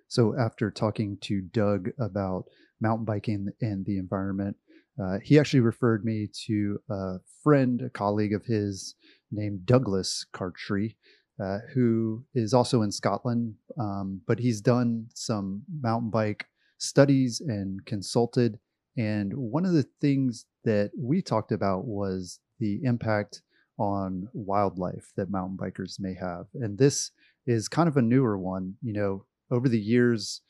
So 0.08 0.34
after 0.38 0.70
talking 0.70 1.18
to 1.22 1.40
Doug 1.40 1.90
about 1.98 2.44
mountain 2.80 3.04
biking 3.04 3.48
and 3.60 3.84
the 3.84 3.98
environment, 3.98 4.56
uh, 5.02 5.18
he 5.22 5.38
actually 5.38 5.60
referred 5.60 6.04
me 6.04 6.28
to 6.46 6.80
a 6.90 7.16
friend, 7.44 7.82
a 7.82 7.90
colleague 7.90 8.32
of 8.34 8.44
his 8.46 8.94
named 9.30 9.64
Douglas 9.66 10.26
Cartree. 10.32 10.94
uh, 11.42 11.58
who 11.72 12.24
is 12.34 12.52
also 12.52 12.82
in 12.82 12.90
Scotland, 12.90 13.54
um, 13.78 14.20
but 14.26 14.38
he's 14.38 14.60
done 14.60 15.06
some 15.14 15.62
mountain 15.80 16.10
bike 16.10 16.46
studies 16.78 17.40
and 17.40 17.84
consulted. 17.86 18.58
And 18.96 19.32
one 19.34 19.64
of 19.64 19.72
the 19.72 19.86
things 20.00 20.46
that 20.64 20.90
we 20.98 21.22
talked 21.22 21.52
about 21.52 21.86
was 21.86 22.40
the 22.58 22.80
impact 22.82 23.42
on 23.78 24.28
wildlife 24.32 25.12
that 25.16 25.30
mountain 25.30 25.56
bikers 25.56 26.00
may 26.00 26.14
have. 26.14 26.46
And 26.54 26.76
this 26.76 27.12
is 27.46 27.68
kind 27.68 27.88
of 27.88 27.96
a 27.96 28.02
newer 28.02 28.36
one. 28.36 28.74
You 28.82 28.92
know, 28.92 29.24
over 29.50 29.68
the 29.68 29.80
years, 29.80 30.42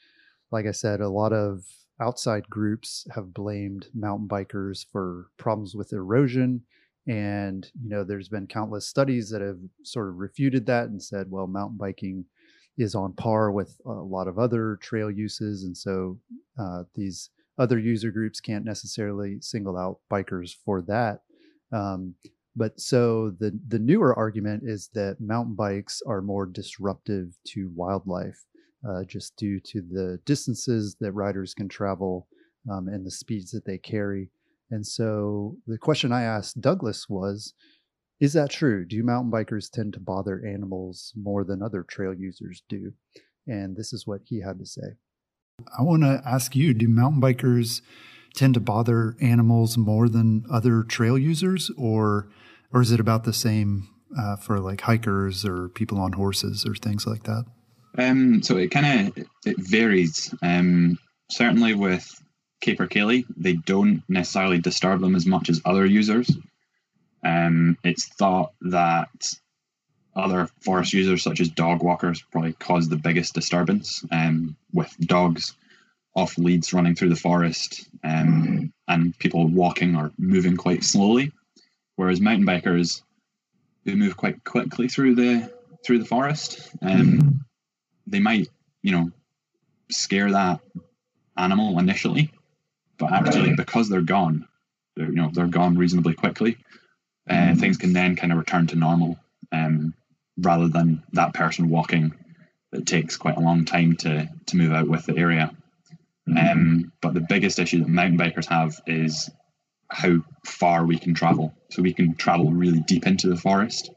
like 0.50 0.66
I 0.66 0.72
said, 0.72 1.00
a 1.00 1.08
lot 1.08 1.32
of 1.32 1.64
outside 2.00 2.48
groups 2.48 3.06
have 3.14 3.34
blamed 3.34 3.88
mountain 3.94 4.28
bikers 4.28 4.86
for 4.90 5.26
problems 5.36 5.74
with 5.74 5.92
erosion. 5.92 6.62
And 7.06 7.66
you 7.82 7.88
know 7.88 8.04
there's 8.04 8.28
been 8.28 8.46
countless 8.46 8.86
studies 8.86 9.30
that 9.30 9.40
have 9.40 9.58
sort 9.82 10.08
of 10.08 10.16
refuted 10.16 10.66
that 10.66 10.90
and 10.90 11.02
said 11.02 11.30
well 11.30 11.46
mountain 11.46 11.78
biking 11.78 12.26
is 12.76 12.94
on 12.94 13.14
par 13.14 13.50
with 13.50 13.80
a 13.86 13.90
lot 13.90 14.28
of 14.28 14.38
other 14.38 14.78
trail 14.82 15.10
uses. 15.10 15.64
And 15.64 15.76
so 15.76 16.18
uh, 16.58 16.84
these 16.94 17.30
other 17.58 17.78
user 17.78 18.10
groups 18.10 18.40
can't 18.40 18.64
necessarily 18.64 19.38
single 19.40 19.76
out 19.76 19.98
bikers 20.10 20.54
for 20.64 20.82
that. 20.82 21.22
Um, 21.72 22.14
but 22.54 22.78
so 22.80 23.30
the 23.38 23.58
the 23.68 23.78
newer 23.78 24.14
argument 24.14 24.64
is 24.66 24.90
that 24.94 25.20
mountain 25.20 25.54
bikes 25.54 26.02
are 26.06 26.22
more 26.22 26.46
disruptive 26.46 27.36
to 27.48 27.70
wildlife 27.74 28.44
uh, 28.86 29.04
just 29.04 29.36
due 29.36 29.60
to 29.60 29.80
the 29.80 30.18
distances 30.24 30.96
that 31.00 31.12
riders 31.12 31.54
can 31.54 31.68
travel 31.68 32.28
um, 32.70 32.88
and 32.88 33.06
the 33.06 33.10
speeds 33.10 33.50
that 33.52 33.64
they 33.64 33.78
carry 33.78 34.30
and 34.70 34.86
so 34.86 35.56
the 35.66 35.78
question 35.78 36.12
I 36.12 36.22
asked 36.22 36.60
Douglas 36.60 37.08
was 37.08 37.54
Is 38.20 38.32
that 38.34 38.50
true? 38.50 38.84
Do 38.84 39.02
mountain 39.02 39.30
bikers 39.30 39.70
tend 39.70 39.94
to 39.94 40.00
bother 40.00 40.44
animals 40.44 41.12
more 41.16 41.44
than 41.44 41.62
other 41.62 41.82
trail 41.82 42.14
users 42.14 42.62
do? 42.68 42.92
And 43.46 43.76
this 43.76 43.92
is 43.92 44.06
what 44.06 44.22
he 44.24 44.40
had 44.40 44.58
to 44.58 44.66
say. 44.66 44.96
I 45.78 45.82
want 45.82 46.02
to 46.02 46.22
ask 46.26 46.54
you 46.54 46.74
Do 46.74 46.88
mountain 46.88 47.20
bikers 47.20 47.80
tend 48.34 48.54
to 48.54 48.60
bother 48.60 49.16
animals 49.20 49.78
more 49.78 50.08
than 50.08 50.44
other 50.52 50.82
trail 50.82 51.18
users, 51.18 51.70
or, 51.76 52.28
or 52.72 52.82
is 52.82 52.92
it 52.92 53.00
about 53.00 53.24
the 53.24 53.32
same 53.32 53.88
uh, 54.16 54.36
for 54.36 54.60
like 54.60 54.82
hikers 54.82 55.44
or 55.44 55.68
people 55.70 55.98
on 55.98 56.12
horses 56.12 56.64
or 56.66 56.74
things 56.74 57.06
like 57.06 57.24
that? 57.24 57.46
Um, 57.98 58.42
so 58.42 58.56
it 58.56 58.70
kind 58.70 59.08
of 59.08 59.26
it 59.44 59.58
varies. 59.58 60.32
Um, 60.40 60.98
certainly 61.30 61.74
with 61.74 62.08
capercaillie, 62.64 63.26
they 63.36 63.54
don't 63.54 64.02
necessarily 64.08 64.58
disturb 64.58 65.00
them 65.00 65.16
as 65.16 65.26
much 65.26 65.50
as 65.50 65.60
other 65.64 65.84
users. 65.84 66.30
Um, 67.24 67.76
it's 67.82 68.06
thought 68.06 68.52
that 68.62 69.10
other 70.14 70.48
forest 70.60 70.92
users, 70.92 71.22
such 71.22 71.40
as 71.40 71.48
dog 71.48 71.82
walkers, 71.82 72.22
probably 72.30 72.52
cause 72.54 72.88
the 72.88 72.96
biggest 72.96 73.34
disturbance 73.34 74.04
um, 74.10 74.56
with 74.72 74.94
dogs 75.00 75.54
off 76.14 76.38
leads 76.38 76.72
running 76.72 76.94
through 76.94 77.10
the 77.10 77.16
forest 77.16 77.88
um, 78.02 78.72
and 78.88 79.18
people 79.18 79.46
walking 79.46 79.94
or 79.94 80.12
moving 80.18 80.56
quite 80.56 80.82
slowly. 80.82 81.32
Whereas 81.96 82.20
mountain 82.20 82.46
bikers, 82.46 83.02
they 83.84 83.94
move 83.94 84.16
quite 84.16 84.42
quickly 84.44 84.88
through 84.88 85.16
the 85.16 85.52
through 85.84 86.00
the 86.00 86.04
forest. 86.04 86.70
Um, 86.82 87.44
they 88.10 88.20
might, 88.20 88.48
you 88.82 88.92
know, 88.92 89.10
scare 89.90 90.30
that 90.32 90.60
animal 91.36 91.78
initially, 91.78 92.30
but 92.98 93.12
actually 93.12 93.54
because 93.54 93.88
they're 93.88 94.00
gone, 94.00 94.46
they're, 94.96 95.08
you 95.08 95.16
know 95.16 95.30
they're 95.32 95.46
gone 95.46 95.76
reasonably 95.76 96.14
quickly. 96.14 96.56
Uh, 97.28 97.54
things 97.54 97.76
can 97.76 97.92
then 97.92 98.16
kind 98.16 98.32
of 98.32 98.38
return 98.38 98.66
to 98.66 98.76
normal, 98.76 99.18
um, 99.52 99.92
rather 100.38 100.68
than 100.68 101.02
that 101.12 101.34
person 101.34 101.68
walking. 101.68 102.14
It 102.72 102.86
takes 102.86 103.16
quite 103.16 103.36
a 103.36 103.40
long 103.40 103.64
time 103.64 103.96
to 103.96 104.28
to 104.46 104.56
move 104.56 104.72
out 104.72 104.88
with 104.88 105.06
the 105.06 105.16
area. 105.16 105.54
Um, 106.36 106.92
but 107.00 107.14
the 107.14 107.24
biggest 107.26 107.58
issue 107.58 107.78
that 107.78 107.88
mountain 107.88 108.18
bikers 108.18 108.46
have 108.46 108.78
is 108.86 109.30
how 109.90 110.18
far 110.44 110.84
we 110.84 110.98
can 110.98 111.14
travel. 111.14 111.54
So 111.70 111.80
we 111.80 111.94
can 111.94 112.14
travel 112.16 112.50
really 112.50 112.80
deep 112.80 113.06
into 113.06 113.28
the 113.28 113.36
forest 113.36 113.90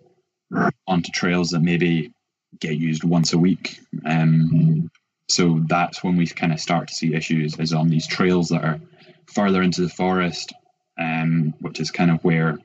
onto 0.88 1.12
trails 1.12 1.50
that 1.50 1.62
maybe 1.62 2.14
get 2.60 2.78
used 2.78 3.04
once 3.04 3.34
a 3.34 3.38
week. 3.38 3.80
Um, 4.06 4.90
so 5.30 5.64
that's 5.68 6.04
when 6.04 6.18
we 6.18 6.28
kind 6.28 6.52
of 6.52 6.60
start 6.60 6.90
to 6.90 6.94
see 6.94 7.14
issues 7.14 7.58
is 7.58 7.74
on 7.74 7.90
these 7.90 8.08
trails 8.08 8.50
that 8.50 8.64
are 8.64 8.80
further 9.28 9.62
into 9.62 9.82
the 9.82 9.90
forest, 9.90 10.54
um, 11.00 11.54
which 11.60 11.80
is 11.80 11.92
kind 11.92 12.12
of 12.12 12.24
where 12.24 12.60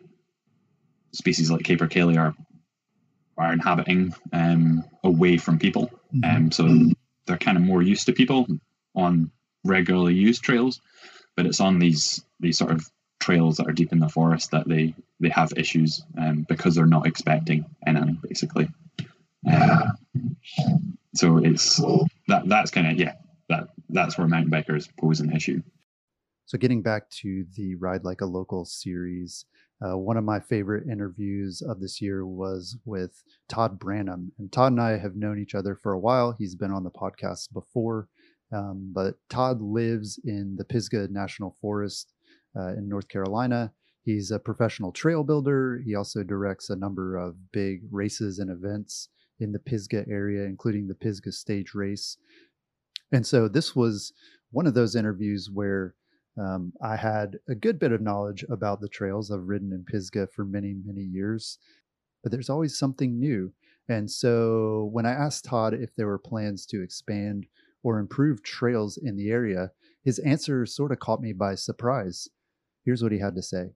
species 1.12 1.50
like 1.50 1.62
capercaillie 1.62 2.18
are 2.18 2.34
are 3.38 3.52
inhabiting 3.52 4.14
um, 4.32 4.84
away 5.04 5.36
from 5.36 5.58
people. 5.58 5.90
Mm-hmm. 6.14 6.36
Um, 6.36 6.52
so 6.52 6.68
they're 7.26 7.36
kind 7.38 7.56
of 7.56 7.62
more 7.62 7.82
used 7.82 8.06
to 8.06 8.12
people 8.12 8.46
on 8.94 9.30
regularly 9.64 10.14
used 10.14 10.42
trails, 10.42 10.80
but 11.36 11.46
it's 11.46 11.60
on 11.60 11.78
these 11.78 12.24
these 12.40 12.58
sort 12.58 12.72
of 12.72 12.90
trails 13.20 13.56
that 13.56 13.68
are 13.68 13.72
deep 13.72 13.92
in 13.92 13.98
the 13.98 14.08
forest 14.08 14.50
that 14.50 14.68
they 14.68 14.94
they 15.20 15.28
have 15.28 15.52
issues 15.56 16.04
um, 16.18 16.46
because 16.48 16.74
they're 16.74 16.86
not 16.86 17.06
expecting 17.06 17.64
any 17.86 18.18
basically. 18.22 18.68
So 21.14 21.38
it's 21.38 21.76
that 22.28 22.42
that's 22.46 22.70
kind 22.70 22.90
of 22.90 22.98
yeah 22.98 23.14
that 23.48 23.68
that's 23.88 24.18
where 24.18 24.26
mountain 24.26 24.50
bikers 24.50 24.88
pose 24.98 25.20
an 25.20 25.32
issue. 25.34 25.62
So, 26.46 26.58
getting 26.58 26.80
back 26.82 27.10
to 27.22 27.44
the 27.56 27.74
Ride 27.74 28.04
Like 28.04 28.20
a 28.20 28.26
Local 28.26 28.64
series, 28.64 29.46
uh, 29.84 29.98
one 29.98 30.16
of 30.16 30.22
my 30.22 30.38
favorite 30.38 30.88
interviews 30.88 31.60
of 31.60 31.80
this 31.80 32.00
year 32.00 32.24
was 32.24 32.78
with 32.84 33.24
Todd 33.48 33.80
Branham. 33.80 34.30
And 34.38 34.52
Todd 34.52 34.72
and 34.72 34.80
I 34.80 34.96
have 34.98 35.16
known 35.16 35.40
each 35.40 35.56
other 35.56 35.74
for 35.74 35.92
a 35.92 35.98
while. 35.98 36.36
He's 36.38 36.54
been 36.54 36.70
on 36.70 36.84
the 36.84 36.90
podcast 36.90 37.52
before, 37.52 38.08
um, 38.52 38.92
but 38.94 39.16
Todd 39.28 39.60
lives 39.60 40.20
in 40.22 40.54
the 40.56 40.64
Pisgah 40.64 41.08
National 41.10 41.56
Forest 41.60 42.12
uh, 42.56 42.74
in 42.74 42.88
North 42.88 43.08
Carolina. 43.08 43.72
He's 44.04 44.30
a 44.30 44.38
professional 44.38 44.92
trail 44.92 45.24
builder. 45.24 45.82
He 45.84 45.96
also 45.96 46.22
directs 46.22 46.70
a 46.70 46.76
number 46.76 47.16
of 47.16 47.50
big 47.50 47.80
races 47.90 48.38
and 48.38 48.50
events 48.50 49.08
in 49.40 49.52
the 49.52 49.58
Pisgah 49.58 50.04
area, 50.08 50.44
including 50.44 50.88
the 50.88 50.94
Pisgah 50.94 51.32
stage 51.32 51.74
race. 51.74 52.16
And 53.12 53.26
so 53.26 53.48
this 53.48 53.76
was 53.76 54.12
one 54.50 54.66
of 54.66 54.74
those 54.74 54.96
interviews 54.96 55.50
where 55.52 55.94
um, 56.38 56.72
I 56.82 56.96
had 56.96 57.38
a 57.48 57.54
good 57.54 57.78
bit 57.78 57.92
of 57.92 58.00
knowledge 58.00 58.44
about 58.50 58.80
the 58.80 58.88
trails. 58.88 59.30
I've 59.30 59.48
ridden 59.48 59.72
in 59.72 59.84
Pisgah 59.84 60.28
for 60.28 60.44
many, 60.44 60.74
many 60.84 61.02
years, 61.02 61.58
but 62.22 62.32
there's 62.32 62.50
always 62.50 62.78
something 62.78 63.18
new. 63.18 63.52
And 63.88 64.10
so 64.10 64.88
when 64.92 65.06
I 65.06 65.12
asked 65.12 65.44
Todd 65.44 65.74
if 65.74 65.94
there 65.94 66.06
were 66.08 66.18
plans 66.18 66.66
to 66.66 66.82
expand 66.82 67.46
or 67.82 67.98
improve 67.98 68.42
trails 68.42 68.96
in 68.96 69.16
the 69.16 69.30
area, 69.30 69.70
his 70.02 70.18
answer 70.20 70.66
sort 70.66 70.92
of 70.92 70.98
caught 70.98 71.20
me 71.20 71.32
by 71.32 71.54
surprise. 71.54 72.28
Here's 72.84 73.02
what 73.02 73.12
he 73.12 73.18
had 73.18 73.34
to 73.36 73.42
say. 73.42 73.70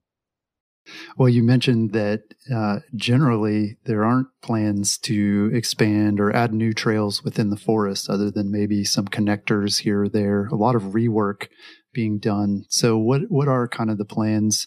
Well, 1.17 1.29
you 1.29 1.43
mentioned 1.43 1.93
that 1.93 2.23
uh, 2.53 2.81
generally 2.95 3.77
there 3.85 4.05
aren't 4.05 4.29
plans 4.43 4.99
to 4.99 5.51
expand 5.53 6.21
or 6.21 6.35
add 6.35 6.53
new 6.53 6.73
trails 6.73 7.23
within 7.23 7.51
the 7.51 7.57
forest, 7.57 8.09
other 8.09 8.31
than 8.31 8.51
maybe 8.51 8.85
some 8.85 9.07
connectors 9.07 9.81
here 9.81 10.05
or 10.05 10.09
there. 10.09 10.47
A 10.47 10.57
lot 10.57 10.75
of 10.75 10.83
rework 10.83 11.49
being 11.93 12.19
done. 12.19 12.65
So, 12.69 12.97
what 12.97 13.23
what 13.29 13.49
are 13.49 13.69
kind 13.69 13.91
of 13.91 13.99
the 13.99 14.05
plans 14.05 14.67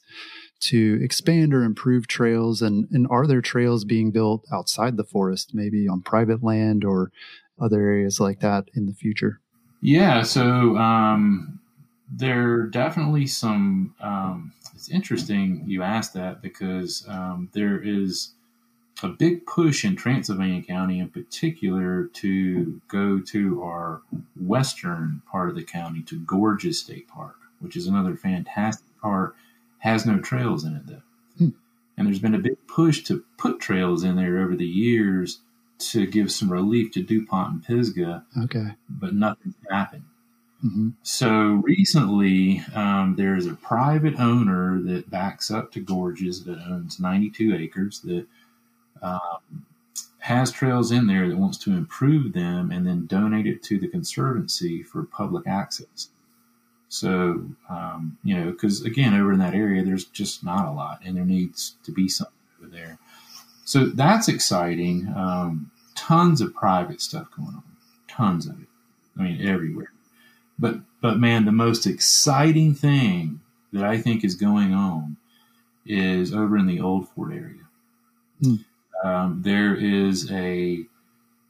to 0.61 0.99
expand 1.01 1.53
or 1.53 1.63
improve 1.63 2.07
trails, 2.07 2.61
and 2.61 2.87
and 2.91 3.07
are 3.09 3.27
there 3.27 3.41
trails 3.41 3.83
being 3.83 4.11
built 4.11 4.45
outside 4.51 4.97
the 4.97 5.03
forest, 5.03 5.51
maybe 5.53 5.87
on 5.87 6.01
private 6.01 6.43
land 6.43 6.83
or 6.83 7.11
other 7.59 7.81
areas 7.81 8.19
like 8.19 8.39
that 8.39 8.65
in 8.73 8.85
the 8.85 8.93
future? 8.93 9.39
Yeah, 9.81 10.23
so 10.23 10.77
um, 10.77 11.59
there 12.11 12.53
are 12.53 12.67
definitely 12.67 13.27
some. 13.27 13.95
Um, 13.99 14.53
it's 14.75 14.89
interesting 14.89 15.63
you 15.65 15.83
asked 15.83 16.13
that 16.13 16.41
because 16.41 17.05
um, 17.07 17.49
there 17.53 17.81
is 17.81 18.33
a 19.01 19.07
big 19.07 19.45
push 19.45 19.83
in 19.83 19.95
Transylvania 19.95 20.61
County, 20.61 20.99
in 20.99 21.09
particular, 21.09 22.05
to 22.13 22.81
go 22.87 23.19
to 23.19 23.63
our 23.63 24.01
western 24.39 25.21
part 25.29 25.49
of 25.49 25.55
the 25.55 25.63
county 25.63 26.01
to 26.03 26.19
Gorges 26.19 26.79
State 26.79 27.07
Park, 27.07 27.35
which 27.59 27.75
is 27.75 27.87
another 27.87 28.15
fantastic 28.15 28.87
park. 29.01 29.35
Has 29.79 30.05
no 30.05 30.19
trails 30.19 30.63
in 30.63 30.75
it 30.75 30.87
though, 30.87 31.01
hmm. 31.37 31.49
and 31.97 32.07
there's 32.07 32.19
been 32.19 32.35
a 32.35 32.39
big 32.39 32.55
push 32.67 33.03
to 33.03 33.25
put 33.37 33.59
trails 33.59 34.03
in 34.03 34.15
there 34.15 34.41
over 34.41 34.55
the 34.55 34.65
years 34.65 35.39
to 35.79 36.07
give 36.07 36.31
some 36.31 36.49
relief 36.49 36.91
to 36.93 37.03
DuPont 37.03 37.51
and 37.51 37.63
Pisgah. 37.65 38.23
Okay, 38.43 38.75
but 38.87 39.13
nothing's 39.13 39.55
happened. 39.69 40.05
Mm-hmm. 40.65 40.89
So 41.03 41.61
recently, 41.63 42.61
um, 42.73 43.15
there's 43.17 43.47
a 43.47 43.53
private 43.53 44.19
owner 44.19 44.81
that 44.83 45.09
backs 45.09 45.51
up 45.51 45.71
to 45.73 45.81
Gorges 45.81 46.45
that 46.45 46.59
owns 46.69 46.99
92 46.99 47.55
acres 47.55 47.99
that 48.01 48.25
um, 49.01 49.65
has 50.19 50.51
trails 50.51 50.91
in 50.91 51.07
there 51.07 51.27
that 51.27 51.37
wants 51.37 51.57
to 51.57 51.71
improve 51.71 52.31
them 52.31 52.71
and 52.71 52.87
then 52.87 53.05
donate 53.07 53.45
it 53.45 53.61
to 53.63 53.77
the 53.77 53.89
conservancy 53.89 54.81
for 54.81 55.03
public 55.03 55.45
access. 55.47 56.09
So, 56.87 57.45
um, 57.69 58.17
you 58.23 58.37
know, 58.37 58.51
because 58.51 58.85
again, 58.85 59.13
over 59.13 59.33
in 59.33 59.39
that 59.39 59.55
area, 59.55 59.83
there's 59.83 60.05
just 60.05 60.43
not 60.43 60.67
a 60.67 60.71
lot, 60.71 61.01
and 61.03 61.17
there 61.17 61.25
needs 61.25 61.75
to 61.83 61.91
be 61.91 62.07
something 62.07 62.33
over 62.59 62.69
there. 62.69 62.99
So 63.65 63.87
that's 63.87 64.27
exciting. 64.27 65.11
Um, 65.15 65.71
tons 65.95 66.39
of 66.39 66.53
private 66.53 67.01
stuff 67.01 67.27
going 67.35 67.49
on, 67.49 67.63
tons 68.07 68.45
of 68.45 68.61
it. 68.61 68.67
I 69.17 69.23
mean, 69.23 69.45
everywhere. 69.45 69.92
But 70.57 70.79
but 71.01 71.17
man, 71.17 71.45
the 71.45 71.51
most 71.51 71.85
exciting 71.85 72.73
thing 72.73 73.41
that 73.71 73.83
I 73.83 73.97
think 73.97 74.23
is 74.23 74.35
going 74.35 74.73
on 74.73 75.17
is 75.85 76.33
over 76.33 76.57
in 76.57 76.67
the 76.67 76.79
Old 76.79 77.09
Fort 77.09 77.33
area. 77.33 77.63
Hmm. 78.41 78.55
Um, 79.03 79.41
there 79.43 79.75
is 79.75 80.31
a 80.31 80.85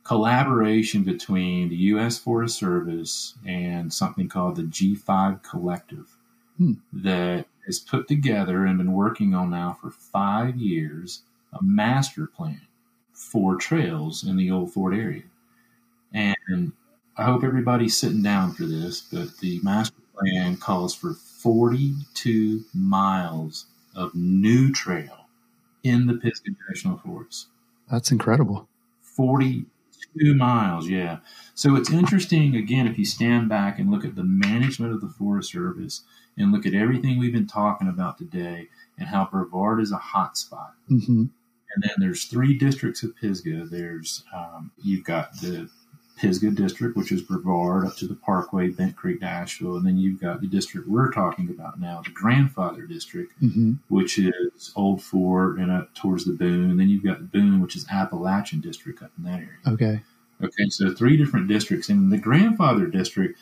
collaboration 0.04 1.04
between 1.04 1.70
the 1.70 1.76
U.S. 1.76 2.18
Forest 2.18 2.58
Service 2.58 3.36
and 3.46 3.94
something 3.94 4.28
called 4.28 4.56
the 4.56 4.64
G5 4.64 5.44
Collective 5.44 6.18
hmm. 6.58 6.74
that 6.92 7.46
has 7.66 7.80
put 7.80 8.08
together 8.08 8.66
and 8.66 8.78
been 8.78 8.94
working 8.94 9.34
on 9.34 9.50
now 9.50 9.78
for 9.80 9.92
five 9.92 10.58
years 10.58 11.22
a 11.54 11.64
master 11.64 12.26
plan 12.26 12.62
for 13.14 13.56
trails 13.56 14.24
in 14.24 14.36
the 14.36 14.50
Old 14.50 14.74
Fort 14.74 14.94
area. 14.94 15.24
And 16.14 16.74
I 17.16 17.24
hope 17.24 17.44
everybody's 17.44 17.96
sitting 17.96 18.24
down 18.24 18.54
for 18.54 18.66
this, 18.66 19.02
but 19.02 19.38
the 19.38 19.60
master 19.62 19.96
plan 20.18 20.58
calls 20.58 20.96
for 20.96 21.14
42 21.14 22.66
miles 22.74 23.66
of 23.96 24.16
new 24.16 24.72
trail 24.72 25.28
in 25.84 26.08
the 26.08 26.16
Pisgah 26.16 26.52
National 26.70 26.98
Forest. 26.98 27.48
That's 27.92 28.12
incredible. 28.12 28.68
42 29.02 30.36
miles, 30.36 30.88
yeah. 30.88 31.18
So 31.54 31.76
it's 31.76 31.92
interesting, 31.92 32.56
again, 32.56 32.88
if 32.88 32.98
you 32.98 33.06
stand 33.06 33.50
back 33.50 33.78
and 33.78 33.92
look 33.92 34.06
at 34.06 34.16
the 34.16 34.24
management 34.24 34.94
of 34.94 35.02
the 35.02 35.10
Forest 35.10 35.52
Service 35.52 36.02
and 36.38 36.52
look 36.52 36.66
at 36.66 36.74
everything 36.74 37.20
we've 37.20 37.34
been 37.34 37.46
talking 37.46 37.88
about 37.88 38.18
today 38.18 38.70
and 38.98 39.10
how 39.10 39.28
Brevard 39.30 39.82
is 39.82 39.92
a 39.92 39.98
hot 39.98 40.38
spot. 40.38 40.74
Mm-hmm. 40.90 41.26
And 41.76 41.84
then 41.84 41.96
there's 41.98 42.26
three 42.26 42.58
districts 42.58 43.04
of 43.04 43.16
Pisgah. 43.16 43.66
There's, 43.66 44.24
um, 44.36 44.72
you've 44.82 45.04
got 45.04 45.34
the 45.42 45.70
Pisgah 46.24 46.52
district, 46.52 46.96
which 46.96 47.12
is 47.12 47.22
Brevard 47.22 47.86
up 47.86 47.98
to 47.98 48.08
the 48.08 48.16
Parkway, 48.16 48.70
Bent 48.70 48.96
Creek, 48.96 49.20
Nashville, 49.20 49.76
and 49.76 49.86
then 49.86 49.98
you've 49.98 50.22
got 50.22 50.40
the 50.40 50.48
district 50.48 50.88
we're 50.88 51.12
talking 51.12 51.50
about 51.50 51.82
now, 51.82 52.02
the 52.02 52.12
Grandfather 52.12 52.84
district, 52.84 53.34
mm-hmm. 53.42 53.74
which 53.90 54.18
is 54.18 54.72
Old 54.78 55.04
Fort 55.04 55.58
and 55.58 55.70
up 55.70 55.94
towards 55.94 56.24
the 56.24 56.32
Boone. 56.32 56.72
And 56.72 56.80
then 56.80 56.88
you've 56.88 57.04
got 57.04 57.20
the 57.20 57.26
Boone, 57.26 57.60
which 57.60 57.76
is 57.76 57.86
Appalachian 57.92 58.62
district 58.62 59.04
up 59.04 59.12
in 59.18 59.26
that 59.26 59.40
area. 59.40 59.50
Okay. 59.68 60.02
Okay, 60.42 60.70
so 60.70 60.94
three 60.94 61.18
different 61.18 61.50
districts. 61.50 61.90
In 61.90 62.10
the 62.10 62.18
Grandfather 62.18 62.88
district, 62.88 63.38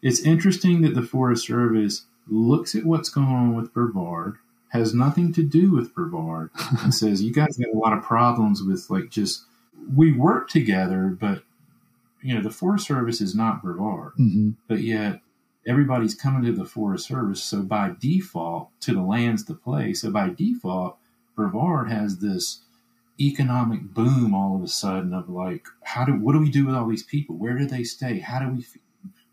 it's 0.00 0.20
interesting 0.20 0.82
that 0.82 0.94
the 0.94 1.02
Forest 1.02 1.46
Service 1.46 2.04
looks 2.28 2.76
at 2.76 2.84
what's 2.84 3.08
going 3.08 3.26
on 3.26 3.56
with 3.56 3.74
Brevard, 3.74 4.36
has 4.68 4.94
nothing 4.94 5.32
to 5.32 5.42
do 5.42 5.72
with 5.72 5.92
Brevard, 5.92 6.50
and 6.80 6.94
says, 6.94 7.22
You 7.22 7.32
guys 7.32 7.56
got 7.56 7.74
a 7.74 7.76
lot 7.76 7.92
of 7.92 8.04
problems 8.04 8.62
with 8.62 8.88
like 8.88 9.10
just 9.10 9.46
we 9.92 10.12
work 10.12 10.48
together, 10.48 11.16
but 11.20 11.42
you 12.22 12.34
know, 12.34 12.42
the 12.42 12.50
Forest 12.50 12.86
Service 12.86 13.20
is 13.20 13.34
not 13.34 13.62
Brevard, 13.62 14.12
mm-hmm. 14.18 14.50
but 14.68 14.80
yet 14.80 15.20
everybody's 15.66 16.14
coming 16.14 16.42
to 16.44 16.52
the 16.52 16.64
Forest 16.64 17.06
Service. 17.06 17.42
So 17.42 17.62
by 17.62 17.92
default, 17.98 18.70
to 18.80 18.94
the 18.94 19.02
lands 19.02 19.44
to 19.44 19.54
play. 19.54 19.94
So 19.94 20.10
by 20.10 20.30
default, 20.30 20.98
Brevard 21.36 21.90
has 21.90 22.18
this 22.18 22.62
economic 23.20 23.82
boom 23.82 24.34
all 24.34 24.56
of 24.56 24.62
a 24.62 24.68
sudden 24.68 25.12
of 25.12 25.28
like, 25.28 25.66
how 25.82 26.04
do 26.04 26.12
what 26.12 26.32
do 26.32 26.40
we 26.40 26.50
do 26.50 26.66
with 26.66 26.74
all 26.74 26.88
these 26.88 27.02
people? 27.02 27.36
Where 27.36 27.56
do 27.56 27.66
they 27.66 27.84
stay? 27.84 28.18
How 28.18 28.40
do 28.40 28.54
we? 28.54 28.66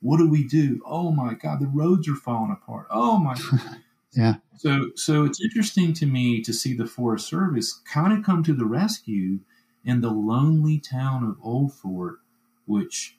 What 0.02 0.18
do 0.18 0.30
we 0.30 0.48
do? 0.48 0.82
Oh 0.86 1.12
my 1.12 1.34
God, 1.34 1.60
the 1.60 1.68
roads 1.68 2.08
are 2.08 2.16
falling 2.16 2.52
apart. 2.52 2.88
Oh 2.92 3.18
my. 3.18 3.36
God. 3.52 3.78
Yeah. 4.14 4.36
So 4.58 4.92
so 4.96 5.26
it's 5.26 5.42
interesting 5.42 5.94
to 5.94 6.06
me 6.06 6.42
to 6.42 6.54
see 6.54 6.74
the 6.74 6.88
Forest 6.88 7.28
Service 7.28 7.82
kind 7.92 8.18
of 8.18 8.24
come 8.24 8.44
to 8.44 8.54
the 8.54 8.66
rescue 8.66 9.40
in 9.86 10.02
the 10.02 10.10
lonely 10.10 10.80
town 10.80 11.24
of 11.24 11.38
Old 11.42 11.74
Fort 11.74 12.20
which 12.68 13.18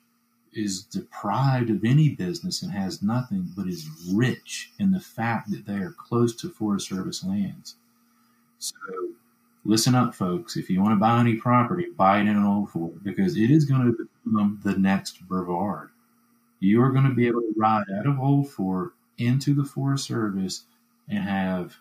is 0.52 0.82
deprived 0.82 1.70
of 1.70 1.84
any 1.84 2.10
business 2.10 2.62
and 2.62 2.72
has 2.72 3.02
nothing, 3.02 3.48
but 3.56 3.66
is 3.66 3.88
rich 4.12 4.70
in 4.78 4.92
the 4.92 5.00
fact 5.00 5.50
that 5.50 5.66
they 5.66 5.74
are 5.74 5.94
close 5.98 6.34
to 6.36 6.48
Forest 6.48 6.88
Service 6.88 7.24
lands. 7.24 7.76
So 8.58 8.76
listen 9.64 9.94
up, 9.94 10.14
folks. 10.14 10.56
If 10.56 10.70
you 10.70 10.80
want 10.80 10.92
to 10.92 11.00
buy 11.00 11.20
any 11.20 11.34
property, 11.34 11.86
buy 11.96 12.18
it 12.18 12.22
in 12.22 12.28
an 12.28 12.44
old 12.44 12.70
fort 12.70 13.02
because 13.04 13.36
it 13.36 13.50
is 13.50 13.64
going 13.64 13.84
to 13.84 14.08
become 14.24 14.60
the 14.64 14.78
next 14.78 15.26
Brevard. 15.28 15.90
You 16.60 16.82
are 16.82 16.90
going 16.90 17.08
to 17.08 17.14
be 17.14 17.26
able 17.26 17.42
to 17.42 17.54
ride 17.56 17.84
out 17.98 18.06
of 18.06 18.18
Old 18.18 18.50
Fort 18.50 18.92
into 19.16 19.54
the 19.54 19.64
Forest 19.64 20.06
Service 20.06 20.64
and 21.08 21.22
have 21.22 21.76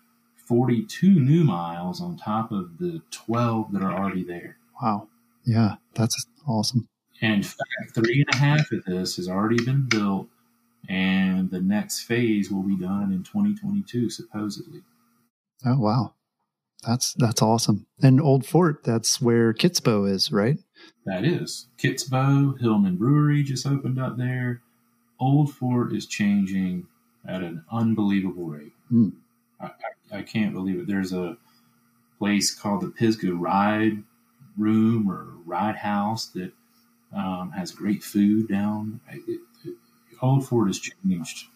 42 0.46 1.20
new 1.20 1.44
miles 1.44 2.00
on 2.02 2.18
top 2.18 2.52
of 2.52 2.78
the 2.78 3.02
12 3.12 3.74
that 3.74 3.82
are 3.82 3.92
already 3.92 4.24
there. 4.24 4.58
Wow. 4.82 5.08
Yeah, 5.46 5.76
that's 5.96 6.28
awesome. 6.48 6.88
And 7.22 7.36
in 7.36 7.44
fact, 7.44 7.96
three 7.96 8.26
and 8.28 8.36
a 8.36 8.38
half 8.38 8.72
of 8.72 8.86
this 8.86 9.16
has 9.16 9.28
already 9.28 9.64
been 9.64 9.88
built, 9.90 10.28
and 10.88 11.50
the 11.50 11.62
next 11.62 12.02
phase 12.02 12.52
will 12.52 12.64
be 12.64 12.78
done 12.78 13.12
in 13.12 13.24
2022, 13.24 14.10
supposedly. 14.10 14.82
Oh 15.66 15.80
wow, 15.80 16.14
that's 16.86 17.14
that's 17.14 17.42
awesome. 17.42 17.88
And 18.02 18.22
Old 18.22 18.46
Fort, 18.46 18.84
that's 18.84 19.20
where 19.20 19.54
Kitsbow 19.54 20.10
is, 20.10 20.32
right? 20.32 20.60
That 21.06 21.26
is 21.26 21.68
Kitsbow 21.80 22.60
Hillman 22.60 22.98
Brewery 22.98 23.44
just 23.44 23.66
opened 23.66 24.00
up 24.00 24.18
there. 24.18 24.62
Old 25.20 25.52
Fort 25.52 25.94
is 25.94 26.06
changing 26.06 26.86
at 27.28 27.42
an 27.42 27.64
unbelievable 27.72 28.46
rate. 28.46 28.74
Mm. 28.92 29.14
I, 29.60 29.66
I, 29.66 30.18
I 30.20 30.22
can't 30.22 30.54
believe 30.54 30.80
it. 30.80 30.88
There's 30.88 31.14
a 31.14 31.38
place 32.20 32.54
called 32.54 32.82
the 32.82 32.90
Pisgah 32.90 33.34
Ride 33.34 34.04
Room 34.58 35.10
or 35.10 35.28
Ride 35.46 35.78
House 35.78 36.28
that 36.28 36.52
um, 37.14 37.52
has 37.52 37.72
great 37.72 38.04
food 38.04 38.48
down. 38.48 39.00
It, 39.10 39.40
it, 39.66 39.74
Old 40.22 40.48
Fort 40.48 40.68
has 40.68 40.80
changed 40.80 41.48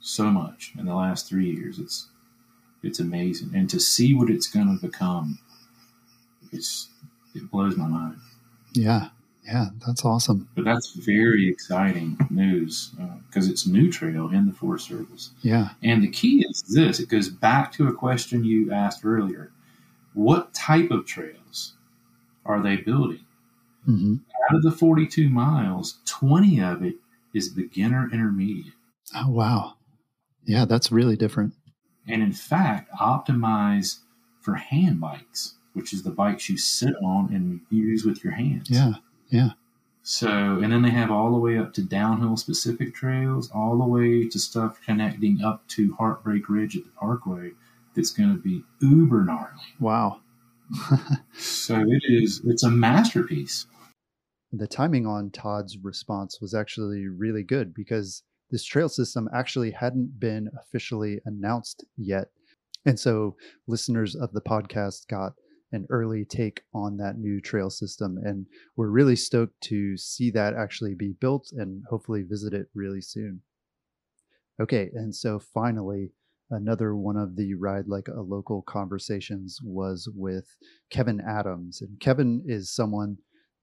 so 0.00 0.24
much 0.24 0.72
in 0.78 0.86
the 0.86 0.94
last 0.94 1.28
three 1.28 1.50
years. 1.50 1.78
It's 1.78 2.08
it's 2.82 3.00
amazing, 3.00 3.50
and 3.54 3.68
to 3.70 3.80
see 3.80 4.14
what 4.14 4.30
it's 4.30 4.46
going 4.46 4.78
to 4.78 4.86
become, 4.86 5.38
it's 6.52 6.88
it 7.34 7.50
blows 7.50 7.76
my 7.76 7.88
mind. 7.88 8.18
Yeah, 8.72 9.08
yeah, 9.44 9.70
that's 9.86 10.04
awesome. 10.04 10.48
But 10.54 10.64
that's 10.64 10.92
very 10.92 11.48
exciting 11.48 12.18
news 12.30 12.94
because 13.28 13.48
uh, 13.48 13.50
it's 13.50 13.66
new 13.66 13.90
trail 13.90 14.28
in 14.28 14.46
the 14.46 14.52
Forest 14.52 14.88
Service. 14.88 15.30
Yeah, 15.42 15.70
and 15.82 16.02
the 16.02 16.10
key 16.10 16.44
is 16.48 16.62
this: 16.62 17.00
it 17.00 17.08
goes 17.08 17.28
back 17.28 17.72
to 17.72 17.88
a 17.88 17.92
question 17.92 18.44
you 18.44 18.72
asked 18.72 19.04
earlier. 19.04 19.50
What 20.14 20.54
type 20.54 20.90
of 20.90 21.06
trails 21.06 21.74
are 22.44 22.60
they 22.62 22.76
building? 22.76 23.24
Mm-hmm. 23.88 24.16
Out 24.50 24.56
of 24.56 24.62
the 24.62 24.70
42 24.70 25.28
miles, 25.28 25.98
20 26.04 26.60
of 26.60 26.82
it 26.82 26.96
is 27.34 27.48
beginner 27.48 28.08
intermediate. 28.12 28.74
Oh, 29.14 29.30
wow. 29.30 29.74
Yeah, 30.44 30.64
that's 30.64 30.92
really 30.92 31.16
different. 31.16 31.54
And 32.06 32.22
in 32.22 32.32
fact, 32.32 32.90
optimize 33.00 33.98
for 34.40 34.54
hand 34.54 35.00
bikes, 35.00 35.54
which 35.72 35.92
is 35.92 36.02
the 36.02 36.10
bikes 36.10 36.48
you 36.48 36.56
sit 36.58 36.94
on 37.02 37.32
and 37.32 37.60
use 37.70 38.04
with 38.04 38.24
your 38.24 38.34
hands. 38.34 38.68
Yeah, 38.70 38.94
yeah. 39.28 39.50
So, 40.02 40.60
and 40.62 40.72
then 40.72 40.82
they 40.82 40.90
have 40.90 41.10
all 41.10 41.32
the 41.32 41.38
way 41.38 41.58
up 41.58 41.74
to 41.74 41.82
downhill 41.82 42.38
specific 42.38 42.94
trails, 42.94 43.50
all 43.50 43.76
the 43.76 43.84
way 43.84 44.26
to 44.26 44.38
stuff 44.38 44.80
connecting 44.84 45.42
up 45.42 45.68
to 45.68 45.94
Heartbreak 45.96 46.48
Ridge 46.48 46.76
at 46.76 46.84
the 46.84 46.90
Parkway 46.98 47.52
that's 47.94 48.10
going 48.10 48.30
to 48.34 48.40
be 48.40 48.64
uber 48.80 49.24
gnarly. 49.24 49.74
Wow. 49.78 50.20
so 51.38 51.80
it 51.80 52.02
is, 52.04 52.40
it's 52.44 52.62
a 52.62 52.70
masterpiece 52.70 53.66
the 54.52 54.66
timing 54.66 55.06
on 55.06 55.30
Todd's 55.30 55.78
response 55.82 56.38
was 56.40 56.54
actually 56.54 57.06
really 57.06 57.42
good 57.42 57.74
because 57.74 58.22
this 58.50 58.64
trail 58.64 58.88
system 58.88 59.28
actually 59.34 59.72
hadn't 59.72 60.18
been 60.18 60.48
officially 60.58 61.20
announced 61.26 61.84
yet. 61.96 62.28
And 62.86 62.98
so 62.98 63.36
listeners 63.66 64.14
of 64.14 64.32
the 64.32 64.40
podcast 64.40 65.08
got 65.08 65.32
an 65.72 65.86
early 65.90 66.24
take 66.24 66.62
on 66.72 66.96
that 66.96 67.18
new 67.18 67.40
trail 67.40 67.68
system. 67.68 68.18
And 68.22 68.46
we're 68.76 68.88
really 68.88 69.16
stoked 69.16 69.60
to 69.64 69.98
see 69.98 70.30
that 70.30 70.54
actually 70.54 70.94
be 70.94 71.14
built 71.20 71.50
and 71.52 71.82
hopefully 71.90 72.22
visit 72.22 72.54
it 72.54 72.68
really 72.74 73.02
soon. 73.02 73.42
Okay, 74.60 74.90
and 74.94 75.14
so 75.14 75.38
finally, 75.38 76.12
another 76.50 76.96
one 76.96 77.16
of 77.16 77.36
the 77.36 77.54
Ride 77.54 77.86
Like 77.86 78.08
a 78.08 78.20
Local 78.20 78.62
conversations 78.62 79.60
was 79.62 80.08
with 80.14 80.56
Kevin 80.90 81.20
Adams. 81.20 81.82
And 81.82 82.00
Kevin 82.00 82.42
is 82.46 82.74
someone 82.74 83.18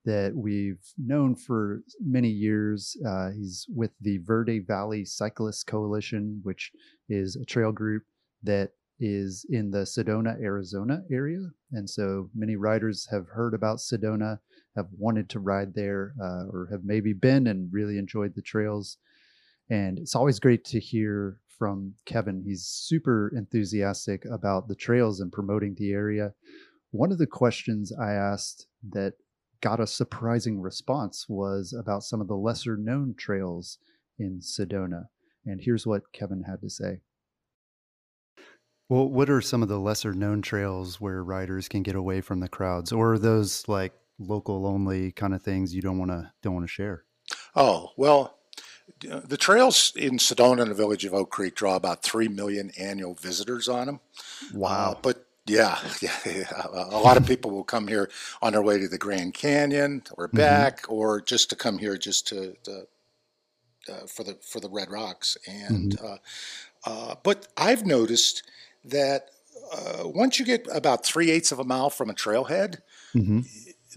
that 0.06 0.34
we've 0.36 0.94
known 0.98 1.36
for 1.36 1.82
many 2.00 2.30
years. 2.30 2.96
Uh, 3.06 3.32
he's 3.32 3.66
with 3.76 3.92
the 4.00 4.20
Verde 4.20 4.60
Valley 4.60 5.04
Cyclists 5.04 5.64
Coalition, 5.64 6.40
which 6.44 6.72
is 7.10 7.36
a 7.36 7.46
trail 7.46 7.72
group 7.72 8.04
that 8.44 8.72
is 9.00 9.46
in 9.50 9.72
the 9.72 9.80
Sedona, 9.80 10.40
Arizona 10.42 11.04
area. 11.12 11.40
And 11.72 11.90
so 11.90 12.30
many 12.36 12.56
riders 12.56 13.08
have 13.12 13.28
heard 13.28 13.54
about 13.54 13.80
Sedona, 13.80 14.40
have 14.76 14.88
wanted 14.98 15.30
to 15.30 15.40
ride 15.40 15.74
there, 15.74 16.14
uh, 16.22 16.46
or 16.50 16.70
have 16.72 16.84
maybe 16.84 17.12
been 17.12 17.48
and 17.48 17.74
really 17.74 17.98
enjoyed 17.98 18.34
the 18.36 18.42
trails. 18.42 18.98
And 19.70 19.98
it's 19.98 20.16
always 20.16 20.40
great 20.40 20.64
to 20.66 20.80
hear 20.80 21.40
from 21.58 21.94
Kevin. 22.06 22.44
He's 22.46 22.66
super 22.66 23.32
enthusiastic 23.36 24.24
about 24.26 24.68
the 24.68 24.76
trails 24.76 25.20
and 25.20 25.32
promoting 25.32 25.76
the 25.76 25.92
area. 25.92 26.34
One 26.92 27.12
of 27.12 27.18
the 27.18 27.28
questions 27.28 27.92
I 27.92 28.14
asked 28.14 28.68
that 28.92 29.14
got 29.62 29.80
a 29.80 29.88
surprising 29.88 30.62
response 30.62 31.28
was 31.28 31.74
about 31.74 32.04
some 32.04 32.22
of 32.22 32.28
the 32.28 32.36
lesser 32.36 32.78
known 32.78 33.16
trails 33.18 33.78
in 34.18 34.40
Sedona. 34.40 35.08
And 35.46 35.62
here's 35.62 35.86
what 35.86 36.12
Kevin 36.14 36.44
had 36.44 36.62
to 36.62 36.70
say. 36.70 37.02
Well, 38.88 39.10
what 39.10 39.30
are 39.30 39.42
some 39.42 39.64
of 39.64 39.70
the 39.70 39.80
lesser 39.80 40.14
known 40.14 40.42
trails 40.42 41.02
where 41.02 41.24
riders 41.24 41.68
can 41.68 41.82
get 41.82 41.96
away 41.96 42.22
from 42.22 42.40
the 42.40 42.48
crowds 42.48 42.92
or 42.92 43.18
those 43.18 43.68
like 43.68 43.94
local 44.20 44.66
only 44.68 45.12
kind 45.12 45.34
of 45.34 45.42
things 45.42 45.74
you 45.74 45.82
don't 45.82 45.98
want 45.98 46.12
to 46.12 46.32
don't 46.44 46.54
want 46.54 46.66
to 46.66 46.72
share? 46.72 47.04
Oh, 47.56 47.92
well, 47.98 48.38
the 49.02 49.38
trails 49.38 49.92
in 49.96 50.18
Sedona 50.18 50.62
and 50.62 50.72
the 50.72 50.76
village 50.76 51.06
of 51.06 51.14
Oak 51.14 51.32
Creek 51.32 51.56
draw 51.56 51.76
about 51.76 52.04
3 52.04 52.28
million 52.28 52.72
annual 52.78 53.16
visitors 53.16 53.68
on 53.68 53.88
them. 53.88 54.00
Wow. 54.54 54.92
Uh, 54.92 55.00
but 55.02 55.25
yeah, 55.48 55.80
yeah, 56.26 56.68
a 56.74 57.00
lot 57.00 57.18
of 57.18 57.26
people 57.26 57.52
will 57.52 57.64
come 57.64 57.88
here 57.88 58.10
on 58.42 58.54
their 58.54 58.62
way 58.64 58.80
to 58.80 58.88
the 58.88 58.98
Grand 58.98 59.34
Canyon 59.34 60.04
or 60.18 60.28
Mm-hmm. 60.34 60.64
back, 60.68 60.86
or 60.90 61.22
just 61.22 61.50
to 61.52 61.56
come 61.56 61.78
here 61.78 61.98
just 61.98 62.28
to, 62.30 62.56
to 62.64 62.88
uh, 63.92 64.08
for 64.08 64.24
the 64.24 64.36
for 64.42 64.60
the 64.60 64.70
Red 64.70 64.92
Rocks. 64.92 65.38
And 65.48 65.94
Mm-hmm. 65.94 65.96
uh, 66.04 66.18
uh, 66.86 67.16
but 67.24 67.48
I've 67.58 67.86
noticed 67.86 68.44
that 68.86 69.30
uh, 69.74 70.04
once 70.08 70.40
you 70.40 70.46
get 70.46 70.68
about 70.74 71.06
three 71.06 71.32
eighths 71.32 71.52
of 71.52 71.60
a 71.60 71.64
mile 71.66 71.90
from 71.90 72.10
a 72.10 72.14
trailhead, 72.16 72.80
hmm 73.16 73.42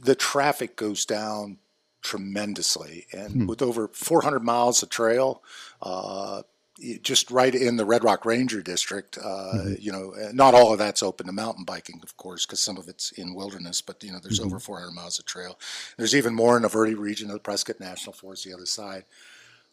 the 0.03 0.15
traffic 0.15 0.77
goes 0.77 1.05
down 1.05 1.59
tremendously. 2.03 3.07
And 3.13 3.43
Hmm. 3.43 3.49
with 3.49 3.63
over 3.63 3.89
400 3.89 4.41
miles 4.43 4.83
of 4.83 4.91
trail, 4.91 5.43
uh, 5.83 6.43
just 7.03 7.31
right 7.31 7.55
in 7.55 7.77
the 7.77 7.85
Red 7.85 8.05
Rock 8.05 8.25
Ranger 8.25 8.63
District, 8.63 9.19
uh, 9.19 9.53
Mhm. 9.55 9.83
you 9.83 9.91
know, 9.93 10.13
not 10.33 10.55
all 10.55 10.73
of 10.73 10.79
that's 10.79 11.03
open 11.03 11.27
to 11.27 11.33
mountain 11.33 11.65
biking, 11.65 12.01
of 12.03 12.17
course, 12.17 12.47
because 12.47 12.61
some 12.61 12.77
of 12.77 12.89
it's 12.89 13.11
in 13.13 13.35
wilderness, 13.35 13.81
but, 13.81 14.03
you 14.05 14.13
know, 14.13 14.21
there's 14.21 14.41
over 14.41 14.59
400 14.59 14.93
miles 14.93 15.19
of 15.19 15.25
trail. 15.25 15.59
There's 15.97 16.15
even 16.15 16.35
more 16.35 16.57
in 16.57 16.63
the 16.63 16.69
Verde 16.69 16.95
region 16.95 17.29
of 17.29 17.35
the 17.35 17.41
Prescott 17.41 17.81
National 17.81 18.13
Forest, 18.13 18.45
the 18.45 18.55
other 18.55 18.67
side 18.67 19.05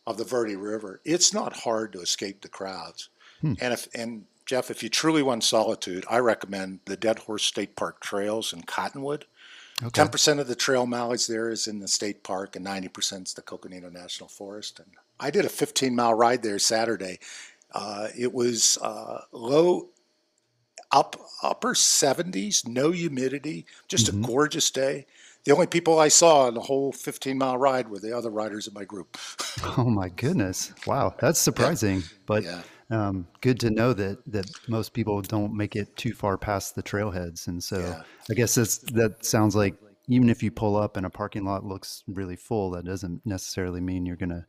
of 0.08 0.18
the 0.18 0.24
Verde 0.24 0.56
River. 0.56 1.00
It's 1.04 1.34
not 1.34 1.58
hard 1.58 1.94
to 1.94 2.02
escape 2.02 2.42
the 2.42 2.50
crowds. 2.50 3.10
Hmm. 3.42 3.54
And 3.60 3.74
if, 3.74 3.88
and 3.94 4.26
Jeff, 4.46 4.70
if 4.72 4.82
you 4.84 4.90
truly 4.90 5.24
want 5.24 5.44
solitude, 5.44 6.06
I 6.10 6.18
recommend 6.20 6.80
the 6.86 6.98
Dead 6.98 7.20
Horse 7.20 7.44
State 7.44 7.76
Park 7.76 8.00
trails 8.02 8.54
in 8.54 8.64
Cottonwood. 8.64 9.26
Okay. 9.82 9.90
Ten 9.90 10.08
percent 10.10 10.40
of 10.40 10.48
the 10.48 10.56
trail 10.56 10.86
mileage 10.86 11.28
there 11.28 11.50
is 11.50 11.68
in 11.68 11.80
the 11.80 11.88
state 11.90 12.24
park, 12.24 12.56
and 12.56 12.64
ninety 12.64 12.88
percent 12.88 13.28
is 13.28 13.34
the 13.34 13.42
Coconino 13.42 13.90
National 13.90 14.30
Forest. 14.30 14.80
And 14.80 14.92
I 15.20 15.30
did 15.32 15.46
a 15.46 15.50
15 15.50 15.96
mile 15.96 16.14
ride 16.14 16.44
there 16.44 16.60
Saturday. 16.60 17.20
Uh, 17.72 18.08
it 18.18 18.34
was 18.34 18.78
uh, 18.82 19.22
low, 19.32 19.90
up 20.92 21.16
upper 21.44 21.76
70s, 21.76 22.66
no 22.68 22.92
humidity, 22.92 23.66
just 23.88 24.08
Mhm. 24.12 24.24
a 24.24 24.28
gorgeous 24.28 24.72
day. 24.72 25.06
The 25.44 25.52
only 25.54 25.68
people 25.68 26.00
I 26.00 26.08
saw 26.08 26.48
on 26.48 26.54
the 26.56 26.62
whole 26.62 26.92
15 26.92 27.38
mile 27.38 27.58
ride 27.58 27.90
were 27.90 28.00
the 28.00 28.16
other 28.18 28.30
riders 28.32 28.68
in 28.68 28.74
my 28.74 28.84
group. 28.86 29.18
Oh 29.78 29.86
my 29.90 30.10
goodness. 30.10 30.74
Wow. 30.86 31.16
That's 31.20 31.40
surprising. 31.40 32.04
But 32.26 32.44
yeah, 32.44 32.62
um, 32.90 33.28
good 33.42 33.60
to 33.62 33.70
know 33.72 33.94
that 33.94 34.18
that 34.32 34.46
most 34.68 34.94
people 34.94 35.22
don't 35.22 35.56
make 35.56 35.76
it 35.76 35.96
too 35.98 36.14
far 36.14 36.38
past 36.38 36.76
the 36.76 36.84
trailheads. 36.84 37.48
And 37.48 37.64
so 37.64 37.80
Yeah. 37.80 38.04
I 38.30 38.34
guess 38.34 38.56
that's 38.56 38.78
that 38.94 39.26
sounds 39.26 39.56
like 39.56 39.76
even 40.08 40.30
if 40.30 40.44
you 40.44 40.52
pull 40.52 40.76
up 40.76 40.98
and 40.98 41.06
a 41.06 41.10
parking 41.10 41.46
lot 41.46 41.66
looks 41.66 42.04
really 42.08 42.36
full, 42.36 42.72
that 42.72 42.86
doesn't 42.86 43.22
necessarily 43.26 43.82
mean 43.82 44.06
you're 44.06 44.16
gonna 44.16 44.48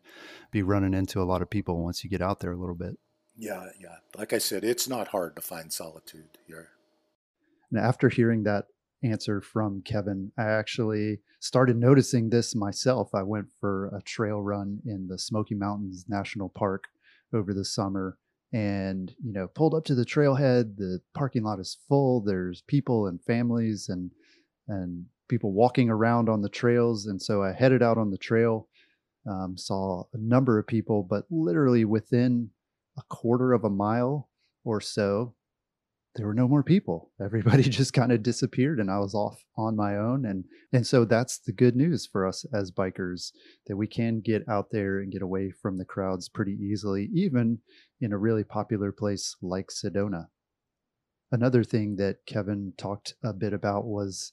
be 0.51 0.63
running 0.63 0.95
into 0.95 1.21
a 1.21 1.25
lot 1.25 1.43
of 1.43 1.51
people 1.51 1.83
once 1.83 2.05
you 2.05 2.11
get 2.11 2.23
out 2.23 2.41
there 2.41 2.53
a 2.53 2.57
little 2.59 2.75
bit. 2.75 2.99
yeah, 3.37 3.67
yeah. 3.81 3.97
Like 4.17 4.33
I 4.33 4.39
said, 4.39 4.65
it's 4.65 4.89
not 4.89 5.09
hard 5.09 5.37
to 5.37 5.43
find 5.43 5.73
solitude 5.73 6.39
here. 6.47 6.71
And 7.71 7.79
after 7.81 8.09
hearing 8.09 8.45
that 8.45 8.67
answer 9.03 9.41
from 9.41 9.83
Kevin, 9.83 10.33
I 10.39 10.45
actually 10.45 11.21
started 11.41 11.77
noticing 11.77 12.31
this 12.31 12.55
myself. 12.55 13.15
I 13.15 13.23
went 13.23 13.49
for 13.61 13.89
a 13.89 14.01
trail 14.03 14.41
run 14.41 14.81
in 14.87 15.09
the 15.09 15.19
Smoky 15.19 15.55
Mountains 15.55 16.07
National 16.09 16.49
Park 16.49 16.85
over 17.33 17.53
the 17.53 17.65
summer 17.65 18.19
and, 18.53 19.15
you 19.23 19.33
know, 19.33 19.49
pulled 19.49 19.75
up 19.75 19.85
to 19.87 19.95
the 19.95 20.05
trailhead. 20.05 20.77
The 20.77 21.01
parking 21.15 21.43
lot 21.43 21.61
is 21.61 21.77
full. 21.89 22.21
There's 22.23 22.63
people 22.63 23.07
and 23.07 23.21
families 23.23 23.89
and 23.89 24.13
and 24.69 25.07
people 25.29 25.53
walking 25.53 25.91
around 25.91 26.29
on 26.29 26.43
the 26.43 26.49
trails. 26.49 27.07
And 27.07 27.21
so 27.21 27.43
I 27.43 27.53
headed 27.53 27.83
out 27.83 27.99
on 27.99 28.11
the 28.11 28.19
trail, 28.19 28.69
um, 29.29 29.57
saw 29.57 30.05
a 30.13 30.19
number 30.19 30.59
of 30.59 30.67
people, 30.67 31.03
but 31.03 31.25
literally 31.31 31.85
within 31.85 32.51
a 32.99 33.03
quarter 33.09 33.53
of 33.53 33.65
a 33.65 33.71
mile 33.71 34.29
or 34.65 34.81
so, 34.81 35.35
there 36.17 36.27
were 36.27 36.35
no 36.35 36.49
more 36.49 36.63
people. 36.63 37.13
Everybody 37.23 37.63
just 37.63 37.93
kind 37.93 38.11
of 38.11 38.23
disappeared 38.23 38.81
and 38.81 38.91
I 38.91 38.99
was 38.99 39.15
off 39.15 39.45
on 39.57 39.77
my 39.77 39.97
own 39.97 40.25
and 40.25 40.45
and 40.73 40.87
so 40.87 41.05
that's 41.05 41.39
the 41.39 41.53
good 41.53 41.77
news 41.77 42.07
for 42.11 42.27
us 42.27 42.45
as 42.55 42.71
bikers 42.71 43.33
that 43.67 43.77
we 43.77 43.87
can 43.87 44.21
get 44.21 44.49
out 44.49 44.71
there 44.71 44.99
and 44.99 45.13
get 45.13 45.23
away 45.23 45.51
from 45.51 45.79
the 45.79 45.85
crowds 45.85 46.29
pretty 46.29 46.57
easily 46.61 47.11
even 47.15 47.59
in 48.01 48.13
a 48.13 48.19
really 48.19 48.45
popular 48.45 48.93
place 48.93 49.37
like 49.43 49.69
Sedona. 49.69 50.27
Another 51.33 51.65
thing 51.65 51.97
that 51.97 52.19
Kevin 52.27 52.73
talked 52.79 53.15
a 53.23 53.33
bit 53.33 53.53
about 53.53 53.85
was 53.85 54.33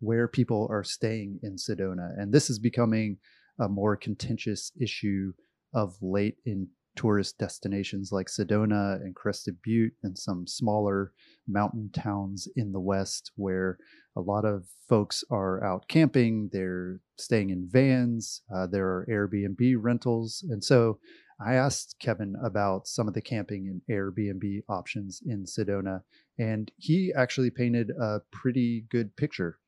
where 0.00 0.28
people 0.28 0.66
are 0.70 0.84
staying 0.84 1.38
in 1.42 1.56
Sedona 1.56 2.10
and 2.18 2.32
this 2.32 2.50
is 2.50 2.58
becoming 2.58 3.18
a 3.58 3.68
more 3.68 3.96
contentious 3.96 4.72
issue 4.80 5.32
of 5.74 5.96
late 6.00 6.36
in 6.44 6.68
tourist 6.96 7.38
destinations 7.38 8.10
like 8.12 8.26
Sedona 8.26 8.96
and 8.96 9.14
Crested 9.14 9.56
Butte 9.62 9.94
and 10.02 10.18
some 10.18 10.46
smaller 10.46 11.12
mountain 11.46 11.90
towns 11.92 12.48
in 12.56 12.72
the 12.72 12.80
west 12.80 13.30
where 13.36 13.78
a 14.16 14.20
lot 14.20 14.44
of 14.44 14.66
folks 14.88 15.22
are 15.30 15.64
out 15.64 15.86
camping, 15.88 16.50
they're 16.52 17.00
staying 17.16 17.50
in 17.50 17.68
vans, 17.70 18.42
uh, 18.54 18.66
there 18.66 18.86
are 18.86 19.06
Airbnb 19.08 19.76
rentals. 19.78 20.44
And 20.50 20.64
so 20.64 20.98
I 21.40 21.54
asked 21.54 21.96
Kevin 22.00 22.34
about 22.44 22.86
some 22.86 23.08
of 23.08 23.14
the 23.14 23.22
camping 23.22 23.68
and 23.68 23.80
Airbnb 23.90 24.64
options 24.68 25.22
in 25.24 25.44
Sedona, 25.44 26.02
and 26.38 26.70
he 26.76 27.12
actually 27.16 27.50
painted 27.50 27.90
a 27.90 28.20
pretty 28.30 28.84
good 28.90 29.16
picture. 29.16 29.58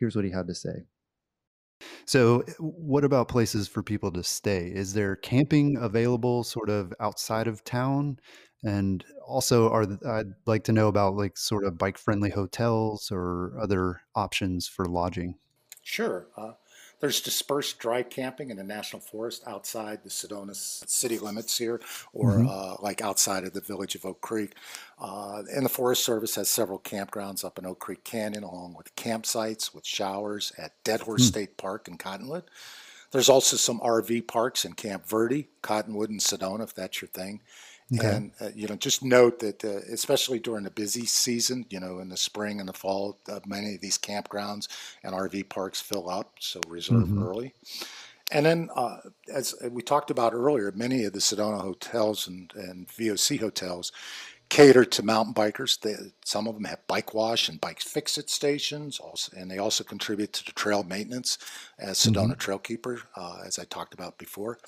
Here's 0.00 0.16
what 0.16 0.24
he 0.24 0.32
had 0.32 0.48
to 0.48 0.54
say. 0.54 0.86
So, 2.04 2.40
what 2.58 3.04
about 3.04 3.28
places 3.28 3.68
for 3.68 3.82
people 3.82 4.10
to 4.12 4.22
stay? 4.22 4.68
Is 4.68 4.92
there 4.94 5.16
camping 5.16 5.76
available 5.78 6.44
sort 6.44 6.68
of 6.68 6.92
outside 7.00 7.46
of 7.46 7.64
town? 7.64 8.18
And 8.62 9.04
also, 9.26 9.70
are 9.70 9.86
I'd 10.06 10.34
like 10.46 10.64
to 10.64 10.72
know 10.72 10.88
about 10.88 11.14
like 11.16 11.38
sort 11.38 11.64
of 11.64 11.78
bike 11.78 11.96
friendly 11.96 12.30
hotels 12.30 13.10
or 13.10 13.54
other 13.60 14.02
options 14.14 14.68
for 14.68 14.84
lodging. 14.86 15.36
Sure. 15.82 16.28
Uh, 16.36 16.52
there's 17.00 17.20
dispersed 17.20 17.78
dry 17.78 18.02
camping 18.02 18.50
in 18.50 18.56
the 18.56 18.62
national 18.64 19.00
forest 19.00 19.42
outside 19.46 20.02
the 20.04 20.10
Sedona 20.10 20.54
city 20.54 21.18
limits 21.18 21.56
here, 21.58 21.80
or 22.12 22.34
Mhm. 22.34 22.48
uh, 22.48 22.76
like 22.80 23.00
outside 23.00 23.44
of 23.44 23.52
the 23.54 23.60
village 23.60 23.94
of 23.94 24.04
Oak 24.04 24.20
Creek. 24.20 24.54
Uh, 24.98 25.42
and 25.52 25.64
the 25.64 25.70
Forest 25.70 26.04
Service 26.04 26.34
has 26.34 26.48
several 26.48 26.78
campgrounds 26.78 27.44
up 27.44 27.58
in 27.58 27.64
Oak 27.66 27.78
Creek 27.78 28.04
Canyon, 28.04 28.42
along 28.44 28.74
with 28.74 28.94
campsites 28.96 29.74
with 29.74 29.86
showers 29.86 30.52
at 30.58 30.72
Dead 30.84 31.00
Horse 31.00 31.22
Hmm. 31.22 31.28
State 31.28 31.56
Park 31.56 31.88
in 31.88 31.96
Cottonwood. 31.96 32.44
There's 33.12 33.28
also 33.28 33.56
some 33.56 33.80
RV 33.80 34.20
parks 34.20 34.64
in 34.64 34.74
Camp 34.74 35.04
Verde, 35.06 35.48
Cottonwood, 35.62 36.10
and 36.10 36.20
Sedona, 36.20 36.62
if 36.62 36.74
that's 36.74 37.00
your 37.02 37.08
thing. 37.08 37.40
Okay. 37.92 38.20
And 38.20 38.32
uh, 38.40 38.50
you 38.54 38.68
know, 38.68 38.76
just 38.76 39.02
note 39.04 39.40
that, 39.40 39.64
uh, 39.64 39.78
especially 39.92 40.38
during 40.38 40.64
the 40.64 40.70
busy 40.70 41.06
season, 41.06 41.66
you 41.70 41.80
know, 41.80 41.98
in 41.98 42.08
the 42.08 42.16
spring 42.16 42.60
and 42.60 42.68
the 42.68 42.72
fall, 42.72 43.20
uh, 43.28 43.40
many 43.46 43.74
of 43.74 43.80
these 43.80 43.98
campgrounds 43.98 44.68
and 45.02 45.14
RV 45.14 45.42
parks 45.44 45.80
fill 45.80 46.08
up, 46.08 46.34
so 46.40 46.64
reserve 46.68 47.10
Mhm. 47.10 47.20
early. 47.20 47.54
And 48.30 48.46
then, 48.46 48.70
uh, 48.74 48.98
as 49.32 49.54
we 49.70 49.82
talked 49.82 50.10
about 50.10 50.34
earlier, 50.34 50.72
many 50.72 51.04
of 51.04 51.12
the 51.12 51.18
Sedona 51.20 51.60
hotels 51.60 52.28
and, 52.28 52.52
and 52.54 52.88
VOC 52.88 53.38
hotels 53.38 53.92
cater 54.50 54.84
to 54.84 55.02
mountain 55.02 55.32
bikers. 55.32 55.80
They, 55.80 55.94
some 56.24 56.46
of 56.46 56.54
them 56.54 56.64
have 56.64 56.86
bike 56.86 57.14
wash 57.14 57.48
and 57.48 57.60
bike 57.60 57.80
fix 57.80 58.18
it 58.18 58.28
stations, 58.28 58.98
also, 58.98 59.32
and 59.36 59.50
they 59.50 59.58
also 59.58 59.82
contribute 59.84 60.32
to 60.34 60.44
the 60.44 60.52
trail 60.52 60.82
maintenance 60.82 61.38
as 61.78 61.98
Sedona 61.98 62.36
Trailkeeper, 62.36 63.00
uh, 63.16 63.38
as 63.46 63.58
I 63.58 63.64
talked 63.64 63.94
about 63.94 64.18
before. 64.18 64.58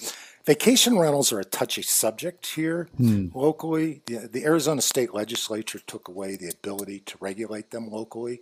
Vacation 0.46 0.98
rentals 0.98 1.32
are 1.32 1.40
a 1.40 1.44
touchy 1.44 1.82
subject 1.82 2.46
here 2.46 2.88
Hmm. 2.96 3.26
locally. 3.34 4.02
The, 4.06 4.28
the 4.28 4.44
Arizona 4.44 4.80
State 4.80 5.12
Legislature 5.12 5.80
took 5.86 6.08
away 6.08 6.36
the 6.36 6.48
ability 6.48 7.00
to 7.00 7.18
regulate 7.20 7.70
them 7.70 7.90
locally. 7.90 8.40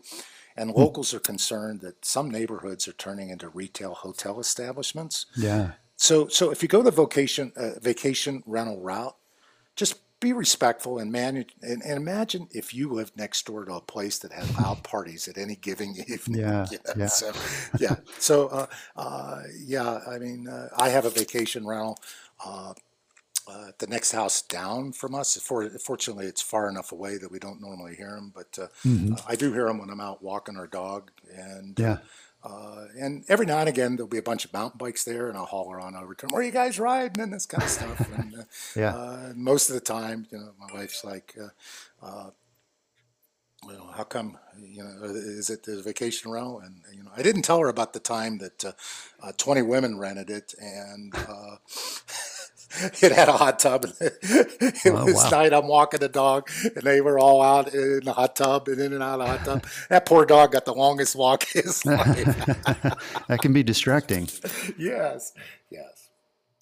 And 0.57 0.71
locals 0.73 1.15
are 1.15 1.21
concerned 1.21 1.81
that 1.81 2.05
some 2.05 2.31
neighborhoods 2.31 2.87
are 2.87 2.93
turning 2.93 3.31
into 3.31 3.49
retail 3.49 3.95
hotel 3.95 4.39
establishments. 4.41 5.25
Yeah. 5.37 5.73
So, 5.97 6.29
so 6.29 6.51
if 6.51 6.63
you 6.63 6.69
go 6.69 6.83
the 6.83 6.91
vocation 6.91 7.53
uh, 7.57 7.79
vacation 7.81 8.43
rental 8.47 8.81
route, 8.81 9.17
just 9.77 10.01
be 10.21 10.33
respectful 10.33 10.99
and 10.99 11.11
manage. 11.11 11.55
And, 11.63 11.83
and 11.83 11.97
imagine 11.97 12.49
if 12.53 12.75
you 12.75 12.91
lived 12.91 13.17
next 13.17 13.47
door 13.47 13.65
to 13.65 13.75
a 13.75 13.81
place 13.81 14.19
that 14.21 14.33
had 14.33 14.55
loud 14.55 14.85
parties 14.85 15.27
at 15.29 15.39
any 15.39 15.57
given 15.57 15.95
evening. 16.09 16.41
Yeah, 16.41 16.67
you 16.71 16.79
know, 16.87 16.95
yeah. 16.97 17.07
So, 17.07 17.33
yeah. 17.79 17.97
So, 18.19 18.49
uh, 18.49 18.67
uh, 18.97 19.43
yeah. 19.59 20.01
I 20.07 20.19
mean, 20.19 20.47
uh, 20.49 20.69
I 20.77 20.91
have 20.91 21.05
a 21.07 21.11
vacation 21.11 21.67
rental. 21.67 21.99
Uh, 22.45 22.75
uh, 23.49 23.73
the 23.79 23.87
next 23.87 24.13
house 24.13 24.43
down 24.43 24.93
from 24.93 25.15
us. 25.15 25.37
For, 25.41 25.69
fortunately, 25.71 26.27
it's 26.27 26.43
far 26.43 26.69
enough 26.69 26.93
away 26.93 27.19
that 27.19 27.33
we 27.33 27.41
don't 27.41 27.61
normally 27.61 27.97
hear 27.97 28.11
them, 28.11 28.33
but 28.35 28.57
uh, 28.63 28.69
Mhm. 28.87 29.21
I 29.27 29.35
do 29.35 29.53
hear 29.53 29.67
them 29.67 29.79
when 29.79 29.91
I'm 29.91 30.01
out 30.01 30.23
walking 30.23 30.57
our 30.57 30.69
dog. 30.69 31.11
And 31.35 31.77
Yeah. 31.79 31.99
Uh, 32.43 32.87
and 32.99 33.25
every 33.29 33.45
now 33.47 33.59
and 33.59 33.69
again, 33.69 33.97
there'll 33.97 34.09
be 34.09 34.19
a 34.19 34.23
bunch 34.23 34.45
of 34.45 34.53
mountain 34.53 34.79
bikes 34.79 35.05
there, 35.05 35.29
and 35.29 35.37
I'll 35.37 35.45
holler 35.45 35.77
her 35.77 35.81
on 35.81 35.95
over 35.95 36.15
to 36.15 36.27
them. 36.27 36.33
Where 36.33 36.41
are 36.43 36.45
you 36.45 36.51
guys 36.53 36.79
riding 36.79 37.23
and 37.23 37.33
this 37.33 37.47
kind 37.47 37.63
of 37.63 37.69
stuff? 37.71 38.11
And, 38.19 38.35
uh, 38.37 38.43
Yeah. 38.75 38.95
uh, 38.95 39.33
most 39.37 39.69
of 39.69 39.75
the 39.75 39.81
time, 39.81 40.27
you 40.31 40.39
know, 40.39 40.53
my 40.59 40.73
wife's 40.73 41.05
like, 41.05 41.37
uh, 41.41 42.07
uh, 42.07 42.31
you 43.67 43.75
know, 43.75 43.91
how 43.95 44.05
come, 44.05 44.39
you 44.59 44.83
know, 44.83 45.05
is 45.05 45.51
it 45.51 45.65
the 45.65 45.83
vacation 45.83 46.31
rental? 46.31 46.61
And, 46.61 46.83
you 46.95 47.03
know, 47.05 47.11
I 47.15 47.23
didn't 47.23 47.43
tell 47.43 47.59
her 47.61 47.69
about 47.69 47.93
the 47.93 48.01
time 48.01 48.39
that 48.39 48.65
uh, 48.65 48.73
uh, 49.23 49.33
20 49.37 49.63
women 49.63 49.99
rented 49.99 50.31
it 50.31 50.55
and 50.59 51.15
uh, 51.15 51.57
it 53.03 53.13
had 53.13 53.29
a 53.29 53.33
hot 53.33 53.59
tub. 53.59 53.85
And 53.85 53.95
it 54.23 54.87
Oh, 54.87 55.05
was 55.05 55.15
wow. 55.25 55.31
night, 55.31 55.53
I'm 55.53 55.67
walking 55.69 56.01
the 56.01 56.09
dog 56.09 56.49
and 56.65 56.83
they 56.85 57.01
were 57.01 57.19
all 57.19 57.43
out 57.43 57.73
in 57.75 58.01
the 58.05 58.13
hot 58.13 58.37
tub 58.37 58.69
and 58.69 58.81
in 58.81 58.93
and 58.93 59.03
out 59.03 59.21
of 59.21 59.27
the 59.27 59.27
hot 59.27 59.45
tub. 59.45 59.67
That 59.89 60.07
poor 60.07 60.25
dog 60.27 60.53
got 60.53 60.65
the 60.65 60.75
longest 60.75 61.17
walk 61.17 61.45
his 61.45 61.85
life. 61.87 62.25
that 63.29 63.39
can 63.43 63.53
be 63.53 63.63
distracting. 63.63 64.29
yes, 64.79 65.33
yes, 65.71 66.09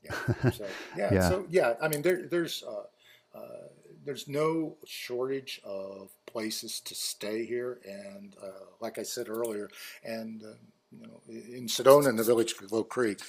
yeah. 0.03 0.51
So 0.51 0.67
yeah, 0.97 1.13
Yeah. 1.13 1.29
so 1.29 1.47
yeah. 1.49 1.75
I 1.83 1.89
mean, 1.89 2.03
there, 2.03 2.27
there's 2.29 2.63
uh, 2.67 3.39
uh, 3.39 3.69
there's 4.05 4.29
no 4.29 4.77
shortage 4.87 5.61
of 5.65 6.11
places 6.27 6.81
to 6.81 6.95
stay 6.95 7.45
here, 7.45 7.79
and 7.87 8.35
uh, 8.43 8.65
like 8.81 8.99
I 8.99 9.03
said 9.03 9.29
earlier, 9.29 9.69
and 10.05 10.43
uh, 10.43 10.47
you 10.91 11.07
know, 11.07 11.21
in 11.29 11.67
Sedona, 11.67 12.09
in 12.09 12.17
the 12.17 12.25
village 12.25 12.55
of 12.63 12.73
Oak 12.73 12.89
Creek. 12.89 13.21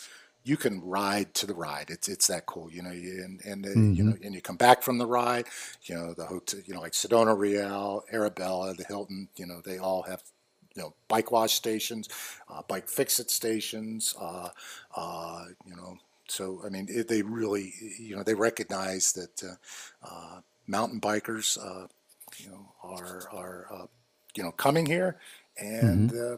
You 0.44 0.58
can 0.58 0.82
ride 0.82 1.34
to 1.36 1.46
the 1.46 1.54
ride. 1.54 1.90
It's 1.90 2.08
it's 2.08 2.28
that 2.28 2.46
cool, 2.46 2.72
you 2.72 2.82
know. 2.82 2.92
you- 2.92 3.24
And 3.24 3.42
and 3.46 3.66
uh, 3.66 3.70
you 3.92 4.04
know, 4.04 4.16
and 4.24 4.34
you 4.34 4.42
come 4.42 4.58
back 4.58 4.82
from 4.84 4.98
the 4.98 5.06
ride. 5.08 5.48
You 5.84 5.96
know, 5.96 6.14
the 6.14 6.26
hotel, 6.26 6.60
you 6.66 6.74
know, 6.74 6.82
like 6.82 6.94
Sedona 6.94 7.38
Real, 7.38 8.04
Arabella, 8.12 8.74
the 8.74 8.84
Hilton. 8.86 9.30
You 9.36 9.46
know, 9.48 9.62
they 9.64 9.78
all 9.78 10.04
have 10.04 10.24
you 10.76 10.82
know 10.84 10.94
bike 11.08 11.32
wash 11.32 11.54
stations, 11.54 12.10
uh, 12.50 12.62
bike 12.68 12.88
fix 12.88 13.20
it 13.20 13.30
stations. 13.32 14.16
Uh, 14.20 14.50
uh, 14.96 15.46
you 15.66 15.76
know, 15.76 15.98
so 16.28 16.62
I 16.66 16.70
mean, 16.70 16.88
it, 16.90 17.08
they 17.08 17.22
really 17.22 17.74
you 18.00 18.16
know 18.16 18.24
they 18.24 18.34
recognize 18.36 19.14
that 19.14 19.44
uh, 19.44 19.56
uh, 20.08 20.42
mountain 20.68 21.00
bikers 21.02 21.58
uh, 21.58 21.88
you 22.38 22.50
know 22.50 22.72
are 22.84 23.28
are 23.32 23.68
uh, 23.72 23.86
you 24.36 24.44
know 24.44 24.52
coming 24.52 24.86
here 24.86 25.18
and. 25.58 26.12
Uh, 26.14 26.38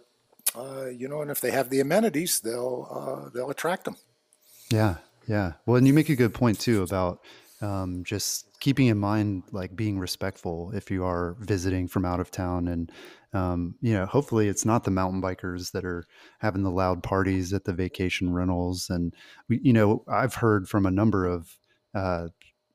uh, 0.55 0.85
you 0.87 1.07
know, 1.07 1.21
and 1.21 1.31
if 1.31 1.41
they 1.41 1.51
have 1.51 1.69
the 1.69 1.79
amenities, 1.79 2.39
they'll 2.39 2.87
uh, 2.89 3.29
they'll 3.33 3.49
attract 3.49 3.85
them. 3.85 3.97
Yeah, 4.69 4.95
yeah. 5.27 5.53
Well, 5.65 5.77
and 5.77 5.87
you 5.87 5.93
make 5.93 6.09
a 6.09 6.15
good 6.15 6.33
point 6.33 6.59
too 6.59 6.83
about 6.83 7.21
um, 7.61 8.03
just 8.03 8.47
keeping 8.59 8.87
in 8.87 8.97
mind 8.97 9.43
like 9.51 9.75
being 9.75 9.99
respectful 9.99 10.71
if 10.73 10.91
you 10.91 11.03
are 11.03 11.35
visiting 11.39 11.87
from 11.87 12.05
out 12.05 12.19
of 12.19 12.31
town, 12.31 12.67
and 12.67 12.91
um, 13.33 13.75
you 13.81 13.93
know, 13.93 14.05
hopefully 14.05 14.47
it's 14.47 14.65
not 14.65 14.83
the 14.83 14.91
mountain 14.91 15.21
bikers 15.21 15.71
that 15.71 15.85
are 15.85 16.05
having 16.39 16.63
the 16.63 16.71
loud 16.71 17.01
parties 17.01 17.53
at 17.53 17.63
the 17.63 17.73
vacation 17.73 18.33
rentals. 18.33 18.89
And 18.89 19.13
we, 19.47 19.59
you 19.63 19.73
know, 19.73 20.03
I've 20.07 20.35
heard 20.35 20.67
from 20.67 20.85
a 20.85 20.91
number 20.91 21.25
of 21.25 21.57
uh, 21.95 22.27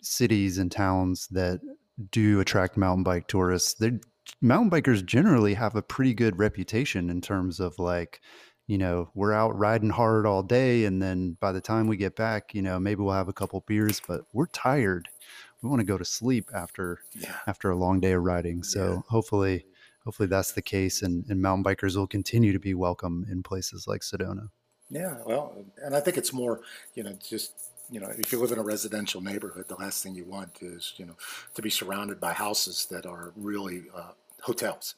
cities 0.03 0.59
and 0.59 0.73
towns 0.73 1.29
that 1.29 1.61
do 2.11 2.41
attract 2.41 2.77
mountain 2.77 3.05
bike 3.05 3.27
tourists. 3.27 3.75
They 3.75 3.93
mountain 4.41 4.71
bikers 4.71 5.05
generally 5.05 5.55
have 5.55 5.75
a 5.77 5.83
pretty 5.83 6.15
good 6.15 6.39
reputation 6.39 7.11
in 7.11 7.21
terms 7.21 7.61
of 7.61 7.79
like 7.79 8.21
you 8.67 8.79
know, 8.79 9.11
we're 9.15 9.33
out 9.33 9.57
riding 9.57 9.91
hard 9.91 10.27
all 10.27 10.43
day. 10.43 10.85
And 10.85 11.01
then 11.01 11.37
by 11.41 11.53
the 11.53 11.61
time 11.61 11.87
we 11.87 11.97
get 11.97 12.17
back, 12.17 12.53
you 12.55 12.63
know, 12.63 12.79
maybe 12.79 13.03
we'll 13.03 13.15
have 13.15 13.29
a 13.29 13.33
couple 13.33 13.63
beers, 13.67 14.03
but 14.07 14.23
we're 14.33 14.47
tired. 14.47 15.09
We 15.63 15.69
want 15.69 15.81
to 15.81 15.87
go 15.87 15.97
to 15.97 16.05
sleep 16.05 16.51
after, 16.53 17.01
Yeah. 17.15 17.37
after 17.47 17.71
a 17.71 17.77
long 17.77 18.01
day 18.01 18.13
of 18.13 18.23
riding. 18.23 18.63
So 18.63 19.05
hopefully, 19.09 19.67
hopefully 20.05 20.29
that's 20.29 20.53
the 20.53 20.63
case. 20.63 21.03
And, 21.03 21.25
and 21.29 21.41
mountain 21.41 21.65
bikers 21.65 21.97
will 21.97 22.09
continue 22.09 22.53
to 22.53 22.59
be 22.59 22.75
welcome 22.75 23.25
in 23.31 23.43
places 23.43 23.87
like 23.87 24.01
Sedona. 24.01 24.49
Yeah, 24.89 25.19
well, 25.25 25.65
and 25.83 25.97
I 25.97 26.01
think 26.01 26.17
it's 26.17 26.33
more, 26.33 26.61
you 26.95 27.03
know, 27.03 27.17
just 27.25 27.53
you 27.91 28.01
know, 28.01 28.09
if 28.19 28.33
you 28.33 28.41
live 28.41 28.53
in 28.53 28.59
a 28.59 28.63
residential 28.63 29.21
neighborhood, 29.21 29.67
the 29.69 29.77
last 29.77 30.03
thing 30.03 30.15
you 30.15 30.25
want 30.25 30.59
is, 30.61 30.95
you 30.97 31.07
know, 31.07 31.17
to 31.55 31.63
be 31.63 31.71
surrounded 31.71 32.21
by 32.21 32.33
houses 32.33 32.87
that 32.91 33.07
are 33.07 33.33
really 33.37 33.85
uh, 33.95 34.13
hotels. 34.43 34.95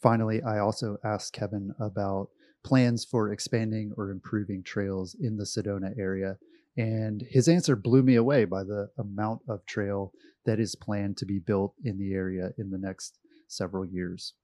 Finally, 0.00 0.42
I 0.42 0.58
also 0.58 0.98
asked 1.04 1.32
Kevin 1.32 1.74
about 1.78 2.28
plans 2.64 3.04
for 3.04 3.32
expanding 3.32 3.92
or 3.96 4.10
improving 4.10 4.62
trails 4.62 5.16
in 5.20 5.36
the 5.36 5.44
Sedona 5.44 5.98
area. 5.98 6.38
And 6.76 7.22
his 7.28 7.48
answer 7.48 7.74
blew 7.74 8.02
me 8.02 8.14
away 8.14 8.44
by 8.44 8.62
the 8.62 8.90
amount 8.98 9.42
of 9.48 9.66
trail 9.66 10.12
that 10.44 10.60
is 10.60 10.76
planned 10.76 11.16
to 11.18 11.26
be 11.26 11.38
built 11.38 11.74
in 11.84 11.98
the 11.98 12.14
area 12.14 12.50
in 12.56 12.70
the 12.70 12.78
next 12.78 13.18
several 13.48 13.84
years. 13.84 14.34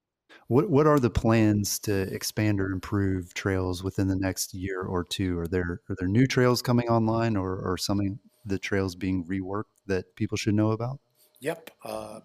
What 0.49 0.69
what 0.69 0.87
are 0.87 1.01
the 1.01 1.11
plans 1.11 1.79
to 1.81 2.03
expand 2.15 2.61
or 2.61 2.67
improve 2.67 3.33
trails 3.35 3.83
within 3.83 4.09
the 4.09 4.17
next 4.17 4.53
year 4.53 4.83
or 4.83 5.03
two? 5.03 5.39
Are 5.39 5.47
there 5.47 5.81
are 5.89 5.97
there 5.99 6.09
new 6.09 6.27
trails 6.27 6.61
coming 6.61 6.89
online 6.89 7.37
or 7.37 7.57
or 7.57 7.79
some 7.79 8.21
the 8.45 8.59
trails 8.59 8.95
being 8.95 9.25
reworked 9.25 9.65
that 9.87 10.15
people 10.17 10.37
should 10.37 10.55
know 10.55 10.73
about? 10.73 10.99
Yep. 11.41 11.71
Uh, 11.83 12.21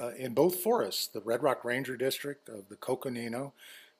uh, 0.00 0.10
in 0.16 0.34
both 0.34 0.56
forests, 0.56 1.06
the 1.06 1.20
Red 1.20 1.42
Rock 1.42 1.64
Ranger 1.64 1.96
District 1.96 2.48
of 2.48 2.68
the 2.68 2.76
Coconino 2.76 3.52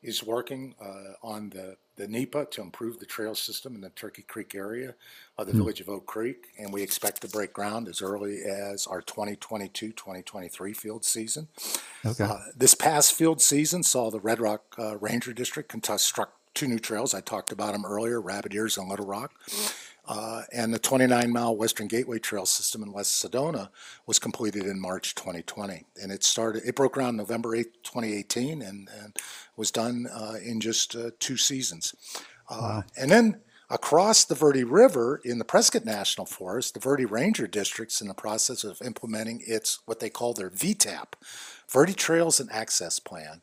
is 0.02 0.24
working 0.24 0.74
uh, 0.80 1.12
on 1.22 1.50
the, 1.50 1.76
the 1.96 2.08
NEPA 2.08 2.46
to 2.52 2.62
improve 2.62 2.98
the 2.98 3.06
trail 3.06 3.34
system 3.34 3.74
in 3.74 3.82
the 3.82 3.90
Turkey 3.90 4.22
Creek 4.22 4.54
area 4.54 4.94
of 5.36 5.46
the 5.46 5.52
Hmm. 5.52 5.58
village 5.58 5.80
of 5.80 5.88
Oak 5.88 6.06
Creek. 6.06 6.46
And 6.58 6.72
we 6.72 6.82
expect 6.82 7.20
to 7.22 7.28
break 7.28 7.52
ground 7.52 7.86
as 7.88 8.00
early 8.00 8.40
as 8.42 8.86
our 8.86 9.02
2022 9.02 9.92
2023 9.92 10.72
field 10.72 11.04
season. 11.04 11.48
Okay. 12.04 12.24
Uh, 12.24 12.38
this 12.56 12.74
past 12.74 13.12
field 13.12 13.42
season 13.42 13.82
saw 13.82 14.10
the 14.10 14.20
Red 14.20 14.40
Rock 14.40 14.74
uh, 14.78 14.96
Ranger 14.96 15.32
District 15.34 15.68
construct 15.68 16.32
two 16.54 16.66
new 16.66 16.78
trails. 16.78 17.14
I 17.14 17.20
talked 17.20 17.52
about 17.52 17.72
them 17.72 17.84
earlier, 17.84 18.20
Rabbit 18.20 18.54
Ears 18.54 18.76
and 18.78 18.88
Little 18.88 19.06
Rock. 19.06 19.32
Uh, 20.06 20.42
and 20.52 20.74
the 20.74 20.78
29 20.78 21.30
mile 21.32 21.56
Western 21.56 21.86
Gateway 21.86 22.18
Trail 22.18 22.44
system 22.44 22.82
in 22.82 22.92
West 22.92 23.24
Sedona 23.24 23.68
was 24.06 24.18
completed 24.18 24.64
in 24.64 24.80
March 24.80 25.14
2020. 25.14 25.84
And 26.02 26.10
it 26.10 26.24
started, 26.24 26.62
it 26.66 26.74
broke 26.74 26.94
ground 26.94 27.16
November 27.16 27.54
8, 27.54 27.84
2018, 27.84 28.60
and, 28.62 28.88
and 29.00 29.16
was 29.56 29.70
done 29.70 30.08
uh, 30.12 30.34
in 30.44 30.60
just 30.60 30.96
uh, 30.96 31.10
two 31.20 31.36
seasons. 31.36 31.94
Uh, 32.48 32.82
And 32.96 33.10
then 33.10 33.40
across 33.68 34.24
the 34.24 34.34
Verde 34.34 34.64
River 34.64 35.20
in 35.24 35.38
the 35.38 35.44
Prescott 35.44 35.84
National 35.84 36.26
Forest, 36.26 36.74
the 36.74 36.80
Verde 36.80 37.04
Ranger 37.04 37.46
District's 37.46 38.00
in 38.00 38.08
the 38.08 38.14
process 38.14 38.64
of 38.64 38.82
implementing 38.82 39.42
its 39.46 39.78
what 39.86 40.00
they 40.00 40.10
call 40.10 40.34
their 40.34 40.50
VTAP, 40.50 41.14
Verde 41.68 41.94
Trails 41.94 42.40
and 42.40 42.50
Access 42.50 42.98
Plan. 42.98 43.42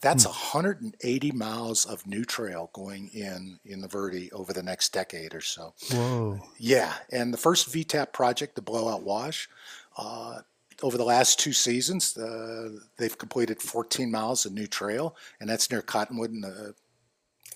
That's 0.00 0.24
180 0.24 1.32
miles 1.32 1.84
of 1.84 2.06
new 2.06 2.24
trail 2.24 2.70
going 2.72 3.08
in 3.08 3.58
in 3.64 3.80
the 3.80 3.88
Verde 3.88 4.30
over 4.32 4.52
the 4.52 4.62
next 4.62 4.92
decade 4.92 5.34
or 5.34 5.40
so. 5.40 5.74
Whoa. 5.90 6.40
Yeah, 6.58 6.94
and 7.10 7.32
the 7.32 7.38
first 7.38 7.72
VTAP 7.72 8.12
project, 8.12 8.54
the 8.54 8.62
Blowout 8.62 9.02
Wash, 9.02 9.48
uh, 9.96 10.40
over 10.82 10.96
the 10.96 11.04
last 11.04 11.40
two 11.40 11.52
seasons, 11.52 12.16
uh, 12.16 12.70
they've 12.96 13.18
completed 13.18 13.60
14 13.60 14.10
miles 14.10 14.46
of 14.46 14.52
new 14.52 14.66
trail, 14.66 15.16
and 15.40 15.50
that's 15.50 15.70
near 15.70 15.82
Cottonwood 15.82 16.30
and, 16.30 16.44
uh, 16.44 16.72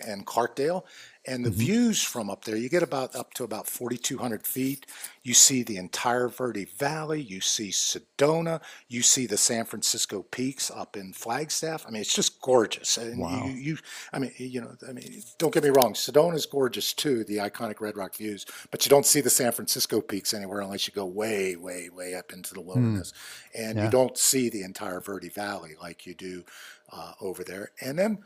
and 0.05 0.27
Clarkdale. 0.27 0.83
And 1.25 1.45
the 1.45 1.51
mm-hmm. 1.51 1.59
views 1.59 2.03
from 2.03 2.29
up 2.31 2.45
there, 2.45 2.57
you 2.57 2.69
get 2.69 2.83
about 2.83 3.15
up 3.15 3.33
to 3.35 3.45
about 3.45 3.69
4,200 3.69 4.45
feet. 4.45 4.87
You 5.23 5.35
see 5.35 5.63
the 5.63 5.77
entire 5.77 6.27
Verde 6.29 6.65
Valley. 6.65 7.21
You 7.21 7.41
see 7.41 7.71
Sedona. 7.71 8.61
You 8.89 9.03
see 9.03 9.27
the 9.27 9.37
San 9.37 9.65
Francisco 9.65 10.23
Peaks 10.23 10.69
up 10.69 10.97
in 10.97 11.13
Flagstaff. 11.13 11.85
I 11.87 11.91
mean, 11.91 12.03
it's 12.03 12.15
just 12.15 12.41
gorgeous. 12.41 12.97
And 12.97 13.21
Wow. 13.21 13.45
you, 13.47 13.53
you, 13.53 13.79
I 14.13 14.19
mean, 14.19 14.33
you 14.37 14.63
know, 14.63 14.75
I 14.89 14.93
mean, 14.93 15.23
don't 15.39 15.55
get 15.55 15.63
me 15.63 15.71
wrong. 15.71 15.95
Sedona 15.95 16.35
is 16.35 16.47
gorgeous 16.47 16.93
too, 16.93 17.23
the 17.23 17.37
iconic 17.37 17.81
Red 17.81 17.97
Rock 17.97 18.17
views. 18.17 18.45
But 18.73 18.85
you 18.85 18.91
don't 18.91 19.07
see 19.07 19.21
the 19.21 19.31
San 19.31 19.53
Francisco 19.53 20.01
Peaks 20.01 20.35
anywhere 20.35 20.61
unless 20.61 20.89
you 20.89 20.93
go 20.93 21.07
way, 21.07 21.55
way, 21.55 21.89
way 21.89 22.17
up 22.17 22.33
into 22.33 22.53
the 22.53 22.61
hmm. 22.61 22.67
wilderness, 22.67 23.13
and 23.55 23.79
Yeah. 23.79 23.85
you 23.85 23.91
don't 23.91 24.19
see 24.19 24.49
the 24.49 24.63
entire 24.63 25.01
Verde 25.01 25.29
Valley 25.29 25.77
like 25.81 26.05
you 26.05 26.15
do 26.15 26.45
uh, 26.93 27.13
over 27.21 27.43
there. 27.43 27.73
And 27.81 27.99
then 27.99 28.19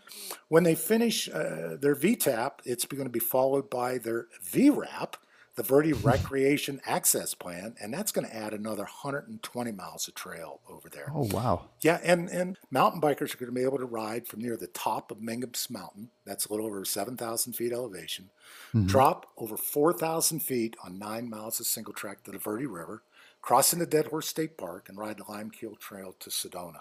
when 0.49 0.64
they 0.64 0.75
finish 0.75 1.29
uh, 1.29 1.77
their 1.81 1.95
VTAP, 1.95 2.53
it's 2.64 2.85
going 2.85 3.05
to 3.05 3.11
be 3.11 3.21
followed 3.21 3.71
by 3.71 3.99
their 3.99 4.27
VRAP, 4.45 5.14
the 5.55 5.62
Verde 5.62 5.93
Recreation 6.12 6.81
Access 6.85 7.33
Plan, 7.33 7.77
and 7.81 7.95
that's 7.95 8.12
going 8.12 8.27
to 8.27 8.37
add 8.37 8.53
another 8.53 8.83
120 8.83 9.73
miles 9.73 10.09
of 10.09 10.14
trail 10.14 10.61
over 10.69 10.89
there. 10.89 11.11
Oh 11.14 11.29
wow. 11.33 11.69
Yeah, 11.81 12.01
and, 12.03 12.29
and 12.29 12.59
mountain 12.71 13.01
bikers 13.01 13.33
are 13.35 13.39
going 13.39 13.47
to 13.47 13.53
be 13.53 13.62
able 13.62 13.79
to 13.79 13.87
ride 13.87 14.27
from 14.27 14.41
near 14.43 14.57
the 14.57 14.67
top 14.67 15.11
of 15.11 15.19
Mingus 15.19 15.71
Mountain. 15.71 16.11
That's 16.25 16.47
a 16.47 16.53
little 16.53 16.67
over 16.67 16.85
7,000 16.85 17.53
feet 17.55 17.73
elevation. 17.73 18.31
Mhm. 18.75 18.87
Drop 18.87 19.31
over 19.39 19.57
4,000 19.57 20.41
feet 20.41 20.77
on 20.85 20.99
nine 20.99 21.31
miles 21.31 21.61
of 21.61 21.67
single 21.67 21.95
track 21.95 22.25
to 22.25 22.33
the 22.33 22.39
Verde 22.39 22.67
River, 22.67 23.03
cross 23.41 23.73
into 23.73 23.87
Dead 23.87 24.09
Horse 24.09 24.29
State 24.29 24.59
Park, 24.59 24.89
and 24.89 24.99
ride 24.99 25.19
the 25.19 25.25
Lime 25.31 25.51
Kiln 25.51 25.77
Trail 25.77 26.14
to 26.19 26.31
Sedona. 26.31 26.81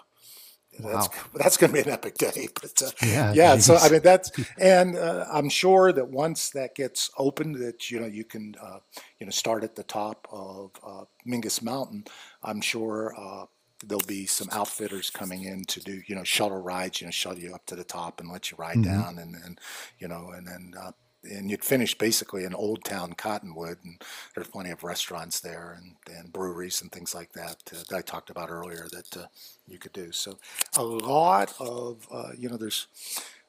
That's 0.80 1.08
Wow. 1.08 1.10
that's 1.34 1.56
going 1.56 1.72
to 1.72 1.74
be 1.74 1.80
an 1.80 1.90
epic 1.90 2.16
day. 2.18 2.48
But 2.60 2.82
uh, 2.82 2.90
Yeah, 3.02 3.34
yeah. 3.34 3.56
So 3.56 3.76
I 3.76 3.88
mean 3.88 4.02
that's 4.02 4.30
and 4.58 4.96
uh, 4.96 5.26
I'm 5.32 5.48
sure 5.48 5.92
that 5.92 6.08
once 6.08 6.50
that 6.50 6.74
gets 6.74 7.10
opened, 7.18 7.56
that 7.56 7.90
you 7.90 8.00
know 8.00 8.06
you 8.06 8.24
can 8.24 8.54
uh, 8.62 8.78
you 9.18 9.26
know 9.26 9.30
start 9.30 9.64
at 9.64 9.74
the 9.76 9.84
top 9.84 10.26
of 10.30 10.70
uh, 10.86 11.04
Mingus 11.26 11.62
Mountain. 11.62 12.04
I'm 12.42 12.60
sure 12.60 13.14
uh, 13.18 13.46
there'll 13.84 14.02
be 14.06 14.26
some 14.26 14.48
outfitters 14.52 15.10
coming 15.10 15.44
in 15.44 15.64
to 15.66 15.80
do 15.80 16.00
you 16.06 16.14
know 16.14 16.24
shuttle 16.24 16.60
rides, 16.62 17.00
you 17.00 17.06
know, 17.06 17.10
shuttle 17.10 17.38
you 17.40 17.54
up 17.54 17.66
to 17.66 17.76
the 17.76 17.84
top 17.84 18.20
and 18.20 18.30
let 18.30 18.50
you 18.50 18.56
ride 18.58 18.80
Mhm. 18.80 18.82
down, 18.82 19.18
and 19.18 19.34
and 19.34 19.58
you 19.98 20.08
know, 20.08 20.30
and 20.36 20.46
then. 20.46 20.72
Uh, 20.78 20.92
and 21.30 21.50
you'd 21.50 21.64
finish 21.64 21.96
basically 21.96 22.44
in 22.44 22.54
Old 22.54 22.84
Town 22.84 23.12
Cottonwood, 23.12 23.78
and 23.84 24.00
there's 24.34 24.48
plenty 24.48 24.70
of 24.70 24.84
restaurants 24.84 25.40
there 25.40 25.78
and, 25.78 25.96
and 26.16 26.32
breweries 26.32 26.82
and 26.82 26.90
things 26.90 27.14
like 27.14 27.32
that 27.32 27.56
uh, 27.72 27.82
that 27.88 27.96
I 27.96 28.02
talked 28.02 28.30
about 28.30 28.50
earlier 28.50 28.86
that 28.92 29.16
uh, 29.16 29.26
you 29.66 29.78
could 29.78 29.92
do. 29.92 30.12
So, 30.12 30.38
a 30.76 30.82
lot 30.82 31.54
of 31.60 32.06
uh, 32.10 32.30
you 32.36 32.48
know, 32.48 32.56
there's 32.56 32.86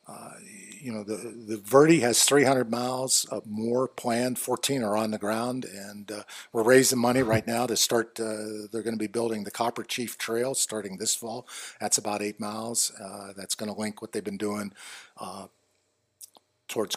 uh, 0.07 0.31
you 0.81 0.91
know, 0.93 1.03
the 1.03 1.17
the 1.47 1.57
Verde 1.57 1.99
has 1.99 2.23
300 2.23 2.71
miles 2.71 3.25
uh, 3.29 3.41
more 3.45 3.89
planned. 3.89 4.39
14 4.39 4.81
are 4.81 4.95
on 4.95 5.11
the 5.11 5.17
ground, 5.17 5.65
and 5.65 6.09
uh, 6.09 6.23
we're 6.53 6.63
raising 6.63 6.99
money 6.99 7.21
right 7.21 7.45
now 7.47 7.65
to 7.67 7.75
start. 7.75 8.17
Uh, 8.17 8.67
they're 8.71 8.83
going 8.83 8.93
to 8.93 8.97
be 8.97 9.07
building 9.07 9.43
the 9.43 9.51
Copper 9.51 9.83
Chief 9.83 10.17
Trail 10.17 10.55
starting 10.55 10.97
this 10.97 11.13
fall. 11.13 11.45
That's 11.81 11.97
about 11.97 12.21
eight 12.21 12.39
miles. 12.39 12.91
Uh, 12.91 13.33
that's 13.35 13.55
going 13.55 13.73
to 13.73 13.77
link 13.77 14.01
what 14.01 14.13
they've 14.13 14.23
been 14.23 14.37
doing 14.37 14.71
uh, 15.17 15.47
towards 16.69 16.95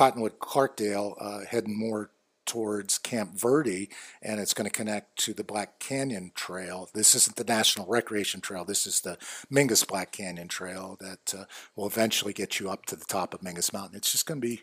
Cottonwood 0.00 0.38
Clarkdale, 0.38 1.14
uh, 1.20 1.40
heading 1.44 1.78
more 1.78 2.08
towards 2.46 2.96
Camp 2.96 3.38
Verde, 3.38 3.90
and 4.22 4.40
it's 4.40 4.54
going 4.54 4.64
to 4.64 4.74
connect 4.74 5.18
to 5.18 5.34
the 5.34 5.44
Black 5.44 5.78
Canyon 5.78 6.32
Trail. 6.34 6.88
This 6.94 7.14
isn't 7.14 7.36
the 7.36 7.44
National 7.44 7.86
Recreation 7.86 8.40
Trail. 8.40 8.64
This 8.64 8.86
is 8.86 9.02
the 9.02 9.18
Mingus 9.52 9.86
Black 9.86 10.10
Canyon 10.10 10.48
Trail 10.48 10.96
that 11.00 11.34
uh, 11.38 11.44
will 11.76 11.86
eventually 11.86 12.32
get 12.32 12.58
you 12.58 12.70
up 12.70 12.86
to 12.86 12.96
the 12.96 13.04
top 13.04 13.34
of 13.34 13.42
Mingus 13.42 13.74
Mountain. 13.74 13.98
It's 13.98 14.10
just 14.10 14.24
going 14.24 14.40
to 14.40 14.46
be, 14.46 14.62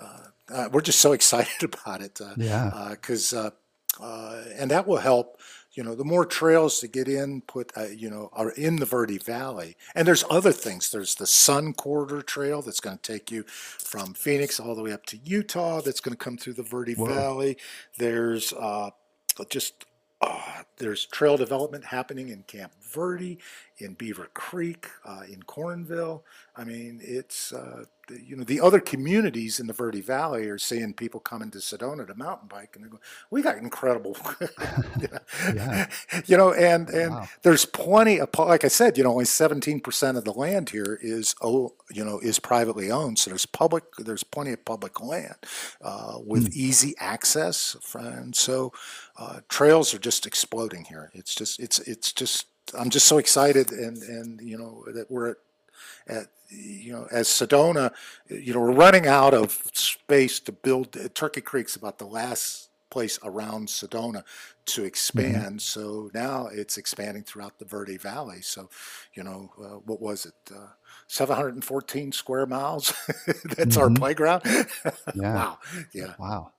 uh, 0.00 0.28
uh, 0.54 0.68
we're 0.70 0.82
just 0.82 1.00
so 1.00 1.10
excited 1.18 1.64
about 1.64 2.00
it. 2.00 2.20
Uh, 2.20 2.34
Yeah. 2.36 2.90
Because, 2.92 3.32
uh, 3.32 3.50
uh, 4.00 4.44
and 4.54 4.70
that 4.70 4.86
will 4.86 4.98
help. 4.98 5.40
You 5.76 5.84
know, 5.84 5.94
the 5.94 6.04
more 6.04 6.24
trails 6.24 6.80
to 6.80 6.88
get 6.88 7.06
in, 7.06 7.42
put 7.42 7.70
uh, 7.76 7.84
you 7.84 8.08
know, 8.08 8.30
are 8.32 8.50
in 8.50 8.76
the 8.76 8.86
Verde 8.86 9.18
Valley, 9.18 9.76
and 9.94 10.08
there's 10.08 10.24
other 10.30 10.50
things. 10.50 10.90
There's 10.90 11.14
the 11.14 11.26
Sun 11.26 11.74
Corridor 11.74 12.22
Trail 12.22 12.62
that's 12.62 12.80
going 12.80 12.96
to 12.96 13.12
take 13.12 13.30
you 13.30 13.44
from 13.46 14.14
Phoenix 14.14 14.58
all 14.58 14.74
the 14.74 14.82
way 14.82 14.92
up 14.92 15.04
to 15.06 15.18
Utah. 15.18 15.82
That's 15.82 16.00
going 16.00 16.16
to 16.16 16.24
come 16.24 16.38
through 16.38 16.54
the 16.54 16.62
Verde 16.62 16.94
Whoa. 16.94 17.06
Valley. 17.06 17.58
There's 17.98 18.54
uh, 18.54 18.90
just 19.50 19.84
uh, 20.22 20.62
there's 20.78 21.04
trail 21.04 21.36
development 21.36 21.84
happening 21.84 22.30
in 22.30 22.42
Camp 22.44 22.72
Verde, 22.80 23.38
in 23.78 23.94
Beaver 23.94 24.30
Creek, 24.32 24.88
uh, 25.04 25.22
in 25.30 25.42
Cornville. 25.42 26.22
I 26.56 26.64
mean, 26.64 27.00
it's 27.02 27.52
uh, 27.52 27.84
you 28.26 28.36
know 28.36 28.44
the 28.44 28.60
other 28.60 28.80
communities 28.80 29.60
in 29.60 29.66
the 29.66 29.72
Verde 29.72 30.00
Valley 30.00 30.48
are 30.48 30.58
seeing 30.58 30.94
people 30.94 31.20
coming 31.20 31.50
to 31.52 31.58
Sedona 31.58 32.06
to 32.06 32.14
mountain 32.14 32.48
bike, 32.48 32.76
and 32.76 32.84
they 32.84 32.88
go, 32.88 33.00
"We 33.30 33.42
got 33.42 33.58
incredible," 33.58 34.16
you 35.00 35.08
know, 35.12 35.18
Yeah. 35.52 35.86
you 36.26 36.36
know, 36.36 36.52
and 36.52 36.88
and 36.90 37.16
Wow. 37.16 37.28
there's 37.42 37.64
plenty 37.64 38.20
of 38.20 38.30
like 38.38 38.64
I 38.64 38.68
said, 38.68 38.98
you 38.98 39.04
know, 39.04 39.12
only 39.12 39.24
17% 39.24 40.16
of 40.16 40.24
the 40.24 40.32
land 40.32 40.70
here 40.70 40.98
is 41.02 41.34
oh, 41.42 41.74
you 41.90 42.04
know, 42.04 42.18
is 42.20 42.38
privately 42.38 42.90
owned. 42.90 43.18
So 43.18 43.30
there's 43.30 43.46
public, 43.46 43.84
there's 43.98 44.24
plenty 44.24 44.52
of 44.52 44.64
public 44.64 45.00
land 45.02 45.36
uh, 45.82 46.18
with 46.24 46.54
easy 46.54 46.94
access, 46.98 47.76
and 47.94 48.34
so 48.36 48.72
uh, 49.18 49.40
trails 49.48 49.94
are 49.94 49.98
just 49.98 50.26
exploding 50.26 50.84
here. 50.84 51.10
It's 51.14 51.34
just, 51.34 51.60
it's, 51.60 51.78
it's 51.80 52.12
just, 52.12 52.46
I'm 52.78 52.90
just 52.90 53.06
so 53.06 53.18
excited, 53.18 53.72
and 53.72 54.02
and 54.02 54.40
you 54.40 54.58
know 54.58 54.84
that 54.94 55.10
we're 55.10 55.30
at, 55.30 55.36
at 56.08 56.26
you 56.48 56.92
know 56.92 57.06
as 57.10 57.28
Sedona, 57.28 57.92
you 58.28 58.52
know, 58.54 58.60
we're 58.60 58.72
running 58.72 59.06
out 59.06 59.34
of 59.34 59.52
space 59.74 60.40
to 60.40 60.52
build. 60.52 60.96
Turkey 61.14 61.40
Creek's 61.40 61.76
about 61.76 61.98
the 61.98 62.06
last 62.06 62.70
place 62.90 63.18
around 63.24 63.68
Sedona 63.68 64.22
to 64.66 64.84
expand. 64.84 65.60
So 65.60 66.10
now 66.14 66.46
it's 66.46 66.78
expanding 66.78 67.24
throughout 67.24 67.58
the 67.58 67.64
Verde 67.64 67.96
Valley. 67.96 68.40
So, 68.42 68.70
you 69.14 69.24
know, 69.24 69.50
uh, 69.60 69.78
what 69.84 70.00
was 70.00 70.26
it? 70.26 70.34
Uh, 70.54 70.68
714 71.08 72.12
square 72.12 72.46
miles. 72.46 72.92
That's 73.56 73.76
our 73.76 73.90
Mhm. 73.90 73.90
playground. 73.90 74.42
Yeah. 75.14 75.32
wow. 75.32 75.58
Yeah. 75.92 76.14
Wow. 76.18 76.52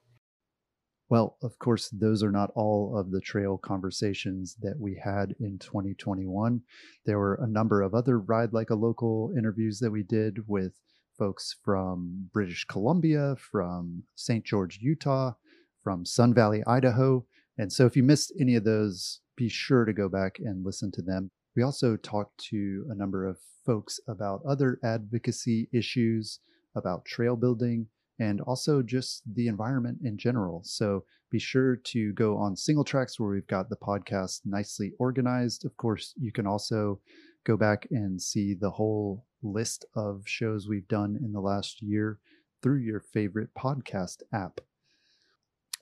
Well, 1.10 1.38
of 1.42 1.58
course, 1.58 1.90
those 1.90 2.22
are 2.22 2.32
not 2.32 2.52
all 2.54 2.98
of 2.98 3.12
the 3.12 3.22
trail 3.22 3.58
conversations 3.58 4.58
that 4.62 4.78
we 4.78 5.00
had 5.02 5.36
in 5.40 5.58
2021. 5.58 6.62
There 7.06 7.18
were 7.18 7.36
a 7.36 7.48
number 7.48 7.82
of 7.82 7.94
other 7.94 8.20
Ride 8.20 8.52
Like 8.52 8.72
a 8.72 8.76
Local 8.76 9.32
interviews 9.38 9.80
that 9.80 9.92
we 9.92 10.04
did 10.04 10.40
with 10.48 10.74
folks 11.18 11.56
from 11.64 12.30
British 12.34 12.66
Columbia, 12.66 13.36
from 13.40 14.04
St. 14.16 14.44
George, 14.44 14.80
Utah, 14.82 15.34
from 15.82 16.06
Sun 16.06 16.34
Valley, 16.34 16.62
Idaho. 16.68 17.26
And 17.58 17.72
so 17.72 17.86
if 17.86 17.96
you 17.96 18.04
missed 18.04 18.34
any 18.38 18.56
of 18.56 18.66
those, 18.66 19.22
be 19.38 19.48
sure 19.48 19.86
to 19.86 19.94
go 19.94 20.10
back 20.10 20.40
and 20.40 20.66
listen 20.66 20.92
to 20.92 21.02
them. 21.02 21.32
We 21.56 21.64
also 21.64 21.96
talked 21.96 22.38
to 22.50 22.86
a 22.90 22.96
number 22.96 23.26
of 23.26 23.38
folks 23.66 24.00
about 24.10 24.42
other 24.46 24.78
advocacy 24.84 25.70
issues, 25.72 26.40
about 26.76 27.06
trail 27.06 27.38
building, 27.38 27.88
and 28.20 28.42
also 28.42 28.82
just 28.82 29.22
the 29.36 29.48
environment 29.48 30.00
in 30.04 30.18
general. 30.18 30.62
So 30.64 31.04
be 31.30 31.40
sure 31.40 31.76
to 31.76 32.14
go 32.14 32.38
on 32.38 32.56
Singletracks 32.56 33.20
where 33.20 33.30
we've 33.30 33.48
got 33.48 33.70
the 33.70 33.76
podcast 33.76 34.42
nicely 34.46 34.94
organized. 34.98 35.66
Of 35.66 35.76
course, 35.78 36.14
you 36.18 36.32
can 36.32 36.48
also 36.48 37.00
go 37.44 37.58
back 37.58 37.88
and 37.92 38.22
see 38.22 38.54
the 38.54 38.72
whole 38.72 39.26
list 39.44 39.86
of 39.96 40.24
shows 40.26 40.68
we've 40.68 40.88
done 40.88 41.18
in 41.24 41.32
the 41.32 41.42
last 41.42 41.82
year 41.82 42.20
through 42.62 42.80
your 42.80 43.00
favorite 43.00 43.50
podcast 43.58 44.24
app. 44.34 44.62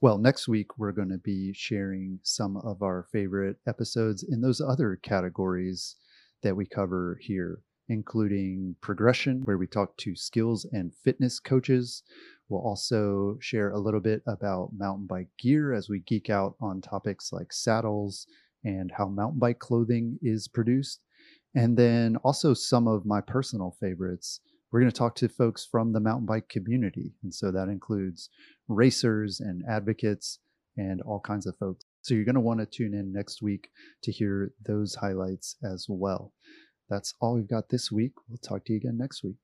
Well, 0.01 0.17
next 0.17 0.47
week 0.47 0.77
we're 0.77 0.91
going 0.91 1.09
to 1.09 1.17
be 1.17 1.53
sharing 1.53 2.19
some 2.21 2.57
of 2.57 2.83
our 2.83 3.07
favorite 3.11 3.57
episodes 3.65 4.23
in 4.23 4.41
those 4.41 4.61
other 4.61 4.97
categories 5.01 5.95
that 6.43 6.55
we 6.55 6.65
cover 6.65 7.17
here, 7.21 7.59
including 7.89 8.75
progression, 8.81 9.41
where 9.43 9.57
we 9.57 9.67
talk 9.67 9.95
to 9.97 10.15
skills 10.15 10.65
and 10.71 10.93
fitness 11.03 11.39
coaches. 11.39 12.03
We'll 12.49 12.61
also 12.61 13.37
share 13.39 13.71
a 13.71 13.79
little 13.79 13.99
bit 13.99 14.21
about 14.27 14.71
mountain 14.77 15.07
bike 15.07 15.29
gear 15.39 15.73
as 15.73 15.89
we 15.89 15.99
geek 15.99 16.29
out 16.29 16.55
on 16.61 16.81
topics 16.81 17.31
like 17.31 17.51
saddles 17.51 18.27
and 18.63 18.91
how 18.91 19.07
mountain 19.07 19.39
bike 19.39 19.59
clothing 19.59 20.19
is 20.21 20.47
produced. 20.47 21.01
And 21.55 21.77
then 21.77 22.17
also 22.17 22.53
some 22.53 22.87
of 22.87 23.05
my 23.05 23.21
personal 23.21 23.75
favorites. 23.79 24.41
We're 24.71 24.81
going 24.81 24.91
to 24.91 24.97
talk 24.97 25.15
to 25.15 25.29
folks 25.29 25.65
from 25.65 25.93
the 25.93 25.99
mountain 25.99 26.25
bike 26.25 26.49
community. 26.49 27.13
And 27.23 27.33
so 27.33 27.51
that 27.51 27.69
includes 27.69 28.29
racers 28.67 29.39
and 29.39 29.63
advocates 29.69 30.39
and 30.77 31.01
all 31.01 31.19
kinds 31.19 31.45
of 31.45 31.57
folks. 31.57 31.85
So 32.01 32.13
you're 32.13 32.25
going 32.25 32.35
to 32.35 32.41
want 32.41 32.59
to 32.59 32.65
tune 32.65 32.93
in 32.93 33.13
next 33.13 33.41
week 33.41 33.69
to 34.03 34.11
hear 34.11 34.51
those 34.63 34.95
highlights 34.95 35.55
as 35.63 35.85
well. 35.89 36.33
That's 36.89 37.13
all 37.19 37.35
we've 37.35 37.47
got 37.47 37.69
this 37.69 37.91
week. 37.91 38.13
We'll 38.27 38.37
talk 38.37 38.65
to 38.65 38.73
you 38.73 38.77
again 38.77 38.97
next 38.97 39.23
week. 39.23 39.37